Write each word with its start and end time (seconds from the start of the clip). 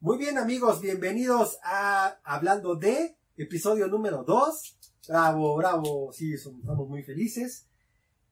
Muy 0.00 0.16
bien 0.16 0.38
amigos, 0.38 0.80
bienvenidos 0.80 1.58
a 1.64 2.20
Hablando 2.22 2.76
de 2.76 3.16
episodio 3.36 3.88
número 3.88 4.22
2. 4.22 4.78
Bravo, 5.08 5.56
bravo, 5.56 6.12
sí, 6.12 6.34
estamos 6.34 6.88
muy 6.88 7.02
felices. 7.02 7.66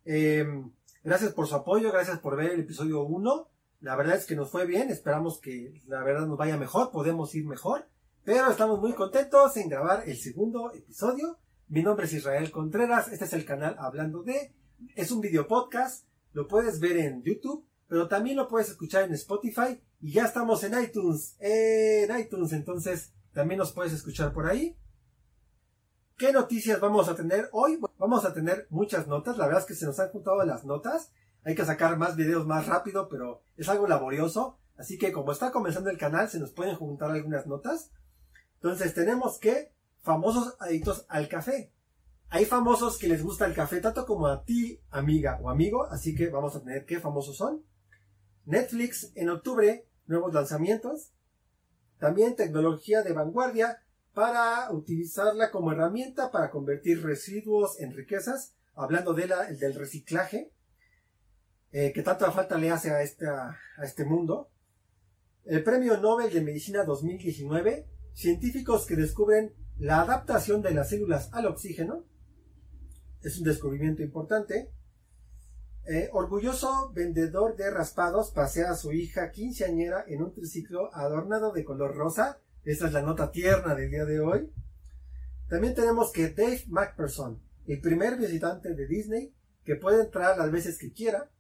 Em, 0.05 0.71
gracias 1.03 1.33
por 1.33 1.49
su 1.49 1.57
apoyo, 1.57 1.91
gracias 1.91 2.21
por 2.21 2.37
ver 2.37 2.53
el 2.53 2.61
episodio 2.61 3.03
1. 3.03 3.49
La 3.81 3.97
verdad 3.97 4.15
es 4.15 4.27
que 4.27 4.37
nos 4.37 4.49
fue 4.49 4.65
bien, 4.65 4.91
esperamos 4.91 5.41
que 5.41 5.83
la 5.89 6.05
verdad 6.05 6.29
nos 6.29 6.39
vaya 6.39 6.57
mejor, 6.57 6.93
podemos 6.93 7.35
ir 7.35 7.45
mejor. 7.45 7.89
Pero 8.23 8.49
estamos 8.49 8.79
muy 8.79 8.93
contentos 8.93 9.57
en 9.57 9.69
grabar 9.69 10.09
el 10.09 10.17
segundo 10.19 10.73
episodio. 10.73 11.37
Mi 11.67 11.83
nombre 11.83 12.07
es 12.07 12.13
Israel 12.13 12.53
Contreras, 12.53 13.09
este 13.09 13.25
es 13.25 13.33
el 13.33 13.45
canal 13.45 13.75
Hablando 13.81 14.23
de. 14.23 14.53
Es 14.95 15.11
un 15.11 15.21
video 15.21 15.49
podcast, 15.49 16.07
lo 16.33 16.47
puedes 16.47 16.79
ver 16.79 16.97
en 16.99 17.25
YouTube, 17.25 17.67
pero 17.89 18.09
también 18.09 18.37
lo 18.37 18.49
puedes 18.49 18.69
escuchar 18.69 19.05
en 19.05 19.13
Spotify 19.15 19.81
y 20.01 20.13
ya 20.13 20.25
estamos 20.25 20.63
en 20.65 20.79
iTunes, 20.83 21.37
en 21.41 22.19
iTunes, 22.19 22.53
entonces 22.53 23.13
también 23.33 23.59
nos 23.59 23.73
puedes 23.73 23.93
escuchar 23.93 24.33
por 24.33 24.47
ahí. 24.47 24.77
¿Qué 26.17 26.33
noticias 26.33 26.81
vamos 26.81 27.09
a 27.09 27.15
tener 27.15 27.49
hoy? 27.53 27.79
Vamos 27.99 28.25
a 28.25 28.33
tener 28.33 28.67
muchas 28.71 29.07
notas, 29.07 29.37
la 29.37 29.47
verdad 29.47 29.61
es 29.61 29.67
que 29.67 29.75
se 29.75 29.87
nos 29.87 30.01
han 30.01 30.09
juntado 30.09 30.43
las 30.45 30.65
notas. 30.65 31.13
Hay 31.45 31.55
que 31.55 31.65
sacar 31.65 31.97
más 31.99 32.17
videos 32.17 32.47
más 32.47 32.67
rápido, 32.67 33.09
pero 33.09 33.43
es 33.57 33.69
algo 33.69 33.87
laborioso. 33.87 34.59
Así 34.77 34.99
que 34.99 35.13
como 35.13 35.33
está 35.33 35.53
comenzando 35.53 35.91
el 35.91 35.99
canal, 35.99 36.29
se 36.29 36.41
nos 36.41 36.53
pueden 36.53 36.75
juntar 36.75 37.11
algunas 37.11 37.47
notas. 37.47 37.91
Entonces 38.55 38.95
tenemos 38.95 39.39
que 39.39 39.73
famosos 40.01 40.57
adictos 40.59 41.05
al 41.09 41.29
café. 41.29 41.73
Hay 42.29 42.45
famosos 42.45 42.99
que 42.99 43.09
les 43.09 43.23
gusta 43.23 43.47
el 43.47 43.55
café 43.55 43.81
tanto 43.81 44.05
como 44.07 44.27
a 44.27 44.43
ti, 44.43 44.81
amiga 44.91 45.39
o 45.43 45.51
amigo, 45.51 45.85
así 45.85 46.15
que 46.15 46.29
vamos 46.29 46.57
a 46.57 46.61
tener 46.61 46.85
qué 46.85 46.99
famosos 46.99 47.37
son. 47.37 47.63
Netflix 48.47 49.13
en 49.15 49.29
octubre, 49.29 49.87
nuevos 50.07 50.33
lanzamientos. 50.33 51.13
También 51.99 52.37
tecnología 52.37 53.03
de 53.03 53.13
vanguardia 53.13 53.83
para 54.15 54.71
utilizarla 54.71 55.51
como 55.51 55.73
herramienta 55.73 56.31
para 56.31 56.51
convertir 56.51 57.03
residuos 57.03 57.79
en 57.81 57.93
riquezas, 57.93 58.55
hablando 58.75 59.13
de 59.13 59.27
la, 59.27 59.45
del 59.45 59.75
reciclaje, 59.75 60.53
eh, 61.73 61.93
que 61.93 62.03
tanta 62.03 62.31
falta 62.31 62.57
le 62.57 62.71
hace 62.71 62.91
a, 62.91 62.97
a 62.97 63.85
este 63.85 64.05
mundo. 64.05 64.51
El 65.45 65.63
Premio 65.63 65.99
Nobel 65.99 66.33
de 66.33 66.41
Medicina 66.41 66.85
2019, 66.85 67.87
científicos 68.15 68.87
que 68.87 68.97
descubren 68.97 69.55
la 69.79 70.01
adaptación 70.01 70.63
de 70.63 70.73
las 70.73 70.89
células 70.89 71.29
al 71.33 71.47
oxígeno, 71.47 72.05
es 73.23 73.39
un 73.39 73.45
descubrimiento 73.45 74.03
importante. 74.03 74.71
Eh, 75.89 76.11
orgulloso 76.13 76.91
vendedor 76.93 77.55
de 77.55 77.71
raspados 77.71 78.33
pasea 78.33 78.73
a 78.73 78.77
su 78.77 78.93
hija 78.93 79.31
quinceañera 79.31 80.05
en 80.09 80.21
un 80.21 80.33
triciclo 80.33 80.93
adornado 80.93 81.53
de 81.53 81.65
color 81.65 81.95
rosa. 81.95 82.41
Esta 82.65 82.89
es 82.89 82.93
la 82.93 83.03
nota 83.03 83.31
tierna 83.31 83.77
del 83.77 83.91
día 83.91 84.05
de 84.05 84.19
hoy. 84.19 84.53
También 85.49 85.77
tenemos 85.77 86.11
que 86.11 86.31
Dave 86.31 86.65
McPherson, 86.67 87.41
el 87.69 87.81
primer 87.81 88.17
visitante 88.17 88.75
de 88.75 88.87
Disney, 88.89 89.33
que 89.65 89.77
puede 89.77 90.03
entrar 90.03 90.37
las 90.37 90.51
veces 90.51 90.77
que 90.77 90.93
quiera. 90.93 91.31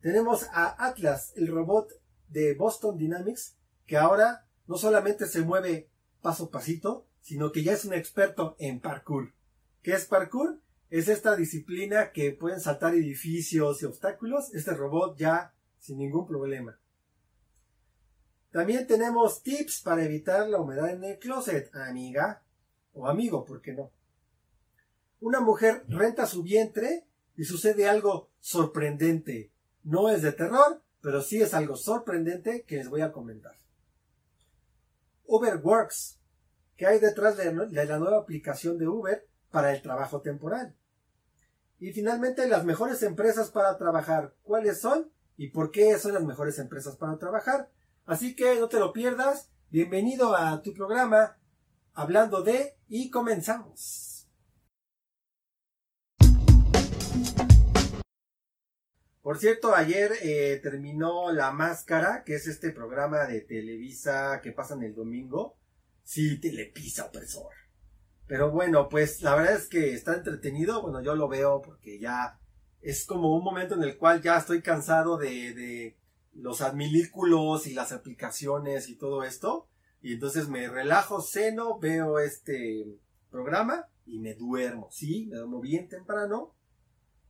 Tenemos 0.00 0.48
a 0.52 0.86
Atlas, 0.88 1.34
el 1.36 1.46
robot 1.46 1.92
de 2.28 2.54
Boston 2.54 2.98
Dynamics, 2.98 3.56
que 3.86 3.96
ahora 3.96 4.48
no 4.66 4.76
solamente 4.76 5.26
se 5.26 5.42
mueve 5.42 5.88
paso 6.20 6.46
a 6.46 6.50
pasito, 6.50 7.06
sino 7.20 7.52
que 7.52 7.62
ya 7.62 7.74
es 7.74 7.84
un 7.84 7.94
experto 7.94 8.56
en 8.58 8.80
parkour. 8.80 9.34
¿Qué 9.82 9.92
es 9.92 10.06
parkour? 10.06 10.60
Es 10.90 11.08
esta 11.08 11.34
disciplina 11.36 12.12
que 12.12 12.32
pueden 12.32 12.60
saltar 12.60 12.94
edificios 12.94 13.82
y 13.82 13.86
obstáculos, 13.86 14.54
este 14.54 14.72
robot 14.72 15.16
ya 15.16 15.52
sin 15.78 15.98
ningún 15.98 16.26
problema. 16.26 16.78
También 18.50 18.86
tenemos 18.86 19.42
tips 19.42 19.82
para 19.82 20.04
evitar 20.04 20.48
la 20.48 20.60
humedad 20.60 20.90
en 20.90 21.04
el 21.04 21.18
closet, 21.18 21.74
amiga 21.74 22.42
o 22.94 23.06
amigo, 23.06 23.44
¿por 23.44 23.60
qué 23.60 23.72
no? 23.72 23.90
Una 25.20 25.40
mujer 25.40 25.84
renta 25.88 26.26
su 26.26 26.42
vientre 26.42 27.06
y 27.36 27.44
sucede 27.44 27.88
algo 27.88 28.30
sorprendente. 28.40 29.50
No 29.82 30.08
es 30.08 30.22
de 30.22 30.32
terror, 30.32 30.82
pero 31.00 31.20
sí 31.20 31.40
es 31.40 31.52
algo 31.54 31.76
sorprendente 31.76 32.62
que 32.62 32.76
les 32.76 32.88
voy 32.88 33.00
a 33.02 33.12
comentar. 33.12 33.58
Uber 35.26 35.56
Works. 35.56 36.18
¿Qué 36.76 36.86
hay 36.86 36.98
detrás 36.98 37.36
de 37.36 37.52
la 37.86 37.98
nueva 37.98 38.18
aplicación 38.18 38.78
de 38.78 38.86
Uber 38.86 39.26
para 39.56 39.72
el 39.72 39.80
trabajo 39.80 40.20
temporal. 40.20 40.76
Y 41.78 41.90
finalmente, 41.94 42.46
las 42.46 42.66
mejores 42.66 43.02
empresas 43.02 43.50
para 43.50 43.78
trabajar. 43.78 44.34
¿Cuáles 44.42 44.82
son? 44.82 45.10
¿Y 45.38 45.48
por 45.48 45.70
qué 45.70 45.98
son 45.98 46.12
las 46.12 46.24
mejores 46.24 46.58
empresas 46.58 46.96
para 46.96 47.16
trabajar? 47.16 47.70
Así 48.04 48.36
que 48.36 48.60
no 48.60 48.68
te 48.68 48.78
lo 48.78 48.92
pierdas. 48.92 49.50
Bienvenido 49.70 50.36
a 50.36 50.60
tu 50.60 50.74
programa 50.74 51.38
hablando 51.94 52.42
de 52.42 52.76
y 52.86 53.08
comenzamos. 53.08 54.28
Por 59.22 59.38
cierto, 59.38 59.74
ayer 59.74 60.12
eh, 60.20 60.60
terminó 60.62 61.32
La 61.32 61.50
Máscara, 61.50 62.24
que 62.24 62.34
es 62.34 62.46
este 62.46 62.72
programa 62.72 63.24
de 63.24 63.40
Televisa 63.40 64.42
que 64.42 64.52
pasa 64.52 64.74
en 64.74 64.82
el 64.82 64.94
domingo. 64.94 65.56
Sí, 66.02 66.38
Telepisa, 66.42 67.06
opresor. 67.06 67.65
Pero 68.26 68.50
bueno, 68.50 68.88
pues 68.88 69.22
la 69.22 69.34
verdad 69.36 69.54
es 69.54 69.68
que 69.68 69.94
está 69.94 70.14
entretenido. 70.14 70.82
Bueno, 70.82 71.00
yo 71.00 71.14
lo 71.14 71.28
veo 71.28 71.62
porque 71.62 71.98
ya 71.98 72.38
es 72.80 73.06
como 73.06 73.36
un 73.36 73.44
momento 73.44 73.74
en 73.74 73.82
el 73.82 73.96
cual 73.96 74.22
ya 74.22 74.36
estoy 74.36 74.62
cansado 74.62 75.16
de, 75.16 75.54
de 75.54 75.96
los 76.32 76.60
admilículos 76.60 77.66
y 77.66 77.74
las 77.74 77.92
aplicaciones 77.92 78.88
y 78.88 78.96
todo 78.96 79.22
esto. 79.22 79.68
Y 80.02 80.14
entonces 80.14 80.48
me 80.48 80.68
relajo, 80.68 81.20
ceno, 81.22 81.78
veo 81.78 82.18
este 82.18 82.98
programa 83.30 83.88
y 84.04 84.18
me 84.18 84.34
duermo. 84.34 84.88
Sí, 84.90 85.26
me 85.26 85.36
duermo 85.36 85.60
bien 85.60 85.88
temprano 85.88 86.54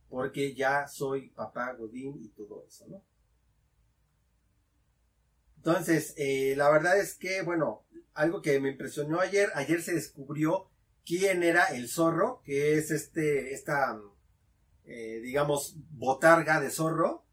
porque 0.09 0.55
ya 0.55 0.87
soy 0.87 1.29
papá 1.29 1.73
Godín 1.73 2.17
y 2.21 2.29
todo 2.29 2.63
eso, 2.65 2.85
¿no? 2.87 3.03
Entonces, 5.57 6.13
eh, 6.17 6.53
la 6.55 6.69
verdad 6.69 6.97
es 6.97 7.15
que, 7.15 7.41
bueno, 7.41 7.83
algo 8.13 8.41
que 8.41 8.59
me 8.59 8.69
impresionó 8.71 9.19
ayer, 9.19 9.49
ayer 9.53 9.81
se 9.81 9.93
descubrió 9.93 10.69
quién 11.07 11.41
era 11.41 11.65
el 11.67 11.87
zorro, 11.87 12.41
que 12.43 12.77
es 12.77 12.91
este, 12.91 13.53
esta, 13.53 13.97
eh, 14.83 15.21
digamos, 15.23 15.77
botarga 15.91 16.59
de 16.59 16.69
zorro, 16.69 17.25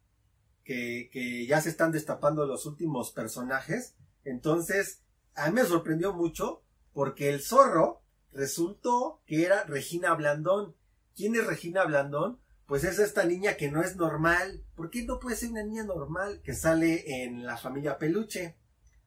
que, 0.62 1.10
que 1.12 1.44
ya 1.46 1.60
se 1.60 1.70
están 1.70 1.90
destapando 1.90 2.46
los 2.46 2.66
últimos 2.66 3.10
personajes. 3.10 3.96
Entonces, 4.22 5.02
a 5.34 5.48
mí 5.48 5.54
me 5.54 5.64
sorprendió 5.64 6.14
mucho 6.14 6.62
porque 6.92 7.28
el 7.28 7.42
zorro 7.42 8.02
resultó 8.32 9.20
que 9.26 9.44
era 9.44 9.64
Regina 9.64 10.14
Blandón. 10.14 10.76
¿Quién 11.16 11.34
es 11.34 11.44
Regina 11.44 11.84
Blandón? 11.84 12.40
Pues 12.66 12.84
es 12.84 12.98
esta 13.00 13.24
niña 13.24 13.56
que 13.56 13.70
no 13.70 13.82
es 13.82 13.96
normal. 13.96 14.64
¿Por 14.76 14.90
qué 14.90 15.04
no 15.04 15.18
puede 15.18 15.36
ser 15.36 15.50
una 15.50 15.64
niña 15.64 15.84
normal 15.84 16.40
que 16.42 16.54
sale 16.54 17.24
en 17.24 17.44
la 17.44 17.56
familia 17.56 17.98
Peluche? 17.98 18.56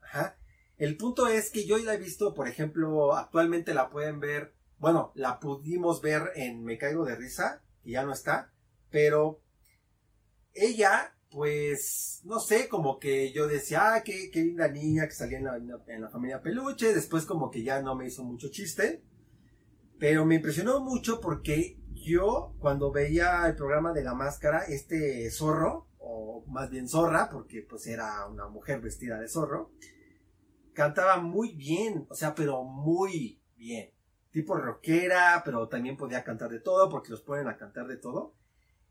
Ajá. 0.01 0.37
El 0.77 0.95
punto 0.95 1.27
es 1.27 1.49
que 1.49 1.65
yo 1.65 1.77
la 1.79 1.95
he 1.95 1.97
visto, 1.97 2.35
por 2.35 2.47
ejemplo, 2.47 3.15
actualmente 3.15 3.73
la 3.73 3.89
pueden 3.89 4.19
ver 4.19 4.56
bueno, 4.79 5.11
la 5.15 5.39
pudimos 5.39 6.01
ver 6.01 6.31
en 6.35 6.63
Me 6.63 6.77
Caigo 6.77 7.05
de 7.05 7.15
Risa, 7.15 7.63
que 7.83 7.91
ya 7.91 8.03
no 8.03 8.13
está, 8.13 8.53
pero 8.89 9.41
ella, 10.53 11.15
pues, 11.31 12.21
no 12.25 12.39
sé, 12.39 12.67
como 12.67 12.99
que 12.99 13.31
yo 13.31 13.47
decía, 13.47 13.95
ah, 13.95 14.03
qué, 14.03 14.29
qué 14.31 14.43
linda 14.43 14.67
niña 14.67 15.07
que 15.07 15.13
salía 15.13 15.39
en 15.39 15.45
la, 15.45 15.57
en 15.57 16.01
la 16.01 16.09
familia 16.09 16.41
Peluche, 16.41 16.93
después 16.93 17.25
como 17.25 17.49
que 17.49 17.63
ya 17.63 17.81
no 17.81 17.95
me 17.95 18.07
hizo 18.07 18.23
mucho 18.23 18.49
chiste, 18.49 19.03
pero 19.99 20.25
me 20.25 20.35
impresionó 20.35 20.79
mucho 20.79 21.19
porque 21.19 21.79
yo, 21.93 22.55
cuando 22.59 22.91
veía 22.91 23.47
el 23.47 23.55
programa 23.55 23.93
de 23.93 24.03
la 24.03 24.13
máscara, 24.13 24.63
este 24.65 25.29
zorro, 25.31 25.87
o 25.97 26.45
más 26.47 26.69
bien 26.69 26.87
zorra, 26.87 27.29
porque 27.31 27.65
pues 27.67 27.87
era 27.87 28.27
una 28.27 28.47
mujer 28.47 28.79
vestida 28.79 29.19
de 29.19 29.27
zorro, 29.27 29.71
cantaba 30.73 31.17
muy 31.17 31.55
bien, 31.55 32.05
o 32.09 32.13
sea, 32.13 32.35
pero 32.35 32.63
muy 32.63 33.41
bien 33.55 33.96
tipo 34.37 34.55
rockera, 34.55 35.41
pero 35.43 35.67
también 35.67 35.97
podía 35.97 36.23
cantar 36.23 36.51
de 36.51 36.59
todo, 36.59 36.89
porque 36.89 37.09
los 37.09 37.21
ponen 37.21 37.47
a 37.47 37.57
cantar 37.57 37.87
de 37.87 37.97
todo. 37.97 38.35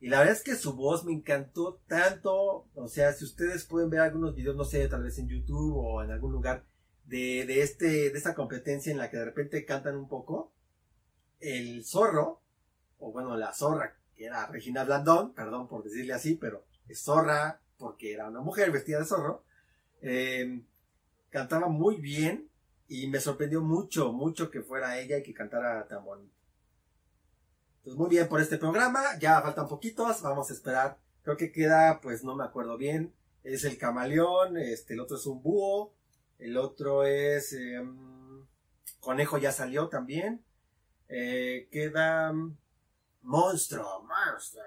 Y 0.01 0.09
la 0.09 0.19
verdad 0.19 0.35
es 0.35 0.43
que 0.43 0.57
su 0.57 0.75
voz 0.75 1.05
me 1.05 1.13
encantó 1.13 1.81
tanto. 1.87 2.67
O 2.75 2.89
sea, 2.89 3.13
si 3.13 3.25
ustedes 3.25 3.65
pueden 3.65 3.89
ver 3.89 4.01
algunos 4.01 4.35
videos, 4.35 4.57
no 4.57 4.65
sé, 4.65 4.89
tal 4.89 5.05
vez 5.05 5.17
en 5.21 5.29
YouTube 5.29 5.77
o 5.77 6.03
en 6.03 6.11
algún 6.11 6.33
lugar, 6.33 6.65
de, 7.05 7.47
de, 7.47 7.63
este, 7.63 8.11
de 8.11 8.19
esta 8.19 8.35
competencia 8.35 8.91
en 8.91 8.99
la 8.99 9.09
que 9.09 9.19
de 9.19 9.25
repente 9.25 9.65
cantan 9.65 9.97
un 9.97 10.09
poco, 10.09 10.53
el 11.39 11.85
zorro, 11.85 12.43
o 12.99 13.13
bueno, 13.13 13.37
la 13.37 13.55
zorra, 13.55 13.97
que 14.17 14.25
era 14.25 14.49
Regina 14.49 14.83
Blandón, 14.83 15.33
perdón 15.33 15.69
por 15.69 15.85
decirle 15.85 16.13
así, 16.13 16.35
pero 16.35 16.65
zorra 16.93 17.61
porque 17.79 18.13
era 18.13 18.29
una 18.29 18.41
mujer 18.41 18.73
vestida 18.73 18.99
de 18.99 19.05
zorro, 19.05 19.45
eh, 20.03 20.65
cantaba 21.31 21.69
muy 21.69 22.01
bien 22.01 22.51
y 22.89 23.07
me 23.09 23.21
sorprendió 23.21 23.63
mucho, 23.63 24.13
mucho 24.13 24.51
que 24.51 24.63
fuera 24.63 24.99
ella 24.99 25.19
y 25.19 25.23
que 25.23 25.35
cantara 25.35 25.87
tan 25.89 26.05
bonito. 26.05 26.35
Pues 27.83 27.97
muy 27.97 28.09
bien 28.09 28.29
por 28.29 28.41
este 28.41 28.59
programa, 28.59 29.03
ya 29.21 29.41
faltan 29.43 29.69
poquitos, 29.69 30.21
vamos 30.23 30.51
a 30.51 30.53
esperar. 30.53 30.99
Creo 31.23 31.37
que 31.37 31.53
queda, 31.53 32.01
pues 32.01 32.25
no 32.25 32.35
me 32.37 32.45
acuerdo 32.45 32.77
bien, 32.77 33.13
es 33.45 33.65
el 33.65 33.79
camaleón, 33.79 34.57
este, 34.57 34.95
el 34.95 35.01
otro 35.01 35.17
es 35.17 35.27
un 35.27 35.43
búho, 35.43 35.93
el 36.39 36.57
otro 36.57 37.05
es 37.05 37.53
em, 37.53 38.45
conejo 39.01 39.39
ya 39.39 39.53
salió 39.53 39.89
también, 39.89 40.45
eh, 41.09 41.69
queda 41.71 42.33
mm, 42.33 42.57
monstruo, 43.23 44.03
monster, 44.03 44.65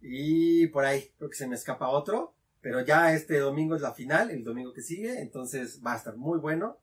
y 0.00 0.66
por 0.68 0.84
ahí 0.84 1.10
creo 1.16 1.30
que 1.30 1.36
se 1.36 1.46
me 1.46 1.54
escapa 1.54 1.88
otro, 1.88 2.34
pero 2.60 2.82
ya 2.82 3.12
este 3.14 3.38
domingo 3.38 3.74
es 3.74 3.82
la 3.82 3.94
final, 3.94 4.30
el 4.30 4.44
domingo 4.44 4.72
que 4.72 4.82
sigue, 4.82 5.20
entonces 5.20 5.80
va 5.84 5.94
a 5.94 5.96
estar 5.96 6.16
muy 6.16 6.38
bueno, 6.38 6.78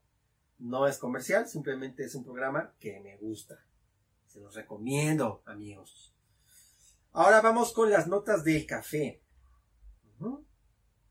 no 0.62 0.88
es 0.88 0.98
comercial, 0.98 1.48
simplemente 1.48 2.04
es 2.04 2.16
un 2.16 2.24
programa 2.24 2.74
que 2.80 3.00
me 3.00 3.18
gusta, 3.18 3.66
se 4.28 4.40
los 4.40 4.56
recomiendo 4.56 5.42
amigos. 5.46 6.14
Ahora 7.12 7.42
vamos 7.42 7.74
con 7.74 7.90
las 7.90 8.08
notas 8.08 8.44
del 8.44 8.66
café. 8.66 9.22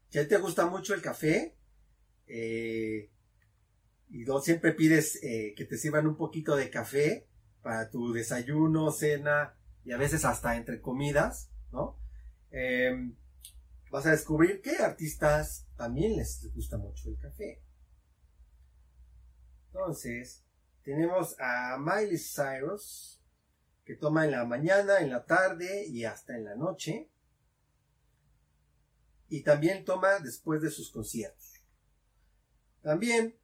Si 0.09 0.19
a 0.19 0.23
ti 0.23 0.29
te 0.29 0.39
gusta 0.39 0.67
mucho 0.67 0.95
el 0.95 1.03
café, 1.03 1.57
eh, 2.27 3.11
y 4.09 4.25
siempre 4.43 4.73
pides 4.73 5.23
eh, 5.23 5.55
que 5.57 5.65
te 5.65 5.77
sirvan 5.77 6.07
un 6.07 6.17
poquito 6.17 6.57
de 6.57 6.71
café 6.71 7.29
para 7.63 7.91
tu 7.91 8.13
desayuno, 8.13 8.91
cena 8.91 9.55
y 9.85 9.93
a 9.93 9.97
veces 9.97 10.25
hasta 10.25 10.57
entre 10.57 10.81
comidas, 10.81 11.51
¿no? 11.71 11.97
Em, 12.51 13.15
vas 13.91 14.07
a 14.07 14.11
descubrir 14.11 14.63
que 14.63 14.77
artistas 14.77 15.67
también 15.77 16.17
les 16.17 16.51
gusta 16.55 16.77
mucho 16.77 17.09
el 17.09 17.19
café. 17.19 17.63
Entonces, 19.73 20.45
tenemos 20.83 21.37
a 21.39 21.79
Miley 21.79 22.19
Cyrus, 22.19 23.21
que 23.85 23.95
toma 23.95 24.25
en 24.25 24.33
la 24.33 24.45
mañana, 24.45 25.01
en 25.01 25.11
la 25.11 25.25
tarde 25.25 25.87
y 25.87 26.05
hasta 26.05 26.37
en 26.37 26.45
la 26.45 26.57
noche. 26.57 27.11
Y 29.29 29.43
también 29.43 29.85
toma 29.85 30.19
después 30.19 30.61
de 30.61 30.71
sus 30.71 30.91
conciertos. 30.91 31.65
También 32.83 33.39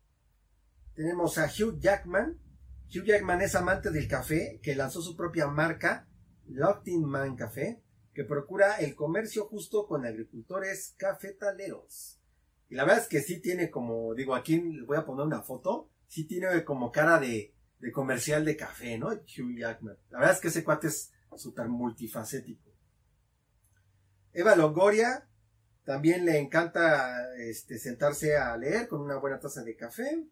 tenemos 0.94 1.38
a 1.38 1.46
Hugh 1.46 1.78
Jackman. 1.78 2.40
Hugh 2.88 3.04
Jackman 3.04 3.42
es 3.42 3.54
amante 3.54 3.90
del 3.90 4.08
café, 4.08 4.60
que 4.62 4.74
lanzó 4.74 5.02
su 5.02 5.16
propia 5.16 5.46
marca, 5.46 6.08
Locked 6.46 6.92
Man 6.98 7.36
Café, 7.36 7.82
que 8.14 8.24
procura 8.24 8.76
el 8.76 8.94
comercio 8.94 9.46
justo 9.46 9.86
con 9.86 10.06
agricultores 10.06 10.94
cafetaleros. 10.96 12.20
Y 12.68 12.74
la 12.74 12.84
verdad 12.84 13.02
es 13.02 13.08
que 13.08 13.20
sí 13.20 13.40
tiene 13.40 13.70
como, 13.70 14.14
digo, 14.14 14.34
aquí 14.34 14.60
les 14.60 14.86
voy 14.86 14.96
a 14.96 15.04
poner 15.04 15.26
una 15.26 15.42
foto, 15.42 15.90
sí 16.08 16.24
tiene 16.24 16.64
como 16.64 16.92
cara 16.92 17.18
de, 17.18 17.54
de 17.78 17.92
comercial 17.92 18.44
de 18.44 18.56
café, 18.56 18.98
¿no? 18.98 19.08
Hugh 19.08 19.58
Jackman. 19.58 19.96
La 20.10 20.18
verdad 20.18 20.34
es 20.34 20.40
que 20.40 20.48
ese 20.48 20.64
cuate 20.64 20.88
es 20.88 21.12
súper 21.36 21.68
multifacético. 21.68 22.70
Eva 24.32 24.54
Longoria 24.56 25.26
también 25.84 26.24
le 26.24 26.38
encanta 26.38 27.32
este, 27.38 27.78
sentarse 27.78 28.36
a 28.36 28.56
leer 28.56 28.88
con 28.88 29.00
una 29.00 29.16
buena 29.16 29.38
taza 29.38 29.62
de 29.62 29.76
café. 29.76 30.26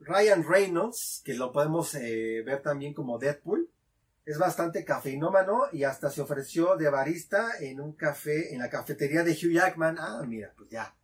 Ryan 0.00 0.44
Reynolds, 0.48 1.22
que 1.24 1.34
lo 1.34 1.52
podemos 1.52 1.94
eh, 1.94 2.42
ver 2.44 2.62
también 2.62 2.94
como 2.94 3.18
Deadpool, 3.18 3.70
es 4.26 4.38
bastante 4.38 4.84
cafeinómano 4.84 5.68
y 5.72 5.84
hasta 5.84 6.10
se 6.10 6.20
ofreció 6.20 6.76
de 6.76 6.90
barista 6.90 7.58
en 7.60 7.80
un 7.80 7.92
café, 7.92 8.52
en 8.52 8.58
la 8.58 8.68
cafetería 8.68 9.22
de 9.22 9.30
Hugh 9.30 9.52
Jackman. 9.52 9.98
Ah, 10.00 10.20
mira, 10.26 10.52
pues 10.56 10.68
ya. 10.68 10.96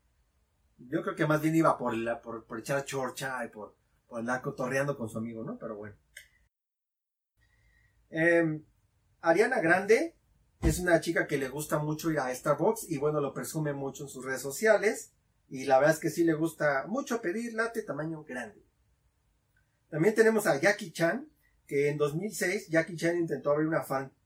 Yo 0.77 1.03
creo 1.03 1.15
que 1.15 1.25
más 1.25 1.41
bien 1.41 1.55
iba 1.55 1.79
por, 1.79 1.95
la, 1.95 2.21
por, 2.21 2.45
echar 2.59 2.85
chorcha 2.85 3.45
y 3.45 3.49
por, 3.49 3.77
por 4.09 4.19
andar 4.19 4.43
cotorreando 4.43 4.99
con 4.99 5.09
su 5.09 5.19
amigo, 5.19 5.45
¿no? 5.45 5.57
Pero 5.57 5.77
bueno. 5.77 5.95
Em, 8.11 8.65
Ariana 9.21 9.61
Grande 9.61 10.17
es 10.61 10.81
una 10.81 11.01
chica 11.01 11.29
que 11.29 11.39
le 11.39 11.49
gusta 11.49 11.79
mucho 11.79 12.11
ir 12.11 12.19
a 12.19 12.35
Starbucks 12.35 12.91
y 12.91 12.99
bueno, 12.99 13.21
lo 13.21 13.33
presume 13.33 13.73
mucho 13.73 14.03
en 14.03 14.09
sus 14.09 14.25
redes 14.25 14.43
sociales. 14.43 15.13
Y 15.49 15.67
la 15.67 15.79
verdad 15.79 15.95
es 15.95 16.01
que 16.01 16.11
sí 16.11 16.25
le 16.25 16.35
gusta 16.35 16.87
mucho 16.89 17.23
pedir 17.23 17.55
latte 17.55 17.83
tamaño 17.83 18.25
grande. 18.25 18.67
También 19.91 20.17
tenemos 20.17 20.49
a 20.49 20.59
Jackie 20.59 20.91
Chan, 20.91 21.29
que 21.73 21.89
en 21.89 21.97
2006 21.97 22.69
Jackie 22.69 22.97
Chan 22.97 23.17
intentó 23.17 23.51
abrir 23.51 23.67
una 23.67 23.83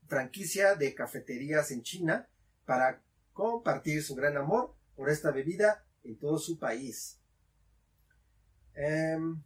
franquicia 0.08 0.74
de 0.74 0.92
cafeterías 0.96 1.70
en 1.70 1.80
China 1.84 2.28
para 2.64 3.00
compartir 3.32 4.02
su 4.02 4.16
gran 4.16 4.36
amor 4.36 4.74
por 4.96 5.10
esta 5.10 5.30
bebida 5.30 5.86
en 6.02 6.18
todo 6.18 6.40
su 6.40 6.58
país. 6.58 7.20
Em, 8.74 9.40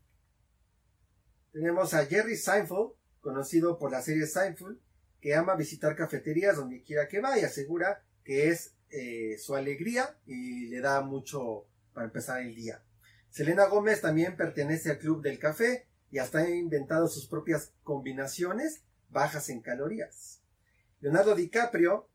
tenemos 1.53 1.93
a 1.93 2.07
Jerry 2.07 2.39
Seinfeld, 2.39 2.93
conocido 3.21 3.79
por 3.79 3.93
la 3.93 4.01
serie 4.01 4.27
Seinfeld, 4.27 4.79
que 5.21 5.35
ama 5.35 5.55
visitar 5.55 5.95
cafeterías 5.95 6.57
donde 6.57 6.83
quiera 6.83 7.07
que 7.07 7.21
va 7.21 7.39
y 7.39 7.43
asegura 7.43 8.03
que 8.25 8.49
es 8.49 8.77
eh, 8.89 9.37
su 9.37 9.55
alegría 9.55 10.17
y 10.25 10.69
le 10.69 10.81
da 10.81 11.03
mucho 11.03 11.67
para 11.93 12.07
empezar 12.07 12.41
el 12.41 12.55
día. 12.55 12.83
Selena 13.29 13.67
Gómez 13.67 14.01
también 14.01 14.39
pertenece 14.39 14.91
al 14.91 14.99
Club 14.99 15.21
del 15.21 15.39
Café 15.39 15.90
y 16.11 16.19
hasta 16.19 16.39
ha 16.39 16.51
inventado 16.51 17.09
sus 17.09 17.27
propias 17.27 17.73
combinaciones 17.83 18.83
bajas 19.09 19.49
en 19.49 19.61
calorías. 19.61 20.43
Leonardo 21.01 21.35
DiCaprio 21.35 22.09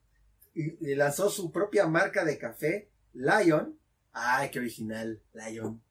lanzó 0.79 1.29
su 1.29 1.51
propia 1.51 1.87
marca 1.87 2.23
de 2.23 2.37
café, 2.37 2.89
Lion. 3.13 3.77
¡Ay, 4.13 4.49
qué 4.51 4.59
original! 4.59 5.21
Lion. 5.33 5.81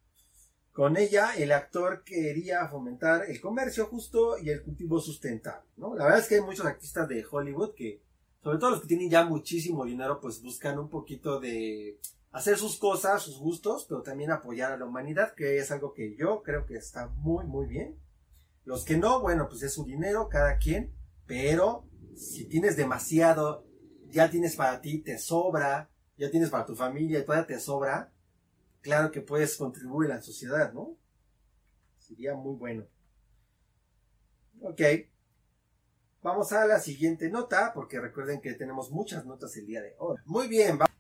Con 0.73 0.97
ella, 0.97 1.35
el 1.37 1.53
actor 1.53 2.03
quería 2.03 2.67
fomentar 2.67 3.31
el 3.31 3.41
comercio 3.41 3.87
justo 3.87 4.39
y 4.39 4.51
el 4.51 4.63
cultivo 4.63 5.01
sustentable. 5.01 5.69
¿no? 5.77 5.95
La 5.95 6.05
verdad 6.05 6.21
es 6.21 6.29
que 6.29 6.35
hay 6.37 6.41
muchos 6.41 6.67
artistas 6.67 7.09
de 7.09 7.25
Hollywood 7.31 7.75
que, 7.75 8.03
sobre 8.43 8.59
todo 8.59 8.71
los 8.71 8.81
que 8.81 8.89
tienen 8.89 9.09
ya 9.09 9.25
muchísimo 9.25 9.85
dinero, 9.85 10.21
pues 10.21 10.43
buscan 10.43 10.79
un 10.79 10.89
poquito 10.89 11.39
de 11.39 12.01
hacer 12.35 12.59
sus 12.59 12.79
cosas, 12.79 13.23
sus 13.23 13.39
gustos, 13.39 13.87
pero 13.89 14.03
también 14.03 14.33
apoyar 14.33 14.73
a 14.73 14.77
la 14.77 14.85
humanidad, 14.85 15.35
que 15.35 15.59
es 15.59 15.71
algo 15.71 15.95
que 15.95 16.17
yo 16.17 16.43
creo 16.43 16.67
que 16.67 16.75
está 16.75 17.07
muy, 17.07 17.47
muy 17.47 17.67
bien. 17.67 17.97
Los 18.65 18.85
que 18.85 18.97
no, 18.97 19.21
bueno, 19.21 19.49
pues 19.49 19.63
es 19.63 19.73
su 19.73 19.85
dinero, 19.85 20.29
cada 20.29 20.59
quien, 20.59 20.93
pero 21.27 21.87
si 22.17 22.47
tienes 22.47 22.77
demasiado, 22.77 23.65
ya 24.09 24.31
tienes 24.31 24.57
para 24.57 24.81
ti, 24.81 24.99
te 24.99 25.17
sobra, 25.17 25.89
ya 26.19 26.29
tienes 26.29 26.51
para 26.51 26.67
tu 26.67 26.75
familia 26.75 27.21
y 27.21 27.25
todavía 27.25 27.47
te 27.47 27.61
sobra, 27.61 28.13
claro 28.81 29.13
que 29.13 29.21
puedes 29.21 29.57
contribuir 29.57 30.11
a 30.11 30.17
la 30.17 30.21
sociedad, 30.21 30.73
¿no? 30.73 30.97
Sería 32.01 32.35
muy 32.35 32.57
bueno. 32.57 32.85
Ok. 34.61 34.81
Vamos 36.21 36.53
a 36.53 36.67
la 36.67 36.81
siguiente 36.81 37.31
nota, 37.31 37.73
porque 37.73 38.01
recuerden 38.01 38.41
que 38.41 38.55
tenemos 38.55 38.91
muchas 38.91 39.25
notas 39.25 39.57
el 39.57 39.67
día 39.67 39.83
de 39.83 39.95
hoy. 39.99 40.17
Muy 40.25 40.49
bien, 40.49 40.79
vamos 40.79 40.94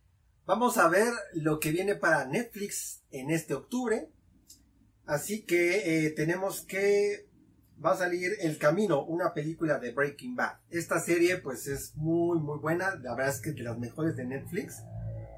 a 0.46 0.88
ver 0.88 1.12
lo 1.32 1.58
que 1.58 1.70
viene 1.70 1.94
para 1.94 2.26
Netflix 2.26 3.02
en 3.10 3.30
este 3.30 3.54
octubre. 3.54 4.08
Así 5.06 5.42
que 5.42 6.06
eh, 6.06 6.10
tenemos 6.10 6.62
que 6.62 7.28
va 7.84 7.92
a 7.92 7.96
salir 7.96 8.32
El 8.40 8.58
Camino, 8.58 9.04
una 9.04 9.34
película 9.34 9.78
de 9.78 9.92
Breaking 9.92 10.36
Bad. 10.36 10.58
Esta 10.70 11.00
serie 11.00 11.38
pues 11.38 11.66
es 11.66 11.96
muy 11.96 12.38
muy 12.38 12.58
buena, 12.58 12.94
la 12.96 13.14
verdad 13.14 13.34
es 13.34 13.40
que 13.40 13.50
es 13.50 13.56
de 13.56 13.62
las 13.62 13.78
mejores 13.78 14.16
de 14.16 14.24
Netflix. 14.24 14.82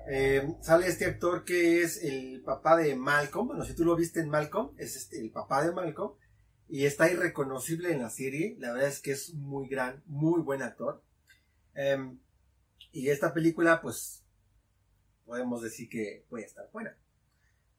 Eh, 0.08 0.54
sale 0.60 0.86
este 0.86 1.06
actor 1.06 1.44
que 1.44 1.82
es 1.82 2.02
el 2.02 2.42
papá 2.44 2.76
de 2.76 2.94
Malcolm. 2.94 3.48
Bueno, 3.48 3.64
si 3.64 3.74
tú 3.74 3.84
lo 3.84 3.96
viste 3.96 4.20
en 4.20 4.28
Malcolm, 4.28 4.70
es 4.78 4.96
este, 4.96 5.20
el 5.20 5.30
papá 5.30 5.64
de 5.64 5.72
Malcolm. 5.72 6.12
Y 6.68 6.84
está 6.84 7.10
irreconocible 7.10 7.92
en 7.92 8.02
la 8.02 8.10
serie. 8.10 8.56
La 8.58 8.72
verdad 8.72 8.88
es 8.88 9.00
que 9.00 9.12
es 9.12 9.34
muy 9.34 9.68
gran, 9.68 10.02
muy 10.06 10.40
buen 10.42 10.62
actor. 10.62 11.02
Em, 11.74 12.18
y 12.92 13.08
esta 13.10 13.32
película, 13.32 13.80
pues, 13.80 14.25
podemos 15.26 15.60
decir 15.60 15.88
que 15.88 16.24
puede 16.30 16.44
estar 16.44 16.70
buena. 16.72 16.96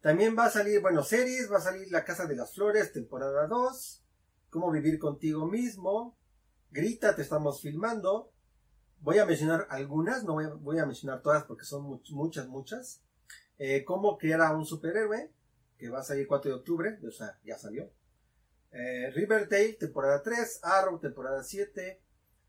También 0.01 0.37
va 0.37 0.45
a 0.45 0.51
salir, 0.51 0.81
bueno, 0.81 1.03
series. 1.03 1.51
Va 1.51 1.57
a 1.57 1.61
salir 1.61 1.91
La 1.91 2.05
Casa 2.05 2.27
de 2.27 2.35
las 2.35 2.53
Flores, 2.53 2.93
temporada 2.93 3.47
2. 3.47 4.03
Cómo 4.49 4.71
vivir 4.71 4.99
contigo 4.99 5.47
mismo. 5.47 6.15
Grita, 6.69 7.15
te 7.15 7.23
estamos 7.23 7.61
filmando. 7.61 8.31
Voy 8.99 9.19
a 9.19 9.25
mencionar 9.25 9.67
algunas, 9.69 10.23
no 10.23 10.35
voy 10.59 10.79
a, 10.79 10.85
mencionar 10.85 11.21
todas 11.21 11.43
porque 11.43 11.65
son 11.65 12.01
muchas, 12.11 12.47
muchas. 12.47 13.01
Eh, 13.57 13.83
cómo 13.85 14.17
crear 14.17 14.41
a 14.41 14.55
un 14.55 14.65
superhéroe, 14.65 15.31
que 15.77 15.89
va 15.89 15.99
a 15.99 16.03
salir 16.03 16.27
4 16.27 16.51
de 16.51 16.57
octubre, 16.57 16.99
o 17.07 17.11
sea, 17.11 17.39
ya 17.43 17.57
salió. 17.57 17.91
Eh, 18.71 19.11
Riverdale, 19.11 19.73
temporada 19.73 20.21
3, 20.21 20.61
Arrow, 20.63 20.99
temporada 20.99 21.43
7, 21.43 22.01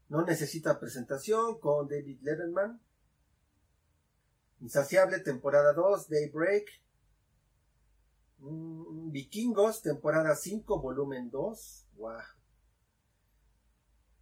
No 0.08 0.24
necesita 0.24 0.80
presentación 0.80 1.60
con 1.60 1.86
David 1.86 2.20
Letterman. 2.22 2.80
Insaciable, 4.60 5.20
temporada 5.20 5.72
2, 5.72 6.08
Daybreak. 6.08 6.68
Mm, 8.38 9.10
Vikingos, 9.10 9.82
temporada 9.82 10.34
5, 10.34 10.80
volumen 10.80 11.30
2. 11.30 11.86
Wow. 11.96 12.20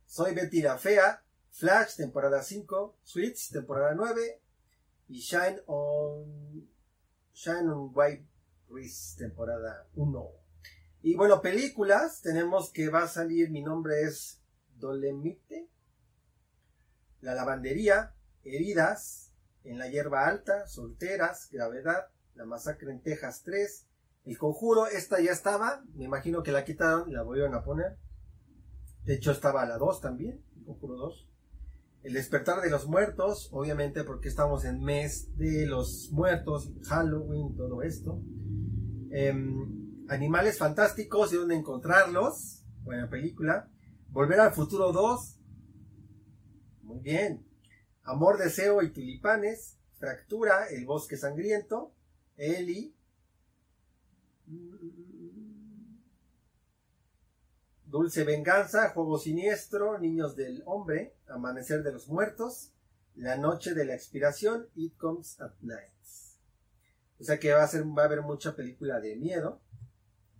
Soy 0.06 0.34
Betty 0.34 0.62
la 0.62 0.78
Fea, 0.78 1.22
Flash, 1.50 1.96
temporada 1.96 2.42
5, 2.42 2.96
Switch, 3.02 3.50
temporada 3.50 3.94
9, 3.94 4.40
y 5.08 5.20
Shine 5.20 5.60
on, 5.66 6.68
Shine 7.32 7.68
on 7.70 7.90
White 7.94 8.26
Wrist, 8.68 9.18
temporada 9.18 9.86
1. 9.94 10.30
Y 11.02 11.14
bueno, 11.14 11.40
películas, 11.40 12.22
tenemos 12.22 12.70
que 12.70 12.88
va 12.88 13.04
a 13.04 13.08
salir, 13.08 13.50
mi 13.50 13.62
nombre 13.62 14.02
es 14.02 14.40
Dolemite, 14.78 15.68
La 17.20 17.34
lavandería, 17.34 18.14
heridas, 18.44 19.25
en 19.66 19.78
la 19.78 19.88
hierba 19.88 20.26
alta, 20.26 20.66
solteras, 20.66 21.48
gravedad, 21.50 22.06
la 22.34 22.44
masacre 22.44 22.92
en 22.92 23.02
Texas 23.02 23.42
3, 23.44 23.86
el 24.26 24.38
conjuro, 24.38 24.86
esta 24.86 25.20
ya 25.20 25.30
estaba, 25.30 25.84
me 25.94 26.04
imagino 26.04 26.42
que 26.42 26.52
la 26.52 26.64
quitaron 26.64 27.08
y 27.08 27.12
la 27.12 27.22
volvieron 27.22 27.54
a 27.54 27.62
poner. 27.62 27.96
De 29.04 29.14
hecho 29.14 29.30
estaba 29.30 29.64
la 29.66 29.78
2 29.78 30.00
también, 30.00 30.44
el 30.56 30.64
conjuro 30.64 30.96
2. 30.96 31.28
El 32.02 32.12
despertar 32.12 32.60
de 32.60 32.70
los 32.70 32.86
muertos, 32.86 33.48
obviamente 33.52 34.04
porque 34.04 34.28
estamos 34.28 34.64
en 34.64 34.82
mes 34.82 35.36
de 35.36 35.66
los 35.66 36.10
muertos, 36.12 36.72
Halloween, 36.88 37.56
todo 37.56 37.82
esto. 37.82 38.20
Em, 39.10 40.04
animales 40.08 40.58
fantásticos 40.58 41.32
y 41.32 41.36
dónde 41.36 41.54
encontrarlos, 41.54 42.64
buena 42.82 43.08
película. 43.08 43.70
Volver 44.08 44.40
al 44.40 44.52
futuro 44.52 44.92
2, 44.92 45.40
muy 46.82 47.00
bien. 47.00 47.46
Amor, 48.06 48.38
deseo 48.38 48.82
y 48.82 48.92
tulipanes, 48.92 49.76
fractura, 49.98 50.68
el 50.68 50.86
bosque 50.86 51.16
sangriento, 51.16 51.92
Eli, 52.36 52.94
Dulce 57.84 58.22
Venganza, 58.22 58.90
Juego 58.90 59.18
Siniestro, 59.18 59.98
Niños 59.98 60.36
del 60.36 60.62
Hombre, 60.66 61.16
Amanecer 61.26 61.82
de 61.82 61.92
los 61.92 62.06
Muertos, 62.06 62.72
La 63.16 63.36
Noche 63.36 63.74
de 63.74 63.84
la 63.84 63.94
Expiración, 63.94 64.68
It 64.76 64.96
Comes 64.96 65.40
at 65.40 65.54
Night. 65.62 65.90
O 67.18 67.24
sea 67.24 67.40
que 67.40 67.52
va 67.52 67.64
a, 67.64 68.04
haber 68.04 68.22
mucha 68.22 68.54
película 68.54 69.00
de 69.00 69.16
miedo 69.16 69.60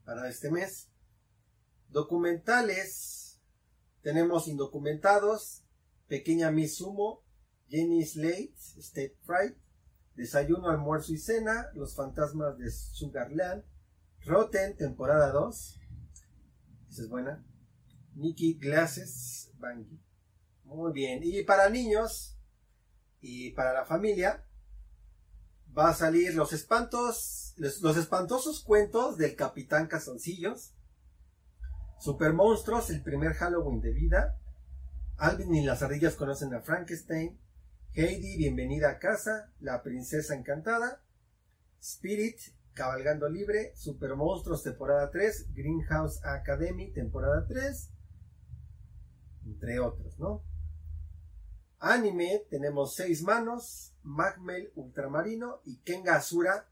para 0.05 0.29
este 0.29 0.51
mes. 0.53 0.89
Documentales. 1.89 3.41
Tenemos 4.03 4.47
indocumentados, 4.47 5.65
Pequeña 6.07 6.53
Miss 6.53 6.77
Sumo, 6.77 7.26
Jenny 7.69 8.05
Slate, 8.05 8.55
State 8.79 9.17
Fright, 9.25 9.57
Desayuno, 10.15 10.71
Almuerzo 10.71 11.13
y 11.13 11.19
Cena, 11.19 11.69
Los 11.75 11.95
Fantasmas 11.95 12.57
de 12.59 12.71
Sugarland, 12.71 13.65
Rotten, 14.25 14.77
temporada 14.77 15.31
2, 15.31 15.81
es 17.03 17.09
buena. 17.09 17.45
Nicky 18.15 18.55
Glasses 18.55 19.53
Bangi. 19.59 20.01
Muy 20.65 20.93
bien. 20.93 21.21
Y 21.23 21.43
para 21.43 21.69
niños 21.69 22.39
y 23.21 23.51
para 23.51 23.73
la 23.73 23.85
familia 23.85 24.45
va 25.77 25.91
a 25.91 25.95
salir 25.95 26.35
los 26.35 26.53
espantos, 26.53 27.55
los, 27.57 27.97
espantosos 27.97 28.61
cuentos 28.61 29.19
del 29.19 29.37
Capitán 29.37 29.87
Casoncillos. 29.87 30.73
Super 31.99 32.33
Monstruos, 32.33 32.91
el 32.91 33.03
primer 33.03 33.35
Halloween 33.35 33.81
de 33.81 33.93
vida. 33.93 34.39
Alvin 35.19 35.55
y 35.55 35.65
las 35.65 35.83
ardillas 35.83 36.15
conocen 36.15 36.53
a 36.55 36.61
Frankenstein. 36.61 37.39
Heidi, 37.99 38.37
bienvenida 38.37 38.91
a 38.91 38.99
casa. 38.99 39.51
La 39.59 39.83
princesa 39.83 40.35
encantada. 40.35 41.01
Spirit, 41.81 42.39
Cabalgando 42.75 43.27
Libre, 43.27 43.73
Super 43.75 44.17
Monstruos 44.17 44.63
temporada 44.63 45.11
3, 45.11 45.55
Greenhouse 45.55 46.23
Academy 46.23 46.91
temporada 46.93 47.47
3, 47.49 47.89
entre 49.47 49.81
otros, 49.81 50.19
¿no? 50.19 50.43
Anime, 51.79 52.45
tenemos 52.51 52.95
Seis 52.95 53.23
Manos, 53.23 53.95
Magmel 54.03 54.71
Ultramarino 54.75 55.63
y 55.65 55.79
Kenga 55.79 56.17
Asura 56.17 56.69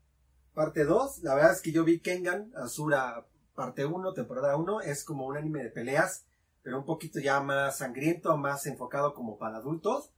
parte 0.52 0.84
2. 0.84 1.22
La 1.22 1.36
verdad 1.36 1.52
es 1.52 1.62
que 1.62 1.72
yo 1.72 1.84
vi 1.84 2.00
Kengan 2.00 2.52
Asura 2.54 3.24
parte 3.54 3.86
1, 3.86 4.12
temporada 4.12 4.58
1, 4.58 4.82
es 4.82 5.04
como 5.04 5.26
un 5.26 5.38
anime 5.38 5.62
de 5.62 5.70
peleas, 5.70 6.26
pero 6.62 6.78
un 6.78 6.84
poquito 6.84 7.18
ya 7.18 7.40
más 7.40 7.78
sangriento, 7.78 8.36
más 8.36 8.66
enfocado 8.66 9.14
como 9.14 9.38
para 9.38 9.56
adultos. 9.56 10.10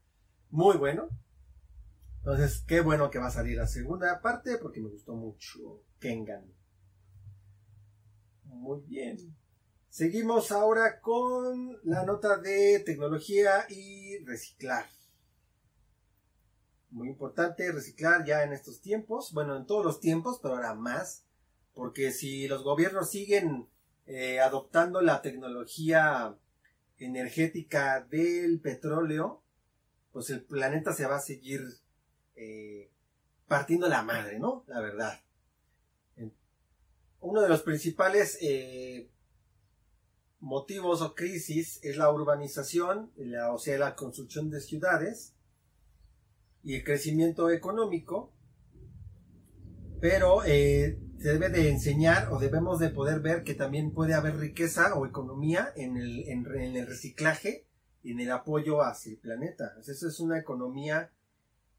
Muy 0.50 0.76
bueno. 0.76 1.09
Entonces, 2.19 2.65
qué 2.67 2.81
bueno 2.81 3.11
que 3.11 3.19
va 3.19 3.29
a 3.29 3.31
salir 3.31 3.57
la 3.57 3.67
segunda 3.67 4.21
parte 4.21 4.59
porque 4.59 4.81
me 4.81 4.88
gustó 4.88 5.15
mucho 5.15 5.83
Kengan. 6.00 6.45
Muy 8.45 8.81
bien. 8.83 9.37
Seguimos 9.88 10.53
ahora 10.53 11.00
con 11.00 11.79
la 11.85 12.05
nota 12.05 12.37
de 12.38 12.81
tecnología 12.81 13.65
y 13.71 14.19
reciclar. 14.25 14.87
Muy 16.91 17.09
importante 17.09 17.71
reciclar 17.73 18.25
ya 18.25 18.43
en 18.43 18.53
estos 18.53 18.81
tiempos, 18.81 19.33
bueno, 19.33 19.57
en 19.57 19.65
todos 19.65 19.85
los 19.85 20.00
tiempos, 20.00 20.38
pero 20.43 20.57
ahora 20.57 20.75
más, 20.75 21.25
porque 21.75 22.11
si 22.11 22.49
los 22.49 22.62
gobiernos 22.62 23.11
siguen 23.11 23.69
eh, 24.07 24.41
adoptando 24.41 25.00
la 25.00 25.23
tecnología 25.23 26.37
energética 26.99 28.00
del 28.11 28.61
petróleo, 28.61 29.43
pues 30.16 30.30
el 30.30 30.40
planeta 30.40 30.94
se 30.94 31.04
va 31.04 31.16
a 31.16 31.20
seguir 31.20 31.61
eh, 32.37 32.90
partiendo 33.46 33.87
la 33.87 34.00
madre, 34.00 34.38
¿no? 34.38 34.64
La 34.66 34.80
verdad. 34.80 35.20
Uno 37.20 37.42
de 37.42 37.50
los 37.50 37.61
principales 37.61 38.38
eh, 38.40 39.11
motivos 40.40 41.02
o 41.02 41.14
crisis 41.14 41.80
es 41.82 41.99
la 41.99 42.11
urbanización, 42.11 43.12
o 43.52 43.58
sea, 43.58 43.76
la 43.76 43.94
construcción 43.94 44.49
de 44.49 44.62
ciudades 44.62 45.35
y 46.64 46.76
el 46.76 46.85
crecimiento 46.85 47.50
económico, 47.50 48.32
pero 50.00 50.44
eh, 50.46 50.99
se 51.18 51.28
debe 51.35 51.50
de 51.50 51.68
enseñar 51.68 52.32
o 52.32 52.38
debemos 52.38 52.78
de 52.78 52.88
poder 52.88 53.20
ver 53.20 53.44
que 53.44 53.52
también 53.52 53.92
puede 53.92 54.14
haber 54.14 54.38
riqueza 54.38 54.94
o 54.94 55.04
economía 55.04 55.75
en 55.76 55.99
el, 55.99 56.87
reciclaje 56.87 57.65
en 58.12 58.20
el 58.20 58.30
apoyo 58.30 58.82
hacia 58.82 59.12
el 59.12 59.18
planeta. 59.18 59.75
Eso 59.80 60.08
es 60.08 60.20
una 60.20 60.38
economía 60.38 61.10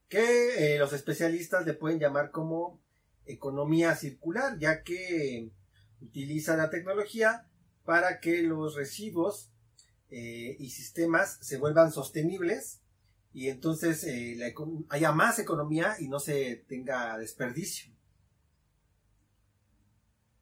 que 0.09 0.75
eh, 0.75 0.79
los 0.79 0.93
especialistas 0.93 1.65
le 1.65 1.73
pueden 1.73 1.99
llamar 1.99 2.31
como 2.31 2.79
economía 3.25 3.95
circular, 3.95 4.57
ya 4.57 4.83
que 4.83 5.51
utiliza 6.01 6.55
la 6.55 6.69
tecnología 6.69 7.47
para 7.83 8.19
que 8.19 8.41
los 8.43 8.75
residuos 8.75 9.51
eh, 10.09 10.55
y 10.59 10.69
sistemas 10.69 11.37
se 11.41 11.57
vuelvan 11.57 11.91
sostenibles 11.91 12.81
y 13.33 13.49
entonces 13.49 14.03
eh, 14.05 14.53
haya 14.89 15.11
más 15.11 15.39
economía 15.39 15.95
y 15.99 16.07
no 16.07 16.19
se 16.19 16.65
tenga 16.67 17.17
desperdicio. 17.17 17.93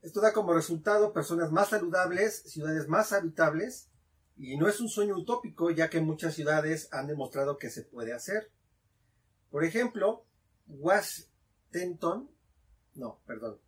Esto 0.02 0.22
da 0.22 0.34
como 0.34 0.54
resultado 0.54 1.14
personas 1.14 1.52
más 1.52 1.70
saludables, 1.70 2.44
ciudades 2.44 2.88
más 2.88 3.12
habitables 3.12 3.90
y 4.38 4.58
no 4.58 4.68
es 4.68 4.80
un 4.80 4.90
sueño 4.90 5.16
utópico 5.16 5.72
ya 5.72 5.90
que 5.90 6.02
muchas 6.02 6.36
ciudades 6.36 6.90
han 6.92 7.08
demostrado 7.08 7.58
que 7.58 7.70
se 7.70 7.84
puede 7.84 8.14
hacer. 8.14 8.52
Por 9.50 9.64
ejemplo, 9.64 10.26
Washington, 10.68 12.30
no, 12.96 13.22
perdón, 13.26 13.60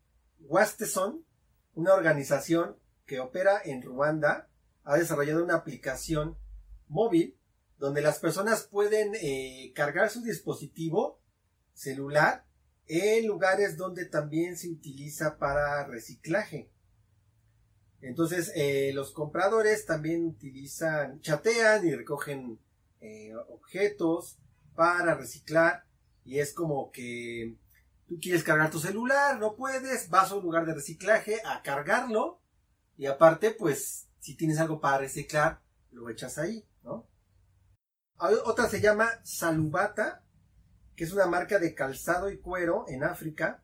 una 1.73 1.93
organización 1.93 2.77
que 3.05 3.19
opera 3.19 3.61
en 3.63 3.81
Ruanda, 3.81 4.49
ha 4.83 4.97
desarrollado 4.97 5.43
una 5.43 5.55
aplicación 5.55 6.37
móvil 6.87 7.37
donde 7.77 8.01
las 8.01 8.19
personas 8.19 8.63
pueden 8.63 9.13
eh, 9.15 9.71
cargar 9.75 10.09
su 10.09 10.21
dispositivo 10.21 11.21
celular 11.73 12.45
en 12.87 13.27
lugares 13.27 13.77
donde 13.77 14.05
también 14.05 14.57
se 14.57 14.69
utiliza 14.69 15.37
para 15.37 15.85
reciclaje. 15.85 16.71
Entonces, 18.01 18.51
eh, 18.55 18.91
los 18.93 19.11
compradores 19.11 19.85
también 19.85 20.25
utilizan, 20.25 21.19
chatean 21.21 21.87
y 21.87 21.95
recogen 21.95 22.59
eh, 23.01 23.33
objetos 23.49 24.37
para 24.75 25.15
reciclar. 25.15 25.85
Y 26.23 26.39
es 26.39 26.53
como 26.53 26.91
que 26.91 27.55
tú 28.07 28.19
quieres 28.21 28.43
cargar 28.43 28.69
tu 28.69 28.79
celular, 28.79 29.39
no 29.39 29.55
puedes, 29.55 30.09
vas 30.09 30.31
a 30.31 30.35
un 30.35 30.43
lugar 30.43 30.65
de 30.65 30.75
reciclaje 30.75 31.41
a 31.45 31.61
cargarlo. 31.61 32.39
Y 32.97 33.05
aparte 33.05 33.51
pues 33.51 34.07
si 34.19 34.35
tienes 34.35 34.59
algo 34.59 34.79
para 34.79 34.99
reciclar 34.99 35.61
lo 35.91 36.09
echas 36.09 36.37
ahí, 36.37 36.67
¿no? 36.83 37.07
Otra 38.17 38.67
se 38.67 38.81
llama 38.81 39.09
Salubata, 39.23 40.23
que 40.95 41.03
es 41.03 41.13
una 41.13 41.27
marca 41.27 41.59
de 41.59 41.75
calzado 41.75 42.29
y 42.29 42.39
cuero 42.39 42.85
en 42.87 43.03
África 43.03 43.63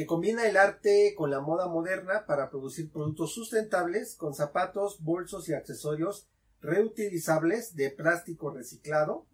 que 0.00 0.06
combina 0.06 0.48
el 0.48 0.56
arte 0.56 1.14
con 1.14 1.30
la 1.30 1.40
moda 1.40 1.68
moderna 1.68 2.24
para 2.24 2.48
producir 2.48 2.90
productos 2.90 3.34
sustentables 3.34 4.14
con 4.14 4.32
zapatos, 4.32 5.04
bolsos 5.04 5.46
y 5.50 5.52
accesorios 5.52 6.26
reutilizables 6.62 7.76
de 7.76 7.90
plástico 7.90 8.50
reciclado. 8.50 9.26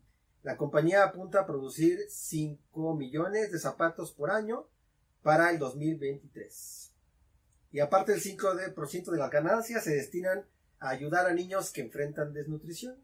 La 0.43 0.57
compañía 0.57 1.05
apunta 1.05 1.43
a 1.43 1.47
producir 1.47 2.01
5 2.09 2.97
millones 2.97 3.53
de 3.53 3.61
zapatos 3.61 4.11
por 4.11 4.33
año 4.33 4.67
para 5.23 5.51
el 5.51 5.61
2023. 5.61 6.93
Y 7.71 7.79
aparte 7.79 8.15
el 8.15 8.21
5% 8.21 9.11
de 9.13 9.19
las 9.19 9.31
ganancias 9.31 9.85
se 9.85 9.95
destinan 9.95 10.47
a 10.81 10.89
ayudar 10.89 11.27
a 11.27 11.33
niños 11.33 11.71
que 11.71 11.83
enfrentan 11.83 12.33
desnutrición. 12.33 12.97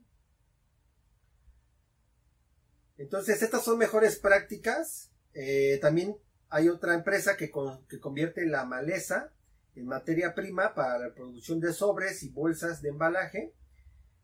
Entonces, 2.98 3.40
estas 3.40 3.62
son 3.62 3.78
mejores 3.78 4.18
prácticas. 4.18 5.12
Eh, 5.32 5.78
también 5.80 6.16
hay 6.52 6.68
otra 6.68 6.94
empresa 6.94 7.36
que, 7.38 7.50
convierte 7.50 8.44
la 8.46 8.66
maleza 8.66 9.32
en 9.74 9.86
materia 9.86 10.34
prima 10.34 10.74
para 10.74 10.98
la 10.98 11.14
producción 11.14 11.60
de 11.60 11.72
sobres 11.72 12.22
y 12.22 12.28
bolsas 12.28 12.82
de 12.82 12.90
embalaje 12.90 13.54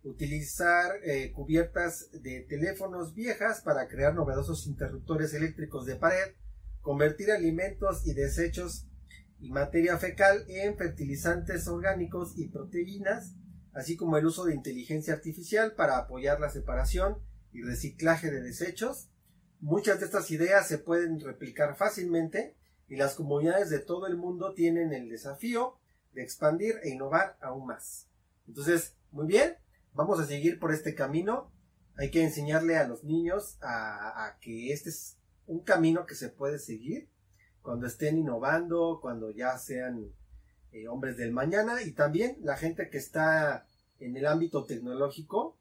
utilizar 0.05 0.93
eh, 1.05 1.33
cubiertas 1.33 2.11
de 2.13 2.43
teléfonos 2.43 3.15
viejas 3.15 3.63
para 3.63 3.89
crear 3.89 4.15
novedosos 4.15 4.67
interruptores 4.67 5.33
eléctricos 5.33 5.87
de 5.87 5.97
pared, 5.97 6.35
convertir 6.83 7.33
alimentos 7.33 8.07
y 8.07 8.13
desechos 8.13 8.87
y 9.41 9.51
materia 9.51 9.97
fecal 9.97 10.45
en 10.49 10.77
fertilizantes 10.77 11.67
orgánicos 11.67 12.35
y 12.37 12.49
proteínas, 12.49 13.33
así 13.73 13.97
como 13.97 14.19
el 14.19 14.27
uso 14.27 14.45
de 14.45 14.55
inteligencia 14.55 15.15
artificial 15.15 15.73
para 15.75 15.97
apoyar 15.97 16.41
la 16.41 16.51
separación 16.51 17.17
y 17.53 17.63
reciclaje 17.63 18.31
de 18.31 18.43
desechos. 18.43 19.09
Muchas 19.61 19.99
de 19.99 20.07
estas 20.07 20.31
ideas 20.31 20.69
se 20.69 20.79
pueden 20.79 21.19
replicar 21.19 21.77
fácilmente 21.77 22.55
y 22.87 22.95
las 22.95 23.17
comunidades 23.17 23.71
de 23.71 23.81
todo 23.81 24.07
el 24.07 24.17
mundo 24.17 24.55
tienen 24.55 24.93
el 24.93 25.09
desafío 25.09 25.77
de 26.13 26.23
expandir 26.23 26.77
e 26.85 26.91
innovar 26.91 27.37
aún 27.41 27.67
más. 27.67 28.07
Entonces, 28.47 28.95
muy 29.11 29.27
bien, 29.27 29.57
vamos 29.95 30.21
a 30.21 30.27
seguir 30.27 30.61
por 30.61 30.73
este 30.73 30.95
camino. 30.95 31.51
Hay 31.97 32.13
que 32.13 32.23
enseñarle 32.23 32.77
a 32.77 32.87
los 32.87 33.03
niños 33.03 33.59
a, 33.61 34.37
que 34.41 34.73
este 34.73 34.91
es 34.91 35.17
un 35.49 35.61
camino 35.61 36.07
que 36.07 36.15
se 36.15 36.29
puede 36.29 36.61
seguir 36.61 37.09
cuando 37.61 37.89
estén 37.89 38.17
innovando, 38.17 39.01
cuando 39.03 39.33
ya 39.33 39.59
sean 39.59 40.13
eh, 40.71 40.87
hombres 40.87 41.17
del 41.17 41.33
mañana 41.33 41.83
y 41.83 41.91
también 41.93 42.39
la 42.43 42.57
gente 42.57 42.91
que 42.91 42.99
está 42.99 43.67
en 43.99 44.17
el 44.17 44.27
ámbito 44.27 44.65
tecnológico, 44.65 45.59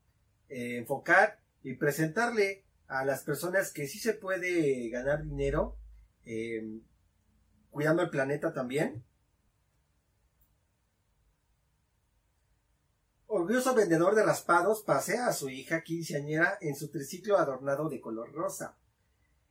eh, 0.49 0.77
enfocar 0.77 1.39
y 1.63 1.73
presentarle 1.73 2.66
a 2.87 3.05
las 3.05 3.23
personas 3.23 3.71
que 3.71 3.87
sí 3.87 3.99
se 3.99 4.13
puede 4.13 4.89
ganar 4.89 5.23
dinero 5.23 5.77
eh, 6.25 6.81
cuidando 7.69 8.01
el 8.01 8.09
planeta 8.09 8.53
también 8.53 9.03
orgulloso 13.27 13.75
vendedor 13.75 14.15
de 14.15 14.23
raspados 14.23 14.81
pasea 14.81 15.27
a 15.27 15.33
su 15.33 15.49
hija 15.49 15.83
quinceañera 15.83 16.57
en 16.61 16.75
su 16.75 16.89
triciclo 16.89 17.37
adornado 17.37 17.89
de 17.89 18.01
color 18.01 18.31
rosa. 18.31 18.77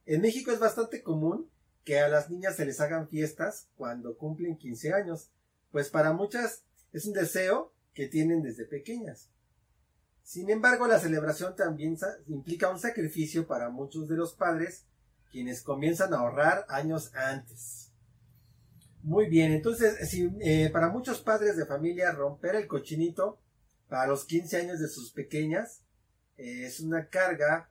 En 0.06 0.22
México 0.22 0.50
es 0.50 0.58
bastante 0.58 1.02
común 1.02 1.50
que 1.84 2.00
a 2.00 2.08
las 2.08 2.30
niñas 2.30 2.56
se 2.56 2.64
les 2.64 2.80
hagan 2.80 3.08
fiestas 3.08 3.68
cuando 3.76 4.16
cumplen 4.16 4.56
15 4.56 4.92
años, 4.92 5.30
pues 5.70 5.88
para 5.88 6.12
muchas 6.12 6.64
es 6.92 7.06
un 7.06 7.12
deseo 7.12 7.72
que 7.94 8.08
tienen 8.08 8.42
desde 8.42 8.64
pequeñas. 8.64 9.28
Sin 10.26 10.50
embargo, 10.50 10.88
la 10.88 10.98
celebración 10.98 11.54
también 11.54 11.96
implica 12.26 12.68
un 12.68 12.80
sacrificio 12.80 13.46
para 13.46 13.70
muchos 13.70 14.08
de 14.08 14.16
los 14.16 14.34
padres, 14.34 14.84
quienes 15.30 15.62
comienzan 15.62 16.12
a 16.12 16.18
ahorrar 16.18 16.66
años 16.68 17.14
antes. 17.14 17.92
Muy 19.04 19.28
bien, 19.28 19.52
entonces, 19.52 20.10
si, 20.10 20.28
eh, 20.40 20.68
para 20.72 20.88
muchos 20.88 21.20
padres 21.20 21.56
de 21.56 21.64
familia 21.64 22.10
romper 22.10 22.56
el 22.56 22.66
cochinito 22.66 23.38
para 23.88 24.08
los 24.08 24.24
15 24.24 24.56
años 24.56 24.80
de 24.80 24.88
sus 24.88 25.12
pequeñas. 25.12 25.84
Eh, 26.38 26.66
es 26.66 26.80
una 26.80 27.08
carga. 27.08 27.70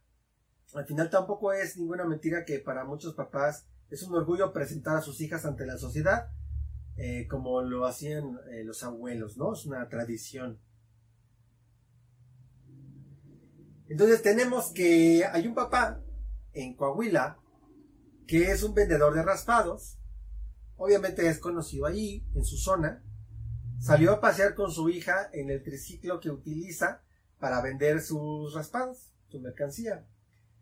Al 0.75 0.85
final 0.85 1.09
tampoco 1.09 1.51
es 1.51 1.75
ninguna 1.75 2.05
mentira 2.05 2.45
que 2.45 2.59
para 2.59 2.85
muchos 2.85 3.15
papás 3.15 3.65
es 3.89 4.01
un 4.03 4.15
orgullo 4.15 4.53
presentar 4.53 4.95
a 4.95 5.01
sus 5.01 5.19
hijas 5.19 5.43
ante 5.43 5.65
la 5.65 5.77
sociedad, 5.77 6.29
eh, 6.95 7.27
como 7.27 7.61
lo 7.61 7.85
hacían 7.85 8.39
los 8.63 8.81
abuelos, 8.83 9.35
¿no? 9.35 9.51
Es 9.51 9.65
una 9.65 9.89
tradición. 9.89 10.57
Entonces 13.87 14.21
tenemos 14.21 14.71
que 14.71 15.25
hay 15.25 15.47
un 15.47 15.53
papá 15.53 16.01
en 16.53 16.75
Coahuila 16.75 17.37
que 18.27 18.51
es 18.51 18.63
un 18.63 18.73
vendedor 18.73 19.13
de 19.13 19.23
raspados. 19.23 19.99
Obviamente 20.77 21.27
es 21.27 21.39
conocido 21.39 21.85
allí, 21.85 22.25
en 22.33 22.43
su 22.43 22.57
zona. 22.57 23.03
Salió 23.79 24.13
a 24.13 24.21
pasear 24.21 24.55
con 24.55 24.71
su 24.71 24.89
hija 24.89 25.29
en 25.31 25.49
el 25.49 25.61
triciclo 25.61 26.19
que 26.19 26.31
utiliza 26.31 27.03
para 27.39 27.61
vender 27.61 28.01
sus 28.01 28.53
raspados, 28.53 29.13
su 29.27 29.39
mercancía, 29.39 30.07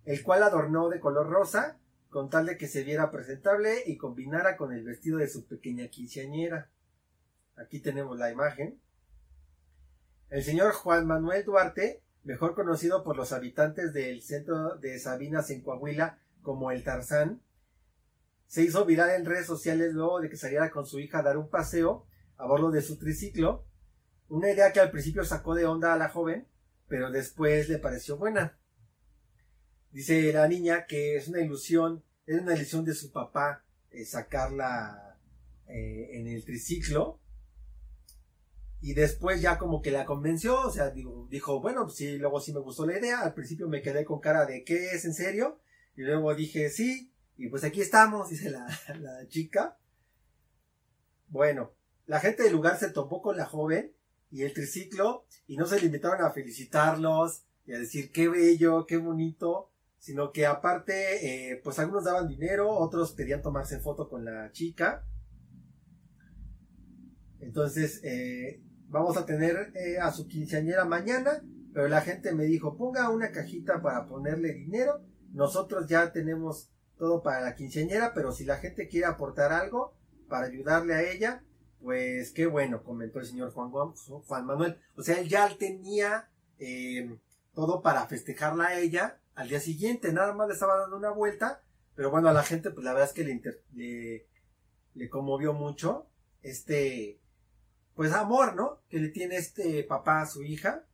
el 0.04 0.22
cual 0.24 0.44
adornó 0.44 0.90
de 0.90 1.00
color 1.00 1.30
rosa 1.30 1.80
con 2.10 2.30
tal 2.30 2.46
de 2.46 2.58
que 2.58 2.68
se 2.68 2.84
viera 2.84 3.10
presentable 3.10 3.84
y 3.86 3.98
combinara 3.98 4.58
con 4.58 4.74
el 4.74 4.84
vestido 4.84 5.18
de 5.18 5.30
su 5.30 5.48
pequeña 5.48 5.88
quinceañera. 5.88 6.70
Aquí 7.56 7.80
tenemos 7.80 8.18
la 8.18 8.32
imagen. 8.32 8.80
El 10.30 10.44
señor 10.44 10.74
Juan 10.74 11.08
Manuel 11.08 11.46
Duarte, 11.46 12.03
mejor 12.24 12.56
conocido 12.56 13.04
por 13.04 13.18
los 13.18 13.32
habitantes 13.32 13.94
del 13.94 14.22
centro 14.22 14.76
de 14.78 15.00
Sabinas 15.00 15.50
en 15.50 15.62
Coahuila 15.62 16.20
como 16.42 16.72
el 16.72 16.84
Tarzán, 16.84 17.42
se 18.48 18.62
hizo 18.62 18.86
viral 18.86 19.10
en 19.12 19.26
redes 19.26 19.48
sociales 19.48 19.94
luego 19.94 20.20
de 20.22 20.30
que 20.30 20.38
saliera 20.38 20.70
con 20.70 20.86
su 20.86 21.00
hija 21.00 21.20
a 21.20 21.24
dar 21.24 21.38
un 21.38 21.50
paseo 21.50 22.06
a 22.38 22.46
bordo 22.46 22.72
de 22.72 22.82
su 22.82 22.98
triciclo, 22.98 23.66
una 24.30 24.52
idea 24.52 24.72
que 24.72 24.80
al 24.80 24.92
principio 24.92 25.24
sacó 25.24 25.56
de 25.56 25.66
onda 25.66 25.94
a 25.94 25.98
la 25.98 26.10
joven, 26.10 26.48
pero 26.88 27.12
después 27.12 27.70
le 27.70 27.80
pareció 27.80 28.18
buena. 28.18 28.58
Dice 29.92 30.32
la 30.34 30.48
niña 30.48 30.86
que 30.86 31.16
es 31.16 31.28
una 31.28 31.42
ilusión, 31.42 32.04
es 32.26 32.42
una 32.42 32.56
ilusión 32.56 32.86
de 32.86 32.94
su 32.94 33.12
papá 33.12 33.64
eh, 33.92 34.06
sacarla 34.06 35.18
eh, 35.68 36.10
en 36.14 36.28
el 36.28 36.44
triciclo. 36.44 37.20
Y 38.84 38.96
después 38.96 39.42
ya 39.42 39.58
como 39.58 39.82
que 39.82 39.92
la 39.92 40.04
convenció, 40.04 40.60
o 40.60 40.70
sea, 40.70 40.90
dijo, 40.90 41.62
bueno, 41.62 41.88
sí, 41.88 42.18
luego 42.18 42.42
sí 42.42 42.52
me 42.52 42.60
gustó 42.60 42.86
la 42.86 43.00
idea. 43.00 43.22
Al 43.22 43.34
principio 43.34 43.70
me 43.70 43.82
quedé 43.82 44.04
con 44.04 44.20
cara 44.20 44.46
de, 44.46 44.66
¿qué 44.66 44.92
es 44.92 45.06
en 45.06 45.14
serio? 45.14 45.62
Y 45.96 46.02
luego 46.02 46.36
dije, 46.36 46.70
sí, 46.70 47.10
y 47.38 47.48
pues 47.48 47.64
aquí 47.64 47.80
estamos, 47.80 48.30
dice 48.30 48.50
la, 48.50 48.68
chica. 49.30 49.78
Bueno, 51.30 51.72
la 52.08 52.20
gente 52.20 52.44
del 52.44 52.52
lugar 52.52 52.78
se 52.78 52.90
topó 52.90 53.22
con 53.22 53.38
la 53.38 53.46
joven 53.46 53.94
y 54.30 54.42
el 54.42 54.54
triciclo 54.54 55.28
y 55.48 55.56
no 55.56 55.66
se 55.66 55.80
limitaron 55.80 56.22
a 56.22 56.32
felicitarlos 56.32 57.46
y 57.66 57.72
a 57.72 57.80
decir 57.80 58.12
qué 58.12 58.28
bello, 58.28 58.86
qué 58.86 58.98
bonito, 58.98 59.72
sino 59.98 60.34
que 60.34 60.46
aparte, 60.46 61.54
eh, 61.54 61.62
pues 61.64 61.80
algunos 61.80 62.04
daban 62.04 62.28
dinero, 62.28 62.70
otros 62.70 63.14
querían 63.14 63.42
tomarse 63.42 63.80
foto 63.80 64.10
con 64.10 64.26
la 64.26 64.52
chica. 64.52 65.06
Entonces, 67.40 68.02
eh, 68.04 68.62
vamos 68.94 69.18
a 69.18 69.26
tener 69.26 69.72
eh, 69.76 69.98
a 70.00 70.12
su 70.12 70.28
quinceañera 70.28 70.86
mañana, 70.86 71.44
pero 71.74 71.88
la 71.88 72.02
gente 72.02 72.32
me 72.34 72.46
dijo, 72.46 72.78
ponga 72.78 73.10
una 73.10 73.32
cajita 73.32 73.82
para 73.82 74.08
ponerle 74.08 74.54
dinero. 74.54 75.02
Nosotros 75.32 75.88
ya 75.88 76.12
tenemos 76.12 76.70
todo 77.00 77.24
para 77.24 77.42
la 77.42 77.56
quinceañera, 77.56 78.14
pero 78.14 78.32
si 78.32 78.46
la 78.46 78.58
gente 78.58 78.88
quiere 78.88 79.08
aportar 79.08 79.52
algo 79.52 79.96
para 80.30 80.46
ayudarle 80.46 80.94
a 80.94 81.02
ella, 81.02 81.44
pues 81.82 82.32
qué 82.32 82.46
bueno, 82.46 82.84
comentó 82.84 83.20
el 83.20 83.26
señor 83.26 83.52
Juan, 83.52 84.46
Manuel. 84.46 84.78
O 84.96 85.02
sea, 85.02 85.20
él 85.20 85.28
ya 85.28 85.50
tenía 85.58 86.30
eh, 86.60 87.18
todo 87.56 87.82
para 87.82 88.06
festejarla 88.06 88.68
a 88.68 88.80
ella 88.80 89.20
al 89.34 89.50
día 89.50 89.60
siguiente, 89.60 90.14
nada 90.14 90.34
más 90.34 90.48
le 90.48 90.54
estaba 90.54 90.78
dando 90.78 90.96
una 90.98 91.10
vuelta, 91.10 91.64
pero 91.96 92.12
bueno, 92.12 92.30
a 92.30 92.34
la 92.34 92.44
gente, 92.44 92.70
pues 92.70 92.86
la 92.86 92.94
verdad 92.94 93.10
es 93.10 93.16
que 93.16 94.28
le, 94.94 95.10
conmovió 95.10 95.54
mucho 95.54 96.08
este, 96.44 97.20
pues 97.96 98.12
amor, 98.14 98.56
¿no? 98.56 98.82
Que 98.90 99.00
le 99.00 99.10
tiene 99.10 99.38
este 99.38 99.84
papá 99.84 100.22
a 100.22 100.26
su 100.26 100.44
hija. 100.44 100.86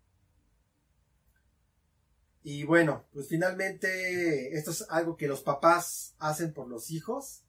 Y 2.43 2.63
bueno, 2.63 3.05
pues 3.13 3.27
finalmente 3.27 4.55
esto 4.57 4.71
es 4.71 4.85
algo 4.89 5.17
que 5.17 5.27
los 5.27 5.41
papás 5.41 6.15
hacen 6.19 6.53
por 6.53 6.67
los 6.67 6.91
hijos. 6.91 7.43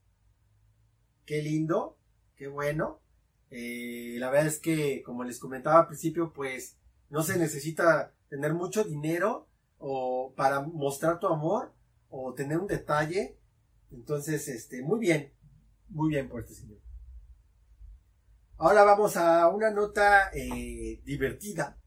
Qué 1.24 1.42
lindo, 1.42 1.96
qué 2.36 2.48
bueno. 2.48 3.00
Eh, 3.50 4.16
la 4.18 4.30
verdad 4.30 4.48
es 4.48 4.58
que, 4.58 5.02
como 5.02 5.24
les 5.24 5.38
comentaba 5.38 5.80
al 5.80 5.86
principio, 5.86 6.32
pues 6.32 6.76
no 7.08 7.22
se 7.22 7.38
necesita 7.38 8.14
tener 8.28 8.54
mucho 8.54 8.84
dinero 8.84 9.48
o 9.78 10.32
para 10.36 10.60
mostrar 10.60 11.18
tu 11.18 11.26
amor 11.26 11.72
o 12.08 12.34
tener 12.34 12.58
un 12.58 12.66
detalle. 12.66 13.36
Entonces, 13.90 14.46
este, 14.48 14.82
muy 14.82 15.00
bien, 15.00 15.32
muy 15.88 16.10
bien 16.10 16.28
por 16.28 16.40
este 16.40 16.54
señor. 16.54 16.89
Ahora 18.62 18.84
vamos 18.84 19.16
a 19.16 19.48
una 19.48 19.70
nota 19.70 20.30
eh, 20.34 21.00
divertida, 21.06 21.78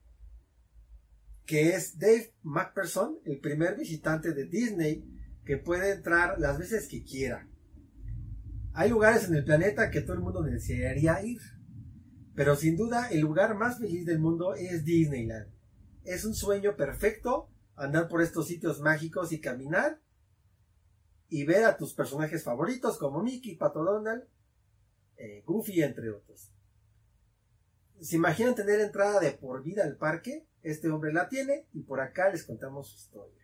que 1.46 1.76
es 1.76 2.00
Dave 2.00 2.34
McPherson, 2.42 3.20
el 3.26 3.40
primer 3.40 3.78
visitante 3.78 4.34
de 4.34 4.46
Disney 4.46 5.06
que 5.46 5.58
puede 5.58 5.92
entrar 5.92 6.40
las 6.40 6.58
veces 6.58 6.88
que 6.88 7.04
quiera. 7.04 7.48
Hay 8.74 8.90
lugares 8.90 9.26
en 9.26 9.36
el 9.36 9.46
planeta 9.46 9.92
que 9.92 10.02
todo 10.02 10.14
el 10.14 10.24
mundo 10.24 10.42
desearía 10.42 11.24
ir. 11.24 11.42
Pero 12.34 12.56
sin 12.56 12.76
duda 12.76 13.08
el 13.12 13.20
lugar 13.20 13.54
más 13.54 13.78
feliz 13.78 14.04
del 14.08 14.18
mundo 14.18 14.56
es 14.56 14.84
Disneyland. 14.84 15.54
Es 16.06 16.26
un 16.26 16.34
sueño 16.34 16.76
perfecto 16.76 17.52
andar 17.76 18.08
por 18.08 18.24
estos 18.24 18.48
sitios 18.48 18.80
mágicos 18.80 19.32
y 19.32 19.40
caminar 19.40 20.02
y 21.30 21.46
ver 21.46 21.66
a 21.66 21.78
tus 21.78 21.94
personajes 21.94 22.44
favoritos 22.44 22.98
como 22.98 23.22
Mickey, 23.22 23.58
Pato 23.58 23.84
Donald, 23.84 24.24
eh, 25.18 25.44
Goofy, 25.46 25.84
entre 25.84 26.10
otros. 26.10 26.50
¿Se 28.04 28.18
imaginan 28.18 28.54
tener 28.54 28.82
entrada 28.82 29.22
de 29.22 29.32
por 29.32 29.64
vida 29.64 29.84
al 29.84 29.96
parque? 29.96 30.46
Este 30.62 30.90
hombre 30.90 31.14
la 31.14 31.30
tiene 31.30 31.68
y 31.74 31.84
por 31.84 32.02
acá 32.02 32.30
les 32.30 32.44
contamos 32.44 32.90
su 32.90 32.98
historia. 32.98 33.44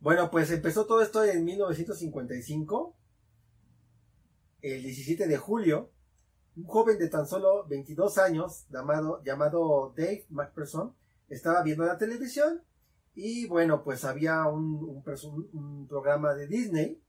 Bueno, 0.00 0.30
pues 0.30 0.50
empezó 0.50 0.86
todo 0.86 1.02
esto 1.02 1.22
en 1.24 1.44
1955, 1.44 2.96
el 4.62 4.82
17 4.82 5.26
de 5.26 5.36
julio, 5.36 5.90
un 6.56 6.64
joven 6.64 6.98
de 6.98 7.08
tan 7.08 7.26
solo 7.26 7.66
22 7.66 8.16
años 8.16 8.66
llamado, 8.70 9.92
Dave 9.94 10.24
McPherson 10.30 10.94
estaba 11.28 11.62
viendo 11.62 11.84
la 11.84 11.98
televisión 11.98 12.62
y 13.14 13.46
bueno, 13.46 13.84
pues 13.84 14.04
había 14.04 14.46
un, 14.46 15.04
programa 15.86 16.34
de 16.34 16.46
Disney 16.46 17.02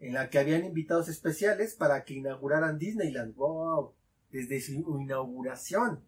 en 0.00 0.14
la 0.14 0.28
que 0.28 0.38
habían 0.38 0.64
invitados 0.64 1.08
especiales 1.08 1.74
para 1.74 2.04
que 2.04 2.14
inauguraran 2.14 2.78
Disneyland. 2.78 3.34
Desde 4.30 4.60
su 4.60 4.72
inauguración. 4.72 6.04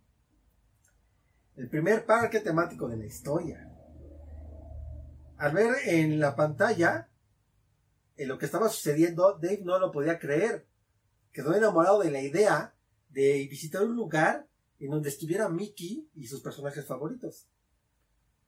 El 1.57 1.69
primer 1.69 2.07
parque 2.07 2.41
temático 2.41 2.89
de 2.89 2.97
la 2.97 3.07
historia. 3.07 3.67
Al 5.37 5.53
ver 5.53 5.75
en 5.87 6.21
la 6.21 6.37
pantalla 6.37 7.09
en 8.17 8.29
lo 8.29 8.37
que 8.37 8.45
estaba 8.45 8.69
sucediendo, 8.69 9.39
Dave 9.41 9.63
no 9.65 9.79
lo 9.79 9.91
podía 9.91 10.19
creer. 10.19 10.67
Quedó 11.33 11.55
enamorado 11.55 12.01
de 12.01 12.11
la 12.11 12.21
idea 12.21 12.75
de 13.09 13.47
visitar 13.51 13.83
un 13.83 13.97
lugar 13.97 14.47
en 14.79 14.91
donde 14.91 15.09
estuviera 15.09 15.49
Mickey 15.49 16.11
y 16.15 16.27
sus 16.27 16.43
personajes 16.43 16.85
favoritos. 16.87 17.49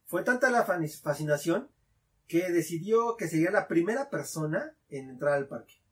Fue 0.05 0.23
tanta 0.25 0.51
la 0.51 0.65
fascinación 0.65 1.71
que 2.27 2.51
decidió 2.51 3.17
que 3.17 3.29
sería 3.29 3.51
la 3.51 3.67
primera 3.67 4.11
persona 4.11 4.77
en 4.91 5.09
entrar 5.09 5.33
al 5.35 5.49
parque. 5.49 5.83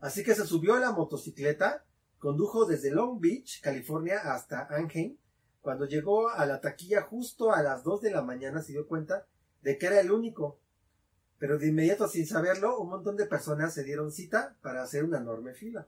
Así 0.00 0.22
que 0.22 0.34
se 0.34 0.46
subió 0.46 0.74
a 0.74 0.80
la 0.80 0.92
motocicleta, 0.92 1.84
condujo 2.26 2.66
desde 2.66 2.90
Long 2.90 3.20
Beach, 3.20 3.60
California, 3.62 4.18
hasta 4.34 4.66
Anaheim. 4.66 5.16
Cuando 5.60 5.86
llegó 5.86 6.28
a 6.28 6.44
la 6.44 6.60
taquilla 6.60 7.02
justo 7.02 7.52
a 7.52 7.62
las 7.62 7.84
2 7.84 8.00
de 8.00 8.10
la 8.10 8.20
mañana 8.20 8.62
se 8.62 8.72
dio 8.72 8.88
cuenta 8.88 9.28
de 9.62 9.78
que 9.78 9.86
era 9.86 10.00
el 10.00 10.10
único. 10.10 10.58
Pero 11.38 11.56
de 11.56 11.68
inmediato, 11.68 12.08
sin 12.08 12.26
saberlo, 12.26 12.80
un 12.80 12.88
montón 12.88 13.16
de 13.16 13.26
personas 13.26 13.74
se 13.74 13.84
dieron 13.84 14.10
cita 14.10 14.56
para 14.60 14.82
hacer 14.82 15.04
una 15.04 15.18
enorme 15.18 15.54
fila. 15.54 15.86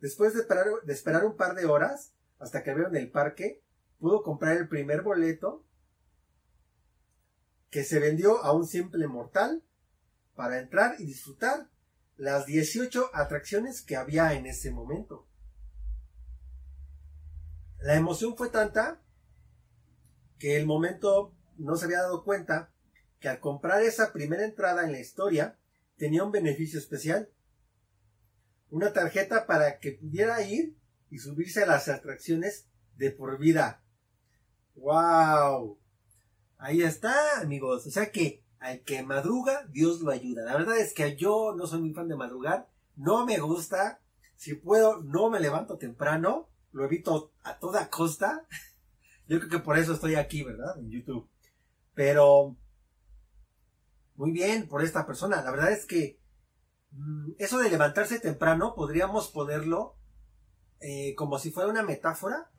Después 0.00 0.32
de 0.32 0.40
esperar, 0.40 0.68
de 0.82 0.92
esperar 0.94 1.26
un 1.26 1.36
par 1.36 1.54
de 1.54 1.66
horas, 1.66 2.14
hasta 2.38 2.62
que 2.62 2.72
vieron 2.72 2.96
el 2.96 3.10
parque, 3.10 3.62
pudo 3.98 4.22
comprar 4.22 4.56
el 4.56 4.68
primer 4.68 5.02
boleto 5.02 5.66
que 7.68 7.84
se 7.84 7.98
vendió 7.98 8.42
a 8.42 8.54
un 8.54 8.66
simple 8.66 9.06
mortal 9.06 9.62
para 10.34 10.60
entrar 10.60 10.98
y 10.98 11.04
disfrutar 11.04 11.68
las 12.16 12.46
18 12.46 13.10
atracciones 13.12 13.82
que 13.82 13.96
había 13.96 14.34
en 14.34 14.46
ese 14.46 14.70
momento. 14.70 15.26
La 17.80 17.96
emoción 17.96 18.36
fue 18.36 18.50
tanta 18.50 19.02
que 20.38 20.56
el 20.56 20.66
momento 20.66 21.34
no 21.56 21.76
se 21.76 21.86
había 21.86 22.02
dado 22.02 22.24
cuenta 22.24 22.72
que 23.20 23.28
al 23.28 23.40
comprar 23.40 23.82
esa 23.82 24.12
primera 24.12 24.44
entrada 24.44 24.84
en 24.84 24.92
la 24.92 25.00
historia 25.00 25.58
tenía 25.96 26.24
un 26.24 26.32
beneficio 26.32 26.78
especial. 26.78 27.30
Una 28.70 28.92
tarjeta 28.92 29.46
para 29.46 29.78
que 29.78 29.92
pudiera 29.92 30.42
ir 30.42 30.76
y 31.10 31.18
subirse 31.18 31.62
a 31.62 31.66
las 31.66 31.88
atracciones 31.88 32.68
de 32.96 33.10
por 33.10 33.38
vida. 33.38 33.82
¡Wow! 34.74 35.78
Ahí 36.58 36.82
está, 36.82 37.40
amigos. 37.40 37.86
O 37.86 37.90
sea 37.90 38.10
que 38.10 38.43
al 38.64 38.80
que 38.80 39.02
madruga, 39.02 39.66
Dios 39.70 40.00
lo 40.00 40.10
ayuda. 40.10 40.42
La 40.42 40.56
verdad 40.56 40.78
es 40.78 40.94
que 40.94 41.16
yo 41.16 41.54
no 41.54 41.66
soy 41.66 41.80
muy 41.80 41.92
fan 41.92 42.08
de 42.08 42.16
madrugar. 42.16 42.66
No 42.96 43.26
me 43.26 43.38
gusta. 43.38 44.00
Si 44.36 44.54
puedo, 44.54 45.02
no 45.02 45.28
me 45.28 45.38
levanto 45.38 45.76
temprano. 45.76 46.48
Lo 46.72 46.86
evito 46.86 47.34
a 47.42 47.58
toda 47.58 47.90
costa. 47.90 48.46
Yo 49.28 49.38
creo 49.38 49.50
que 49.50 49.58
por 49.58 49.78
eso 49.78 49.92
estoy 49.92 50.14
aquí, 50.16 50.42
¿verdad? 50.42 50.78
En 50.78 50.90
YouTube. 50.90 51.28
Pero, 51.94 52.56
muy 54.16 54.32
bien 54.32 54.66
por 54.66 54.82
esta 54.82 55.06
persona. 55.06 55.42
La 55.42 55.50
verdad 55.50 55.70
es 55.70 55.84
que 55.84 56.18
mm, 56.92 57.32
eso 57.38 57.58
de 57.58 57.70
levantarse 57.70 58.18
temprano 58.18 58.74
podríamos 58.74 59.28
ponerlo 59.28 59.96
eh, 60.80 61.14
como 61.14 61.38
si 61.38 61.50
fuera 61.50 61.70
una 61.70 61.82
metáfora 61.82 62.50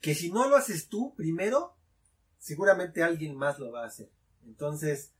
que 0.00 0.14
si 0.14 0.30
no 0.30 0.48
lo 0.48 0.56
haces 0.56 0.88
tú 0.88 1.14
primero, 1.16 1.76
seguramente 2.38 3.02
alguien 3.02 3.36
más 3.36 3.58
lo 3.58 3.72
va 3.72 3.82
a 3.82 3.86
hacer. 3.86 4.10
Entonces, 4.44 5.13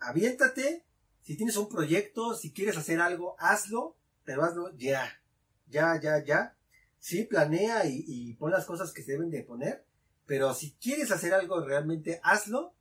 aviéntate, 0.00 0.84
si 1.22 1.36
tienes 1.36 1.56
un 1.56 1.68
proyecto, 1.68 2.34
si 2.34 2.52
quieres 2.52 2.76
hacer 2.76 3.00
algo, 3.00 3.36
hazlo, 3.38 3.96
pero 4.24 4.44
hazlo 4.44 4.76
ya, 4.76 5.20
ya, 5.68 6.00
ya, 6.00 6.22
ya. 6.24 6.56
Sí, 6.98 7.24
planea 7.24 7.86
y, 7.86 8.04
y 8.06 8.34
pon 8.34 8.50
las 8.50 8.64
cosas 8.64 8.92
que 8.92 9.02
se 9.02 9.12
deben 9.12 9.30
de 9.30 9.42
poner, 9.42 9.84
pero 10.26 10.54
si 10.54 10.72
quieres 10.72 11.10
hacer 11.10 11.34
algo 11.34 11.60
realmente, 11.60 12.20
hazlo, 12.22 12.74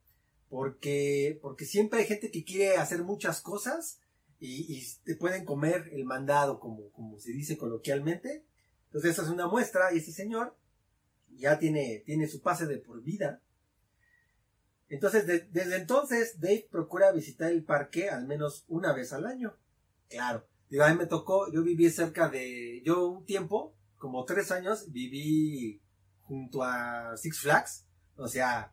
porque, 0.53 1.39
porque 1.41 1.65
siempre 1.65 1.99
hay 1.99 2.05
gente 2.05 2.29
que 2.29 2.43
quiere 2.43 2.77
hacer 2.77 3.03
muchas 3.03 3.41
cosas 3.41 3.99
y, 4.39 4.85
te 5.03 5.15
pueden 5.15 5.45
comer 5.45 5.89
el 5.93 6.05
mandado, 6.05 6.59
como, 6.59 6.91
como 6.91 7.19
se 7.19 7.31
dice 7.31 7.57
coloquialmente. 7.57 8.45
Entonces, 8.85 9.11
esa 9.11 9.23
es 9.23 9.29
una 9.29 9.47
muestra 9.47 9.91
y 9.93 9.97
ese 9.97 10.11
señor 10.11 10.55
ya 11.31 11.57
tiene, 11.57 12.03
tiene 12.05 12.27
su 12.27 12.41
pase 12.41 12.67
de 12.67 12.77
por 12.77 13.01
vida. 13.01 13.41
Entonces, 14.93 15.25
desde 15.25 15.75
entonces, 15.75 16.39
Dave 16.39 16.67
procura 16.69 17.11
visitar 17.11 17.51
el 17.51 17.63
parque 17.63 18.09
al 18.09 18.27
menos 18.27 18.63
una 18.67 18.93
vez 18.93 19.11
al 19.11 19.25
año. 19.25 19.57
Claro. 20.07 20.45
Digo, 20.69 20.83
a 20.83 20.89
mí 20.89 20.95
me 20.95 21.07
tocó, 21.07 21.51
yo 21.51 21.63
viví 21.63 21.89
cerca 21.89 22.29
de, 22.29 22.83
yo 22.85 23.07
un 23.07 23.25
tiempo, 23.25 23.75
como 23.97 24.23
tres 24.25 24.51
años, 24.51 24.91
viví 24.91 25.81
junto 26.21 26.63
a 26.63 27.17
Six 27.17 27.39
Flags. 27.39 27.87
O 28.17 28.27
sea, 28.27 28.71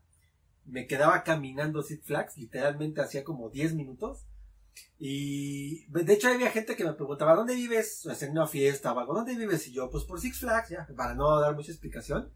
me 0.67 0.87
quedaba 0.87 1.23
caminando 1.25 1.83
Six 1.83 2.05
Flags, 2.05 2.37
literalmente 2.37 3.01
hacía 3.01 3.25
como 3.25 3.49
10 3.49 3.75
minutos. 3.75 4.27
Y 4.99 5.87
de 5.89 6.13
hecho 6.13 6.29
había 6.29 6.51
gente 6.51 6.77
que 6.77 6.85
me 6.85 6.93
preguntaba, 6.93 7.35
¿dónde 7.35 7.55
vives? 7.55 8.07
En 8.21 8.33
una 8.33 8.47
fiesta 8.47 8.93
o 8.93 8.99
algo, 8.99 9.15
¿dónde 9.15 9.37
vives? 9.37 9.67
Y 9.69 9.73
yo, 9.73 9.89
pues 9.91 10.05
por 10.05 10.21
Six 10.21 10.41
Flags, 10.41 10.69
ya, 10.69 10.87
para 10.95 11.15
no 11.15 11.41
dar 11.41 11.55
mucha 11.55 11.73
explicación 11.73 12.31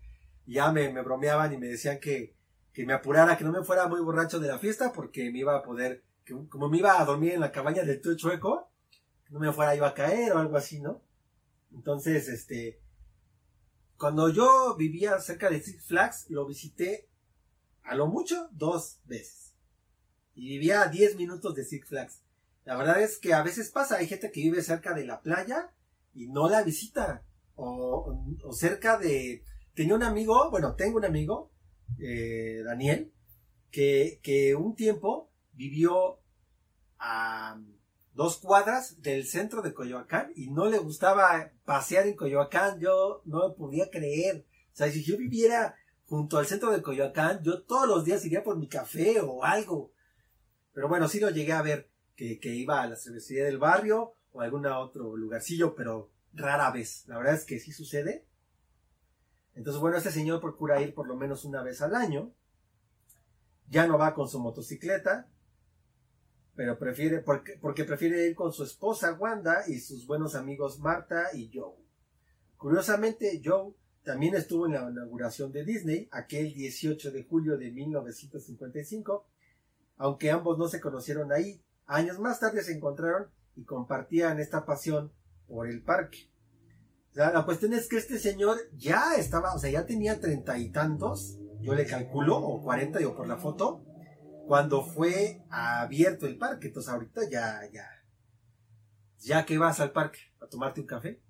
ya 0.46 0.72
me 0.72 0.90
bromeaban 1.02 1.52
y 1.52 1.58
me 1.58 1.68
decían 1.68 1.98
que, 2.00 2.34
que, 2.74 2.84
me 2.84 2.92
apurara, 2.92 3.38
que 3.38 3.44
no 3.44 3.52
me 3.52 3.64
fuera 3.64 3.86
muy 3.86 4.00
borracho 4.00 4.40
de 4.40 4.48
la 4.48 4.58
fiesta 4.58 4.92
porque 4.92 5.30
me 5.30 5.38
iba 5.38 5.56
a 5.56 5.62
poder, 5.62 6.02
como 6.50 6.68
me 6.68 6.78
iba 6.78 7.00
a 7.00 7.04
dormir 7.04 7.32
en 7.32 7.40
la 7.40 7.52
cabaña 7.52 7.82
del 7.84 8.00
tío 8.00 8.16
chueco, 8.16 8.68
no 9.30 9.38
me 9.38 9.52
fuera 9.52 9.74
iba 9.74 9.88
a 9.88 9.94
caer 9.94 10.32
o 10.32 10.38
algo 10.38 10.56
así, 10.56 10.80
¿no? 10.80 11.00
Entonces, 11.72 12.28
este, 12.28 12.80
cuando 13.96 14.28
yo 14.28 14.76
vivía 14.76 15.18
cerca 15.20 15.48
de 15.48 15.62
Six 15.62 15.86
Flags, 15.86 16.26
lo 16.28 16.46
visité 16.46 17.08
a 17.84 17.94
lo 17.94 18.06
mucho 18.06 18.48
dos 18.52 18.98
veces. 19.04 19.54
Y 20.34 20.48
vivía 20.48 20.82
a 20.82 20.88
10 20.88 21.16
minutos 21.16 21.54
de 21.54 21.64
Six 21.64 21.88
Flags. 21.88 22.20
La 22.64 22.76
verdad 22.76 23.00
es 23.00 23.18
que 23.18 23.34
a 23.34 23.42
veces 23.42 23.70
pasa, 23.70 23.96
hay 23.96 24.08
gente 24.08 24.32
que 24.32 24.40
vive 24.40 24.62
cerca 24.62 24.94
de 24.94 25.04
la 25.04 25.20
playa 25.20 25.70
y 26.12 26.26
no 26.26 26.48
la 26.48 26.62
visita. 26.62 27.22
O, 27.56 28.12
o 28.42 28.52
cerca 28.52 28.98
de, 28.98 29.44
tenía 29.74 29.94
un 29.94 30.02
amigo, 30.02 30.50
bueno, 30.50 30.74
tengo 30.74 30.96
un 30.96 31.04
amigo, 31.04 31.52
eh, 31.98 32.62
Daniel, 32.64 33.12
que, 33.70 34.54
un 34.58 34.74
tiempo 34.74 35.30
vivió 35.52 36.20
a 36.98 37.60
dos 38.12 38.38
cuadras 38.38 39.02
del 39.02 39.26
centro 39.26 39.62
de 39.62 39.74
Coyoacán 39.74 40.32
y 40.36 40.50
no 40.50 40.66
le 40.66 40.78
gustaba 40.78 41.50
pasear 41.64 42.06
en 42.06 42.14
Coyoacán, 42.14 42.78
yo 42.78 43.22
no 43.24 43.40
lo 43.40 43.54
podía 43.56 43.90
creer. 43.90 44.46
O 44.72 44.76
sea, 44.76 44.90
si 44.90 45.02
yo 45.02 45.16
viviera 45.16 45.74
junto 46.06 46.38
al 46.38 46.46
centro 46.46 46.70
de 46.70 46.82
Coyoacán, 46.82 47.42
yo 47.42 47.62
todos 47.62 47.88
los 47.88 48.04
días 48.04 48.24
iría 48.24 48.44
por 48.44 48.56
mi 48.56 48.68
café 48.68 49.20
o 49.20 49.44
algo. 49.44 49.92
Pero 50.72 50.88
bueno, 50.88 51.08
sí 51.08 51.18
lo 51.18 51.30
llegué 51.30 51.52
a 51.52 51.62
ver, 51.62 51.90
que, 52.14 52.38
que 52.38 52.54
iba 52.54 52.82
a 52.82 52.88
la 52.88 52.96
cervecería 52.96 53.44
del 53.44 53.58
barrio 53.58 54.14
o 54.32 54.40
a 54.40 54.44
algún 54.44 54.66
otro 54.66 55.16
lugarcillo, 55.16 55.74
pero 55.74 56.10
rara 56.32 56.70
vez. 56.70 57.04
La 57.06 57.18
verdad 57.18 57.34
es 57.34 57.44
que 57.44 57.58
sí 57.58 57.72
sucede. 57.72 58.24
Entonces, 59.54 59.80
bueno, 59.80 59.96
este 59.96 60.10
señor 60.10 60.40
procura 60.40 60.80
ir 60.80 60.94
por 60.94 61.06
lo 61.06 61.16
menos 61.16 61.44
una 61.44 61.62
vez 61.62 61.80
al 61.80 61.94
año. 61.94 62.32
Ya 63.68 63.86
no 63.86 63.98
va 63.98 64.14
con 64.14 64.28
su 64.28 64.40
motocicleta, 64.40 65.28
pero 66.54 66.78
prefiere, 66.78 67.20
porque, 67.20 67.56
porque 67.60 67.84
prefiere 67.84 68.26
ir 68.26 68.34
con 68.34 68.52
su 68.52 68.64
esposa 68.64 69.14
Wanda 69.14 69.64
y 69.66 69.78
sus 69.78 70.06
buenos 70.06 70.34
amigos 70.34 70.80
Marta 70.80 71.28
y 71.34 71.50
Joe. 71.52 71.74
Curiosamente, 72.56 73.40
Joe 73.44 73.74
también 74.02 74.34
estuvo 74.34 74.66
en 74.66 74.72
la 74.72 74.90
inauguración 74.90 75.50
de 75.50 75.64
Disney, 75.64 76.08
aquel 76.10 76.52
18 76.52 77.10
de 77.10 77.22
julio 77.24 77.56
de 77.56 77.70
1955, 77.70 79.26
aunque 79.96 80.30
ambos 80.30 80.58
no 80.58 80.68
se 80.68 80.80
conocieron 80.80 81.32
ahí. 81.32 81.62
Años 81.86 82.18
más 82.18 82.40
tarde 82.40 82.62
se 82.62 82.72
encontraron 82.72 83.28
y 83.56 83.64
compartían 83.64 84.40
esta 84.40 84.66
pasión 84.66 85.12
por 85.46 85.68
el 85.68 85.82
parque 85.82 86.33
la 87.14 87.44
cuestión 87.44 87.72
es 87.72 87.88
que 87.88 87.96
este 87.96 88.18
señor 88.18 88.58
ya 88.72 89.14
estaba, 89.16 89.54
o 89.54 89.58
sea, 89.58 89.70
ya 89.70 89.86
tenía 89.86 90.20
treinta 90.20 90.58
y 90.58 90.70
tantos, 90.70 91.38
yo 91.60 91.74
le 91.74 91.86
calculo, 91.86 92.36
o 92.36 92.62
cuarenta, 92.62 92.98
digo, 92.98 93.14
por 93.14 93.28
la 93.28 93.36
foto, 93.36 93.84
cuando 94.46 94.84
fue 94.84 95.42
abierto 95.48 96.26
el 96.26 96.36
parque. 96.36 96.68
Entonces 96.68 96.92
ahorita 96.92 97.22
ya, 97.30 97.60
ya, 97.72 97.88
ya 99.18 99.46
que 99.46 99.58
vas 99.58 99.80
al 99.80 99.92
parque 99.92 100.18
a 100.40 100.46
tomarte 100.46 100.80
un 100.80 100.86
café. 100.86 101.22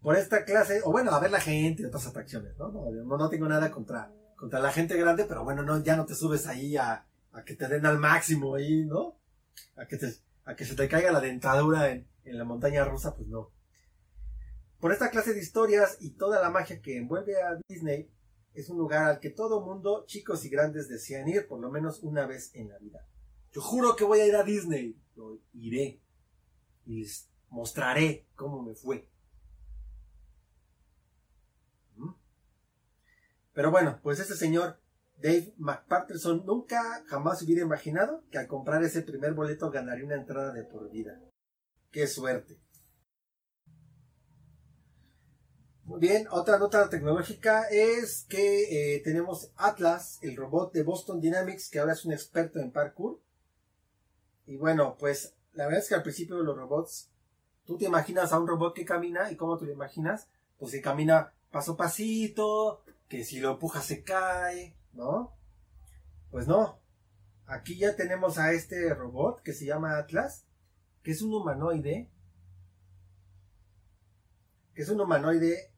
Por 0.00 0.16
esta 0.16 0.44
clase, 0.44 0.80
o 0.84 0.92
bueno, 0.92 1.12
a 1.12 1.20
ver 1.20 1.30
la 1.30 1.40
gente 1.40 1.86
otras 1.86 2.06
atracciones, 2.06 2.56
¿no? 2.58 2.70
No, 2.70 3.16
no, 3.16 3.28
tengo 3.28 3.48
nada 3.48 3.70
contra, 3.70 4.12
contra 4.36 4.60
la 4.60 4.70
gente 4.70 4.96
grande, 4.96 5.24
pero 5.24 5.44
bueno, 5.44 5.62
no, 5.62 5.82
ya 5.82 5.96
no 5.96 6.06
te 6.06 6.14
subes 6.14 6.46
ahí 6.46 6.76
a, 6.76 7.06
a 7.32 7.44
que 7.44 7.54
te 7.54 7.66
den 7.68 7.86
al 7.86 7.98
máximo 7.98 8.54
ahí, 8.54 8.84
¿no? 8.84 9.18
A 9.76 9.86
que, 9.86 9.96
te, 9.96 10.12
a 10.44 10.54
que 10.54 10.64
se 10.64 10.76
te 10.76 10.88
caiga 10.88 11.10
la 11.10 11.20
dentadura 11.20 11.90
en, 11.90 12.08
en 12.24 12.38
la 12.38 12.44
montaña 12.44 12.84
rusa, 12.84 13.14
pues 13.14 13.28
no. 13.28 13.50
Por 14.80 14.92
esta 14.92 15.10
clase 15.10 15.34
de 15.34 15.40
historias 15.40 15.96
y 16.00 16.10
toda 16.10 16.40
la 16.40 16.50
magia 16.50 16.80
que 16.80 16.96
envuelve 16.96 17.40
a 17.42 17.58
Disney, 17.68 18.10
es 18.54 18.68
un 18.68 18.78
lugar 18.78 19.04
al 19.04 19.20
que 19.20 19.30
todo 19.30 19.64
mundo, 19.64 20.04
chicos 20.06 20.44
y 20.44 20.48
grandes, 20.48 20.88
desean 20.88 21.28
ir 21.28 21.46
por 21.46 21.60
lo 21.60 21.70
menos 21.70 22.02
una 22.02 22.26
vez 22.26 22.54
en 22.54 22.68
la 22.68 22.78
vida. 22.78 23.06
Yo 23.52 23.60
juro 23.60 23.96
que 23.96 24.04
voy 24.04 24.20
a 24.20 24.26
ir 24.26 24.36
a 24.36 24.44
Disney. 24.44 24.96
Lo 25.16 25.40
iré. 25.52 26.00
Y 26.86 27.00
les 27.00 27.28
mostraré 27.50 28.26
cómo 28.34 28.62
me 28.62 28.74
fue. 28.74 29.08
¿Mm? 31.96 32.12
Pero 33.52 33.70
bueno, 33.70 34.00
pues 34.02 34.20
este 34.20 34.34
señor 34.34 34.80
Dave 35.16 35.54
McPatterson 35.56 36.46
nunca 36.46 37.04
jamás 37.06 37.42
hubiera 37.42 37.62
imaginado 37.62 38.24
que 38.30 38.38
al 38.38 38.46
comprar 38.46 38.82
ese 38.84 39.02
primer 39.02 39.34
boleto 39.34 39.70
ganaría 39.70 40.04
una 40.04 40.14
entrada 40.14 40.52
de 40.52 40.64
por 40.64 40.90
vida. 40.90 41.20
¡Qué 41.90 42.06
suerte! 42.06 42.60
Bien, 45.96 46.28
otra 46.30 46.58
nota 46.58 46.88
tecnológica 46.90 47.64
es 47.70 48.26
que 48.28 48.96
eh, 48.96 49.00
tenemos 49.00 49.50
Atlas, 49.56 50.18
el 50.20 50.36
robot 50.36 50.72
de 50.72 50.82
Boston 50.82 51.20
Dynamics, 51.20 51.70
que 51.70 51.78
ahora 51.80 51.94
es 51.94 52.04
un 52.04 52.12
experto 52.12 52.60
en 52.60 52.70
parkour. 52.70 53.18
Y 54.46 54.56
bueno, 54.56 54.96
pues 54.98 55.34
la 55.54 55.64
verdad 55.64 55.80
es 55.80 55.88
que 55.88 55.94
al 55.94 56.02
principio 56.02 56.36
los 56.36 56.56
robots, 56.56 57.10
tú 57.64 57.78
te 57.78 57.86
imaginas 57.86 58.32
a 58.32 58.38
un 58.38 58.46
robot 58.46 58.74
que 58.74 58.84
camina 58.84 59.32
y 59.32 59.36
cómo 59.36 59.56
te 59.56 59.64
lo 59.64 59.72
imaginas, 59.72 60.28
pues 60.58 60.72
que 60.72 60.82
camina 60.82 61.32
paso 61.50 61.72
a 61.72 61.76
pasito, 61.78 62.84
que 63.08 63.24
si 63.24 63.40
lo 63.40 63.52
empujas 63.52 63.86
se 63.86 64.04
cae, 64.04 64.76
¿no? 64.92 65.32
Pues 66.30 66.46
no. 66.46 66.78
Aquí 67.46 67.78
ya 67.78 67.96
tenemos 67.96 68.38
a 68.38 68.52
este 68.52 68.92
robot 68.94 69.40
que 69.40 69.54
se 69.54 69.64
llama 69.64 69.96
Atlas, 69.96 70.44
que 71.02 71.12
es 71.12 71.22
un 71.22 71.34
humanoide, 71.34 72.08
que 74.74 74.82
es 74.82 74.88
un 74.90 75.00
humanoide 75.00 75.72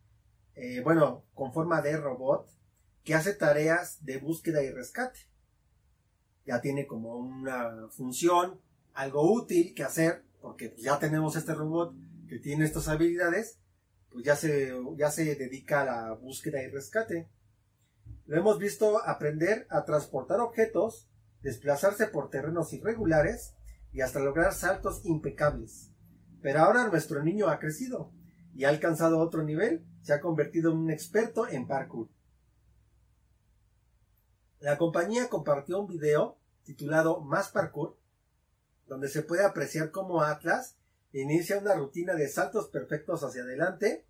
eh, 0.60 0.82
bueno, 0.82 1.24
con 1.32 1.54
forma 1.54 1.80
de 1.80 1.96
robot, 1.96 2.46
que 3.02 3.14
hace 3.14 3.32
tareas 3.32 4.04
de 4.04 4.18
búsqueda 4.18 4.62
y 4.62 4.70
rescate. 4.70 5.20
Ya 6.44 6.60
tiene 6.60 6.86
como 6.86 7.16
una 7.16 7.88
función, 7.88 8.60
algo 8.92 9.32
útil 9.32 9.72
que 9.74 9.84
hacer, 9.84 10.22
porque 10.42 10.74
ya 10.76 10.98
tenemos 10.98 11.34
este 11.34 11.54
robot 11.54 11.94
que 12.28 12.38
tiene 12.38 12.66
estas 12.66 12.88
habilidades, 12.88 13.58
pues 14.10 14.22
ya 14.22 14.36
se, 14.36 14.74
ya 14.98 15.10
se 15.10 15.34
dedica 15.34 15.80
a 15.80 15.84
la 15.86 16.12
búsqueda 16.12 16.62
y 16.62 16.68
rescate. 16.68 17.30
Lo 18.26 18.36
hemos 18.36 18.58
visto 18.58 19.02
aprender 19.02 19.66
a 19.70 19.86
transportar 19.86 20.40
objetos, 20.40 21.08
desplazarse 21.40 22.06
por 22.06 22.28
terrenos 22.28 22.74
irregulares 22.74 23.54
y 23.92 24.02
hasta 24.02 24.20
lograr 24.20 24.52
saltos 24.52 25.06
impecables. 25.06 25.90
Pero 26.42 26.60
ahora 26.60 26.86
nuestro 26.88 27.22
niño 27.22 27.48
ha 27.48 27.58
crecido 27.58 28.12
y 28.54 28.64
ha 28.64 28.68
alcanzado 28.68 29.20
otro 29.20 29.42
nivel 29.42 29.86
se 30.02 30.12
ha 30.12 30.20
convertido 30.20 30.72
en 30.72 30.78
un 30.78 30.90
experto 30.90 31.48
en 31.48 31.66
parkour. 31.66 32.08
La 34.60 34.76
compañía 34.76 35.28
compartió 35.28 35.80
un 35.80 35.86
video 35.86 36.36
titulado 36.64 37.20
Más 37.20 37.48
Parkour, 37.48 37.96
donde 38.86 39.08
se 39.08 39.22
puede 39.22 39.44
apreciar 39.44 39.90
cómo 39.90 40.22
Atlas 40.22 40.76
inicia 41.12 41.58
una 41.58 41.74
rutina 41.74 42.14
de 42.14 42.28
saltos 42.28 42.68
perfectos 42.68 43.24
hacia 43.24 43.42
adelante 43.42 44.04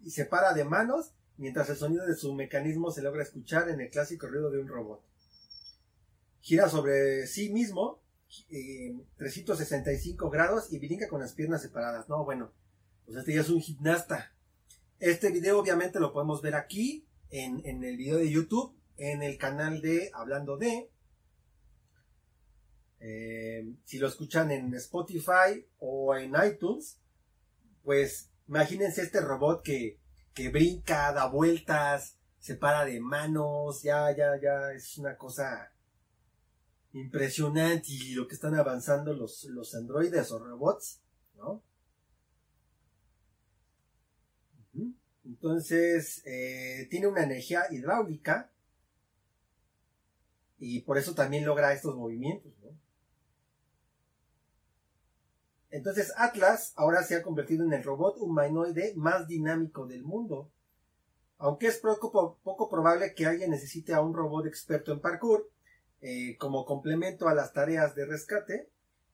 y 0.00 0.10
se 0.10 0.24
para 0.24 0.52
de 0.54 0.64
manos 0.64 1.12
mientras 1.36 1.70
el 1.70 1.76
sonido 1.76 2.04
de 2.04 2.16
su 2.16 2.34
mecanismo 2.34 2.90
se 2.90 3.02
logra 3.02 3.22
escuchar 3.22 3.68
en 3.68 3.80
el 3.80 3.90
clásico 3.90 4.26
ruido 4.26 4.50
de 4.50 4.58
un 4.58 4.68
robot. 4.68 5.02
Gira 6.40 6.68
sobre 6.68 7.26
sí 7.26 7.52
mismo 7.52 8.00
365 9.16 10.30
grados 10.30 10.72
y 10.72 10.78
brinca 10.78 11.08
con 11.08 11.20
las 11.20 11.34
piernas 11.34 11.62
separadas. 11.62 12.08
No, 12.08 12.24
bueno, 12.24 12.52
pues 13.06 13.18
este 13.18 13.34
ya 13.34 13.42
es 13.42 13.50
un 13.50 13.60
gimnasta. 13.60 14.32
Este 15.02 15.32
video 15.32 15.58
obviamente 15.58 15.98
lo 15.98 16.12
podemos 16.12 16.42
ver 16.42 16.54
aquí 16.54 17.04
en, 17.28 17.66
el 17.66 17.96
video 17.96 18.18
de 18.18 18.30
YouTube, 18.30 18.72
en 18.96 19.24
el 19.24 19.36
canal 19.36 19.82
de 19.82 20.12
Hablando 20.14 20.56
de. 20.56 20.92
Eh, 23.00 23.74
si 23.84 23.98
lo 23.98 24.06
escuchan 24.06 24.52
en 24.52 24.72
Spotify 24.74 25.66
o 25.80 26.14
en 26.14 26.34
iTunes, 26.46 27.00
pues 27.82 28.30
imagínense 28.46 29.02
este 29.02 29.20
robot 29.20 29.64
que, 29.64 29.98
que 30.34 30.50
brinca, 30.50 31.12
da 31.12 31.26
vueltas, 31.26 32.16
se 32.38 32.54
para 32.54 32.84
de 32.84 33.00
manos, 33.00 33.82
ya, 33.82 34.16
ya, 34.16 34.40
ya, 34.40 34.70
es 34.70 34.98
una 34.98 35.16
cosa 35.16 35.72
impresionante 36.92 37.88
y 37.88 38.12
lo 38.12 38.28
que 38.28 38.36
están 38.36 38.54
avanzando 38.54 39.14
los, 39.14 39.42
los 39.46 39.74
androides 39.74 40.30
o 40.30 40.38
robots, 40.38 41.00
¿no? 41.34 41.60
Entonces, 45.24 46.22
eh, 46.26 46.88
tiene 46.90 47.06
una 47.06 47.22
energía 47.22 47.64
hidráulica 47.70 48.50
y 50.58 50.80
por 50.80 50.98
eso 50.98 51.14
también 51.14 51.44
logra 51.44 51.72
estos 51.72 51.96
movimientos. 51.96 52.52
Entonces, 55.70 56.12
Atlas 56.18 56.74
ahora 56.76 57.02
se 57.02 57.16
ha 57.16 57.22
convertido 57.22 57.64
en 57.64 57.72
el 57.72 57.82
robot 57.82 58.18
humanoide 58.18 58.92
más 58.94 59.26
dinámico 59.26 59.86
del 59.86 60.02
mundo. 60.02 60.50
Aunque 61.38 61.68
es 61.68 61.78
poco, 61.78 62.68
probable 62.70 63.14
que 63.14 63.26
alguien 63.26 63.50
necesite 63.50 63.94
a 63.94 64.02
un 64.02 64.14
robot 64.14 64.46
experto 64.46 64.92
en 64.92 65.00
parkour 65.00 65.50
eh, 66.02 66.36
como 66.36 66.66
complemento 66.66 67.26
a 67.26 67.34
las 67.34 67.52
tareas 67.52 67.94
de 67.94 68.04
rescate, 68.04 68.68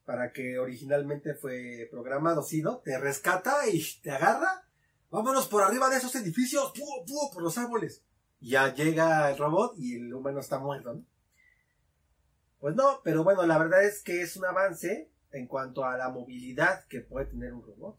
para 0.04 0.32
que 0.32 0.58
originalmente 0.58 1.34
fue 1.34 1.86
programado, 1.90 2.42
si 2.42 2.60
no, 2.60 2.78
te 2.78 2.98
rescata 2.98 3.68
y 3.70 3.82
te 4.02 4.10
agarra 4.10 4.67
vámonos 5.10 5.48
por 5.48 5.62
arriba 5.62 5.88
de 5.88 5.96
esos 5.96 6.14
edificios, 6.14 6.72
¡puo, 6.76 7.04
puo! 7.06 7.30
por 7.32 7.42
los 7.42 7.56
árboles. 7.58 8.02
ya 8.40 8.72
llega 8.72 9.30
el 9.30 9.38
robot 9.38 9.74
y 9.78 9.96
el 9.96 10.14
humano 10.14 10.40
está 10.40 10.58
muerto, 10.58 10.94
¿no? 10.94 11.04
Pues 12.60 12.74
no, 12.74 13.00
pero 13.04 13.22
bueno, 13.22 13.46
la 13.46 13.58
verdad 13.58 13.84
es 13.84 14.02
que 14.02 14.22
es 14.22 14.36
un 14.36 14.44
avance 14.44 15.10
en 15.32 15.46
cuanto 15.46 15.84
a 15.84 15.96
la 15.96 16.08
movilidad 16.08 16.84
que 16.86 17.00
puede 17.00 17.26
tener 17.26 17.52
un 17.52 17.62
robot. 17.62 17.98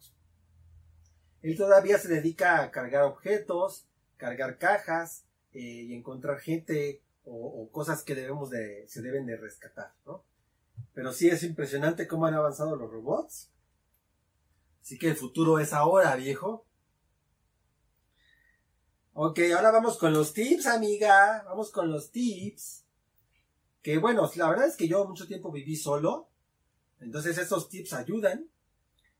Él 1.42 1.56
todavía 1.56 1.98
se 1.98 2.10
dedica 2.10 2.62
a 2.62 2.72
cargar 2.72 3.04
objetos, 3.04 3.88
cargar 4.18 4.58
cajas 4.58 5.24
eh, 5.54 5.60
y 5.60 5.94
encontrar 5.94 6.40
gente 6.40 7.02
o, 7.24 7.70
cosas 7.72 8.04
que 8.04 8.16
debemos 8.16 8.50
de, 8.50 8.86
se 8.88 9.02
deben 9.02 9.26
de 9.26 9.38
rescatar, 9.38 9.94
¿no? 10.06 10.24
Pero 10.94 11.14
sí 11.14 11.30
es 11.30 11.44
impresionante 11.44 12.08
cómo 12.08 12.26
han 12.26 12.34
avanzado 12.34 12.76
los 12.76 12.90
robots. 12.90 13.52
Así 14.82 14.98
que 14.98 15.10
el 15.10 15.16
futuro 15.16 15.60
es 15.60 15.72
ahora, 15.72 16.16
viejo. 16.16 16.66
Ok, 19.22 19.38
ahora 19.54 19.72
vamos 19.72 19.98
con 19.98 20.14
los 20.14 20.32
tips, 20.32 20.66
amiga. 20.68 21.44
Vamos 21.44 21.72
con 21.72 21.92
los 21.92 22.10
tips. 22.10 22.86
Que 23.82 23.98
bueno, 23.98 24.32
la 24.38 24.48
verdad 24.48 24.68
es 24.68 24.78
que 24.78 24.88
yo 24.88 25.06
mucho 25.06 25.28
tiempo 25.28 25.52
viví 25.52 25.76
solo. 25.76 26.30
Entonces 27.02 27.38
esos 27.38 27.68
tips 27.68 27.92
ayudan. 27.92 28.50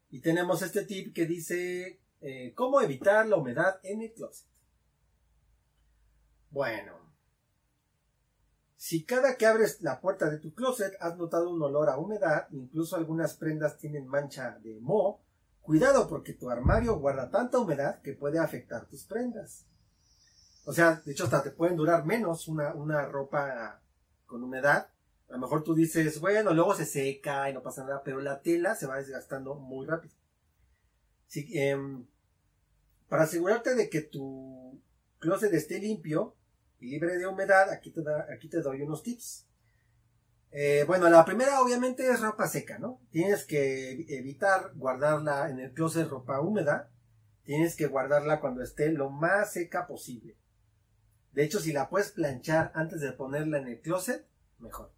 Y 0.10 0.22
tenemos 0.22 0.62
este 0.62 0.86
tip 0.86 1.14
que 1.14 1.26
dice 1.26 2.00
eh, 2.22 2.54
cómo 2.56 2.80
evitar 2.80 3.28
la 3.28 3.36
humedad 3.36 3.82
en 3.84 4.02
el 4.02 4.14
closet. 4.14 4.48
Bueno. 6.50 6.94
Si 8.78 9.04
cada 9.04 9.36
que 9.36 9.48
abres 9.48 9.82
la 9.82 10.00
puerta 10.00 10.30
de 10.30 10.38
tu 10.38 10.54
closet 10.54 10.94
has 11.02 11.18
notado 11.18 11.50
un 11.50 11.62
olor 11.62 11.90
a 11.90 11.98
humedad, 11.98 12.48
incluso 12.52 12.96
algunas 12.96 13.34
prendas 13.34 13.78
tienen 13.78 14.08
mancha 14.08 14.60
de 14.60 14.80
moho, 14.80 15.20
cuidado 15.60 16.08
porque 16.08 16.32
tu 16.32 16.50
armario 16.50 16.98
guarda 17.00 17.30
tanta 17.30 17.60
humedad 17.60 18.02
que 18.02 18.14
puede 18.14 18.40
afectar 18.40 18.88
tus 18.88 19.04
prendas. 19.04 19.66
O 20.70 20.72
sea, 20.72 21.02
de 21.04 21.14
hecho 21.14 21.24
hasta 21.24 21.42
te 21.42 21.50
pueden 21.50 21.76
durar 21.76 22.06
menos 22.06 22.48
una, 22.48 22.76
una 22.76 23.08
ropa 23.08 23.82
con 24.28 24.44
humedad. 24.44 24.88
A 25.28 25.34
lo 25.34 25.40
mejor 25.40 25.64
tú 25.64 25.74
dices, 25.74 26.20
bueno, 26.20 26.54
luego 26.54 26.76
se 26.76 26.86
seca 26.86 27.50
y 27.50 27.54
no 27.54 27.64
pasa 27.64 27.84
nada, 27.84 28.04
pero 28.04 28.22
la 28.22 28.44
tela 28.44 28.76
se 28.76 28.86
va 28.86 28.98
desgastando 28.98 29.56
muy 29.56 29.88
rápido. 29.88 30.14
Em, 31.34 32.06
para 33.08 33.24
asegurarte 33.24 33.74
de 33.74 33.90
que 33.90 34.02
tu 34.02 34.80
closet 35.18 35.52
esté 35.56 35.80
limpio 35.80 36.36
y 36.80 36.92
libre 36.92 37.18
de 37.18 37.26
humedad, 37.26 37.72
aquí 37.72 37.90
te, 37.90 38.04
aquí 38.32 38.48
te 38.48 38.62
doy 38.62 38.84
unos 38.84 39.02
tips. 39.02 39.48
Eh, 40.52 40.84
bueno, 40.86 41.10
la 41.10 41.26
primera 41.26 41.62
obviamente 41.64 42.08
es 42.08 42.22
ropa 42.22 42.48
seca, 42.48 42.78
¿no? 42.78 43.02
Tienes 43.10 43.44
que 43.44 44.06
evitar 44.08 44.74
guardarla 44.76 45.50
en 45.50 45.62
el 45.62 45.74
closet 45.74 46.08
ropa 46.08 46.40
húmeda. 46.42 46.92
Tienes 47.44 47.76
que 47.76 47.88
guardarla 47.88 48.40
cuando 48.40 48.62
esté 48.62 48.92
lo 48.92 49.10
más 49.10 49.54
seca 49.54 49.88
posible. 49.88 50.38
De 51.34 51.44
hecho, 51.44 51.60
si 51.60 51.72
la 51.72 51.90
puedes 51.90 52.12
planchar 52.12 52.72
antes 52.76 53.02
de 53.02 53.12
ponerla 53.12 53.60
en 53.60 53.68
el 53.68 53.82
closet, 53.82 54.28
mejor. 54.58 54.92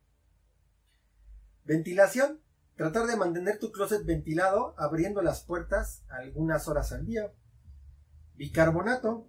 Ventilación. 1.65 2.41
Tratar 2.75 3.05
de 3.05 3.17
mantener 3.17 3.59
tu 3.59 3.71
closet 3.71 4.05
ventilado 4.05 4.73
abriendo 4.77 5.21
las 5.21 5.43
puertas 5.43 6.03
algunas 6.09 6.67
horas 6.67 6.91
al 6.93 7.05
día. 7.05 7.31
Bicarbonato. 8.35 9.27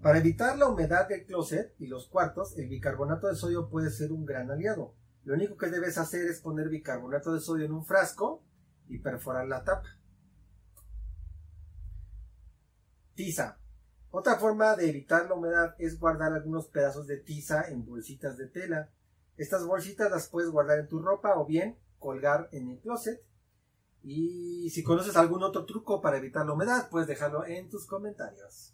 Para 0.00 0.18
evitar 0.18 0.56
la 0.58 0.68
humedad 0.68 1.08
del 1.08 1.26
closet 1.26 1.74
y 1.78 1.86
los 1.86 2.08
cuartos, 2.08 2.56
el 2.58 2.68
bicarbonato 2.68 3.26
de 3.26 3.36
sodio 3.36 3.68
puede 3.68 3.90
ser 3.90 4.12
un 4.12 4.24
gran 4.24 4.50
aliado. 4.50 4.94
Lo 5.24 5.34
único 5.34 5.56
que 5.56 5.70
debes 5.70 5.98
hacer 5.98 6.26
es 6.26 6.40
poner 6.40 6.68
bicarbonato 6.68 7.32
de 7.32 7.40
sodio 7.40 7.64
en 7.64 7.72
un 7.72 7.84
frasco 7.84 8.44
y 8.86 8.98
perforar 8.98 9.48
la 9.48 9.64
tapa. 9.64 9.88
Tiza. 13.14 13.58
Otra 14.16 14.38
forma 14.38 14.76
de 14.76 14.88
evitar 14.88 15.26
la 15.26 15.34
humedad 15.34 15.74
es 15.76 15.98
guardar 15.98 16.32
algunos 16.32 16.68
pedazos 16.68 17.08
de 17.08 17.16
tiza 17.16 17.68
en 17.68 17.84
bolsitas 17.84 18.38
de 18.38 18.46
tela. 18.46 18.88
Estas 19.36 19.66
bolsitas 19.66 20.08
las 20.08 20.28
puedes 20.28 20.52
guardar 20.52 20.78
en 20.78 20.86
tu 20.86 21.00
ropa 21.00 21.36
o 21.36 21.44
bien 21.44 21.76
colgar 21.98 22.48
en 22.52 22.70
el 22.70 22.78
closet. 22.78 23.20
Y 24.04 24.70
si 24.70 24.84
conoces 24.84 25.16
algún 25.16 25.42
otro 25.42 25.66
truco 25.66 26.00
para 26.00 26.18
evitar 26.18 26.46
la 26.46 26.52
humedad, 26.52 26.88
puedes 26.90 27.08
dejarlo 27.08 27.44
en 27.44 27.68
tus 27.68 27.86
comentarios. 27.86 28.72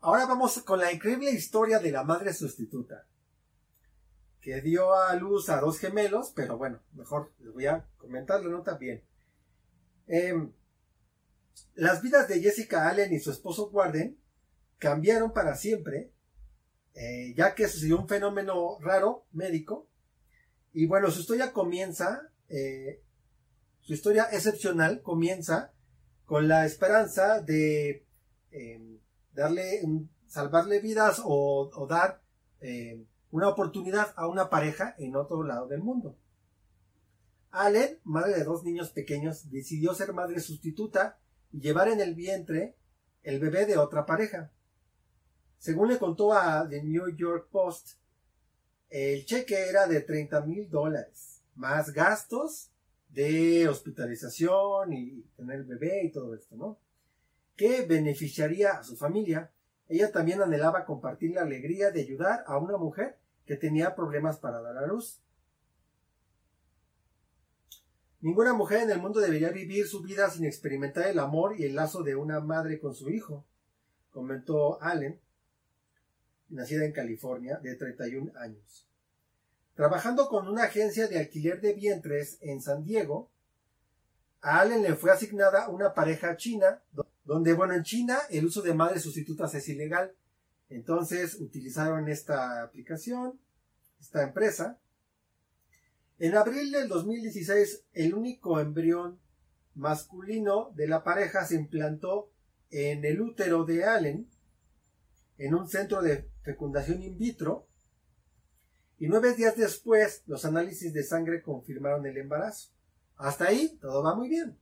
Ahora 0.00 0.26
vamos 0.26 0.60
con 0.60 0.78
la 0.78 0.92
increíble 0.92 1.30
historia 1.30 1.78
de 1.78 1.90
la 1.90 2.04
madre 2.04 2.34
sustituta, 2.34 3.06
que 4.42 4.60
dio 4.60 4.92
a 4.92 5.14
luz 5.14 5.48
a 5.48 5.58
dos 5.58 5.78
gemelos, 5.78 6.34
pero 6.36 6.58
bueno, 6.58 6.82
mejor 6.92 7.32
les 7.38 7.54
voy 7.54 7.64
a 7.64 7.88
comentarlo, 7.96 8.50
¿no? 8.50 8.60
También. 8.60 9.02
Em, 10.06 10.52
las 11.76 12.02
vidas 12.02 12.28
de 12.28 12.40
Jessica 12.40 12.90
Allen 12.90 13.14
y 13.14 13.20
su 13.20 13.30
esposo 13.30 13.70
Warden 13.70 14.20
cambiaron 14.82 15.32
para 15.32 15.54
siempre, 15.54 16.10
eh, 16.94 17.34
ya 17.36 17.54
que 17.54 17.68
sucedió 17.68 18.00
un 18.00 18.08
fenómeno 18.08 18.78
raro 18.80 19.26
médico. 19.30 19.88
Y 20.72 20.86
bueno, 20.86 21.08
su 21.12 21.20
historia 21.20 21.52
comienza, 21.52 22.32
eh, 22.48 23.00
su 23.80 23.94
historia 23.94 24.24
excepcional 24.32 25.00
comienza 25.00 25.72
con 26.24 26.48
la 26.48 26.66
esperanza 26.66 27.40
de 27.40 28.04
em, 28.50 28.98
darle, 29.32 29.82
salvarle 30.26 30.80
vidas 30.80 31.22
o, 31.24 31.86
dar 31.88 32.20
em, 32.60 33.06
una 33.30 33.48
oportunidad 33.50 34.12
a 34.16 34.26
una 34.26 34.50
pareja 34.50 34.96
en 34.98 35.14
otro 35.14 35.44
lado 35.44 35.68
del 35.68 35.80
mundo. 35.80 36.18
Allen, 37.52 38.00
madre 38.02 38.34
de 38.34 38.44
dos 38.44 38.64
niños 38.64 38.90
pequeños, 38.90 39.48
decidió 39.48 39.94
ser 39.94 40.12
madre 40.12 40.40
sustituta 40.40 41.20
y 41.52 41.60
llevar 41.60 41.86
en 41.86 42.00
el 42.00 42.16
vientre 42.16 42.74
el 43.22 43.38
bebé 43.38 43.64
de 43.66 43.78
otra 43.78 44.06
pareja. 44.06 44.50
Según 45.62 45.90
le 45.90 45.98
contó 46.00 46.32
a 46.32 46.68
The 46.68 46.82
New 46.82 47.14
York 47.14 47.46
Post, 47.52 47.90
el 48.90 49.24
cheque 49.24 49.68
era 49.68 49.86
de 49.86 50.00
30 50.00 50.40
mil 50.40 50.68
dólares, 50.68 51.40
más 51.54 51.92
gastos 51.92 52.72
de 53.10 53.68
hospitalización 53.68 54.92
y 54.92 55.22
tener 55.36 55.60
el 55.60 55.64
bebé 55.64 56.02
y 56.02 56.10
todo 56.10 56.34
esto, 56.34 56.56
¿no? 56.56 56.80
Que 57.54 57.82
beneficiaría 57.82 58.72
a 58.72 58.82
su 58.82 58.96
familia. 58.96 59.52
Ella 59.88 60.10
también 60.10 60.42
anhelaba 60.42 60.84
compartir 60.84 61.36
la 61.36 61.42
alegría 61.42 61.92
de 61.92 62.00
ayudar 62.00 62.42
a 62.48 62.58
una 62.58 62.76
mujer 62.76 63.20
que 63.46 63.54
tenía 63.54 63.94
problemas 63.94 64.38
para 64.38 64.60
dar 64.62 64.76
a 64.78 64.88
luz. 64.88 65.22
Ninguna 68.20 68.52
mujer 68.52 68.80
en 68.82 68.90
el 68.90 69.00
mundo 69.00 69.20
debería 69.20 69.50
vivir 69.50 69.86
su 69.86 70.02
vida 70.02 70.28
sin 70.28 70.44
experimentar 70.44 71.06
el 71.06 71.20
amor 71.20 71.54
y 71.56 71.62
el 71.62 71.76
lazo 71.76 72.02
de 72.02 72.16
una 72.16 72.40
madre 72.40 72.80
con 72.80 72.96
su 72.96 73.10
hijo, 73.10 73.44
comentó 74.10 74.82
Allen, 74.82 75.20
nacida 76.52 76.84
en 76.84 76.92
California, 76.92 77.58
de 77.58 77.74
31 77.74 78.32
años. 78.38 78.86
Trabajando 79.74 80.28
con 80.28 80.48
una 80.48 80.64
agencia 80.64 81.08
de 81.08 81.18
alquiler 81.18 81.60
de 81.60 81.72
vientres 81.72 82.38
en 82.40 82.60
San 82.60 82.84
Diego, 82.84 83.30
a 84.40 84.60
Allen 84.60 84.82
le 84.82 84.94
fue 84.96 85.10
asignada 85.10 85.68
una 85.68 85.94
pareja 85.94 86.36
china, 86.36 86.82
donde, 87.24 87.52
bueno, 87.52 87.74
en 87.74 87.82
China 87.82 88.18
el 88.30 88.44
uso 88.44 88.62
de 88.62 88.74
madres 88.74 89.02
sustitutas 89.02 89.54
es 89.54 89.68
ilegal. 89.68 90.12
Entonces 90.68 91.40
utilizaron 91.40 92.08
esta 92.08 92.62
aplicación, 92.62 93.38
esta 94.00 94.22
empresa, 94.22 94.78
en 96.22 96.36
abril 96.36 96.70
del 96.70 96.86
2016, 96.86 97.82
el 97.94 98.14
único 98.14 98.60
embrión 98.60 99.18
masculino 99.74 100.70
de 100.76 100.86
la 100.86 101.02
pareja 101.02 101.44
se 101.44 101.56
implantó 101.56 102.30
en 102.70 103.04
el 103.04 103.20
útero 103.20 103.64
de 103.64 103.84
Allen, 103.84 104.28
en 105.38 105.54
un 105.54 105.68
centro 105.68 106.02
de 106.02 106.28
fecundación 106.42 107.02
in 107.02 107.18
vitro, 107.18 107.66
y 108.98 109.08
nueve 109.08 109.34
días 109.34 109.56
después 109.56 110.22
los 110.26 110.44
análisis 110.44 110.92
de 110.92 111.02
sangre 111.02 111.42
confirmaron 111.42 112.06
el 112.06 112.16
embarazo. 112.16 112.70
Hasta 113.16 113.48
ahí 113.48 113.76
todo 113.80 114.02
va 114.02 114.14
muy 114.14 114.28
bien. 114.28 114.56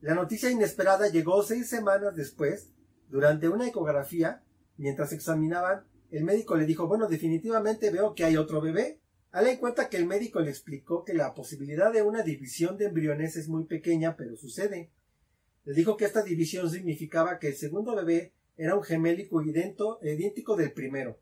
La 0.00 0.14
noticia 0.14 0.50
inesperada 0.50 1.08
llegó 1.08 1.42
seis 1.42 1.68
semanas 1.68 2.14
después, 2.14 2.70
durante 3.08 3.48
una 3.48 3.68
ecografía, 3.68 4.42
mientras 4.76 5.12
examinaban, 5.12 5.84
el 6.10 6.24
médico 6.24 6.56
le 6.56 6.66
dijo, 6.66 6.86
bueno, 6.86 7.08
definitivamente 7.08 7.90
veo 7.90 8.14
que 8.14 8.24
hay 8.24 8.36
otro 8.36 8.60
bebé, 8.60 9.02
Hale 9.32 9.52
en 9.52 9.56
cuenta 9.56 9.88
que 9.88 9.96
el 9.96 10.04
médico 10.04 10.40
le 10.40 10.50
explicó 10.50 11.04
que 11.04 11.14
la 11.14 11.32
posibilidad 11.32 11.90
de 11.90 12.02
una 12.02 12.22
división 12.22 12.76
de 12.76 12.84
embriones 12.84 13.34
es 13.36 13.48
muy 13.48 13.64
pequeña, 13.64 14.14
pero 14.14 14.36
sucede. 14.36 14.90
Le 15.64 15.72
dijo 15.72 15.96
que 15.96 16.04
esta 16.04 16.22
división 16.22 16.68
significaba 16.70 17.38
que 17.38 17.48
el 17.48 17.56
segundo 17.56 17.96
bebé 17.96 18.34
era 18.56 18.74
un 18.76 18.82
gemélico 18.82 19.42
idéntico 19.42 20.56
del 20.56 20.72
primero. 20.72 21.20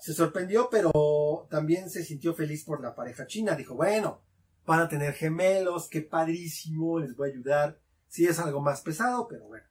Se 0.00 0.12
sorprendió, 0.12 0.68
pero 0.70 1.46
también 1.50 1.90
se 1.90 2.04
sintió 2.04 2.34
feliz 2.34 2.64
por 2.64 2.82
la 2.82 2.94
pareja 2.94 3.26
china. 3.26 3.54
Dijo, 3.54 3.74
bueno, 3.74 4.22
van 4.66 4.80
a 4.80 4.88
tener 4.88 5.14
gemelos, 5.14 5.88
qué 5.88 6.02
padrísimo, 6.02 6.98
les 6.98 7.14
voy 7.16 7.28
a 7.28 7.32
ayudar. 7.32 7.80
Sí 8.08 8.26
es 8.26 8.38
algo 8.38 8.60
más 8.60 8.80
pesado, 8.82 9.28
pero 9.28 9.46
bueno. 9.46 9.66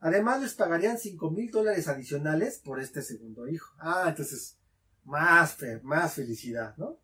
Además 0.00 0.42
les 0.42 0.54
pagarían 0.54 0.98
cinco 0.98 1.30
mil 1.30 1.50
dólares 1.50 1.86
adicionales 1.88 2.58
por 2.58 2.80
este 2.80 3.02
segundo 3.02 3.46
hijo. 3.46 3.72
Ah, 3.78 4.06
entonces 4.08 4.58
más, 5.04 5.56
más 5.82 6.14
felicidad, 6.14 6.76
¿no? 6.76 6.98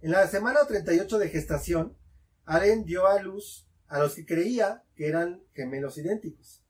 En 0.00 0.10
la 0.10 0.26
semana 0.28 0.60
38 0.66 1.18
de 1.18 1.28
gestación, 1.30 1.96
Allen 2.44 2.84
dio 2.84 3.06
a 3.06 3.20
luz 3.22 3.66
a 3.88 4.00
los 4.00 4.14
que 4.14 4.26
creía 4.26 4.84
que 4.94 5.08
eran 5.08 5.42
gemelos 5.52 5.98
idénticos. 5.98 6.64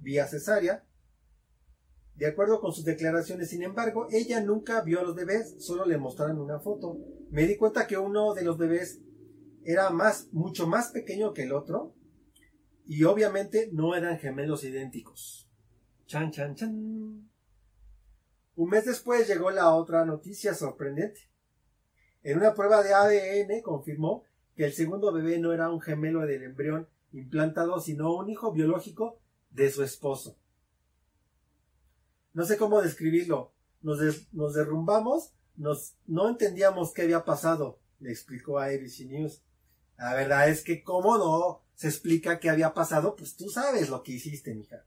Vía 0.00 0.26
cesárea. 0.26 0.84
De 2.14 2.26
acuerdo 2.26 2.60
con 2.60 2.72
sus 2.72 2.84
declaraciones, 2.84 3.50
sin 3.50 3.62
embargo, 3.62 4.08
ella 4.10 4.40
nunca 4.40 4.80
vio 4.82 5.00
a 5.00 5.04
los 5.04 5.14
bebés, 5.14 5.54
solo 5.58 5.84
le 5.84 5.98
mostraron 5.98 6.40
una 6.40 6.58
foto. 6.58 6.98
Me 7.30 7.46
di 7.46 7.56
cuenta 7.56 7.86
que 7.86 7.96
uno 7.96 8.34
de 8.34 8.42
los 8.42 8.58
bebés 8.58 9.00
era 9.64 9.90
más, 9.90 10.28
mucho 10.32 10.66
más 10.66 10.90
pequeño 10.90 11.32
que 11.32 11.44
el 11.44 11.52
otro, 11.52 11.94
y 12.86 13.04
obviamente 13.04 13.68
no 13.72 13.94
eran 13.94 14.18
gemelos 14.18 14.64
idénticos. 14.64 15.48
Chan, 16.06 16.30
chan, 16.32 16.54
chan. 16.54 17.30
Un 18.56 18.70
mes 18.70 18.86
después 18.86 19.28
llegó 19.28 19.50
la 19.50 19.74
otra 19.74 20.04
noticia 20.04 20.54
sorprendente. 20.54 21.30
En 22.22 22.38
una 22.38 22.54
prueba 22.54 22.82
de 22.82 22.94
ADN 22.94 23.62
confirmó 23.62 24.24
que 24.58 24.64
el 24.64 24.72
segundo 24.72 25.12
bebé 25.12 25.38
no 25.38 25.52
era 25.52 25.70
un 25.70 25.80
gemelo 25.80 26.26
del 26.26 26.42
embrión 26.42 26.88
implantado, 27.12 27.78
sino 27.80 28.16
un 28.16 28.28
hijo 28.28 28.50
biológico 28.52 29.20
de 29.52 29.70
su 29.70 29.84
esposo. 29.84 30.36
No 32.32 32.44
sé 32.44 32.56
cómo 32.56 32.82
describirlo. 32.82 33.52
Nos, 33.82 34.00
derrumbamos, 34.54 35.32
nos, 35.54 35.94
no 36.08 36.28
entendíamos 36.28 36.92
qué 36.92 37.02
había 37.02 37.24
pasado, 37.24 37.78
le 38.00 38.10
explicó 38.10 38.58
a 38.58 38.64
ABC 38.64 39.06
News. 39.06 39.44
La 39.96 40.14
verdad 40.14 40.48
es 40.48 40.64
que 40.64 40.82
cómo 40.82 41.16
no 41.18 41.62
se 41.76 41.86
explica 41.86 42.40
qué 42.40 42.50
había 42.50 42.74
pasado, 42.74 43.14
pues 43.14 43.36
tú 43.36 43.50
sabes 43.50 43.88
lo 43.88 44.02
que 44.02 44.10
hiciste, 44.10 44.56
mija. 44.56 44.84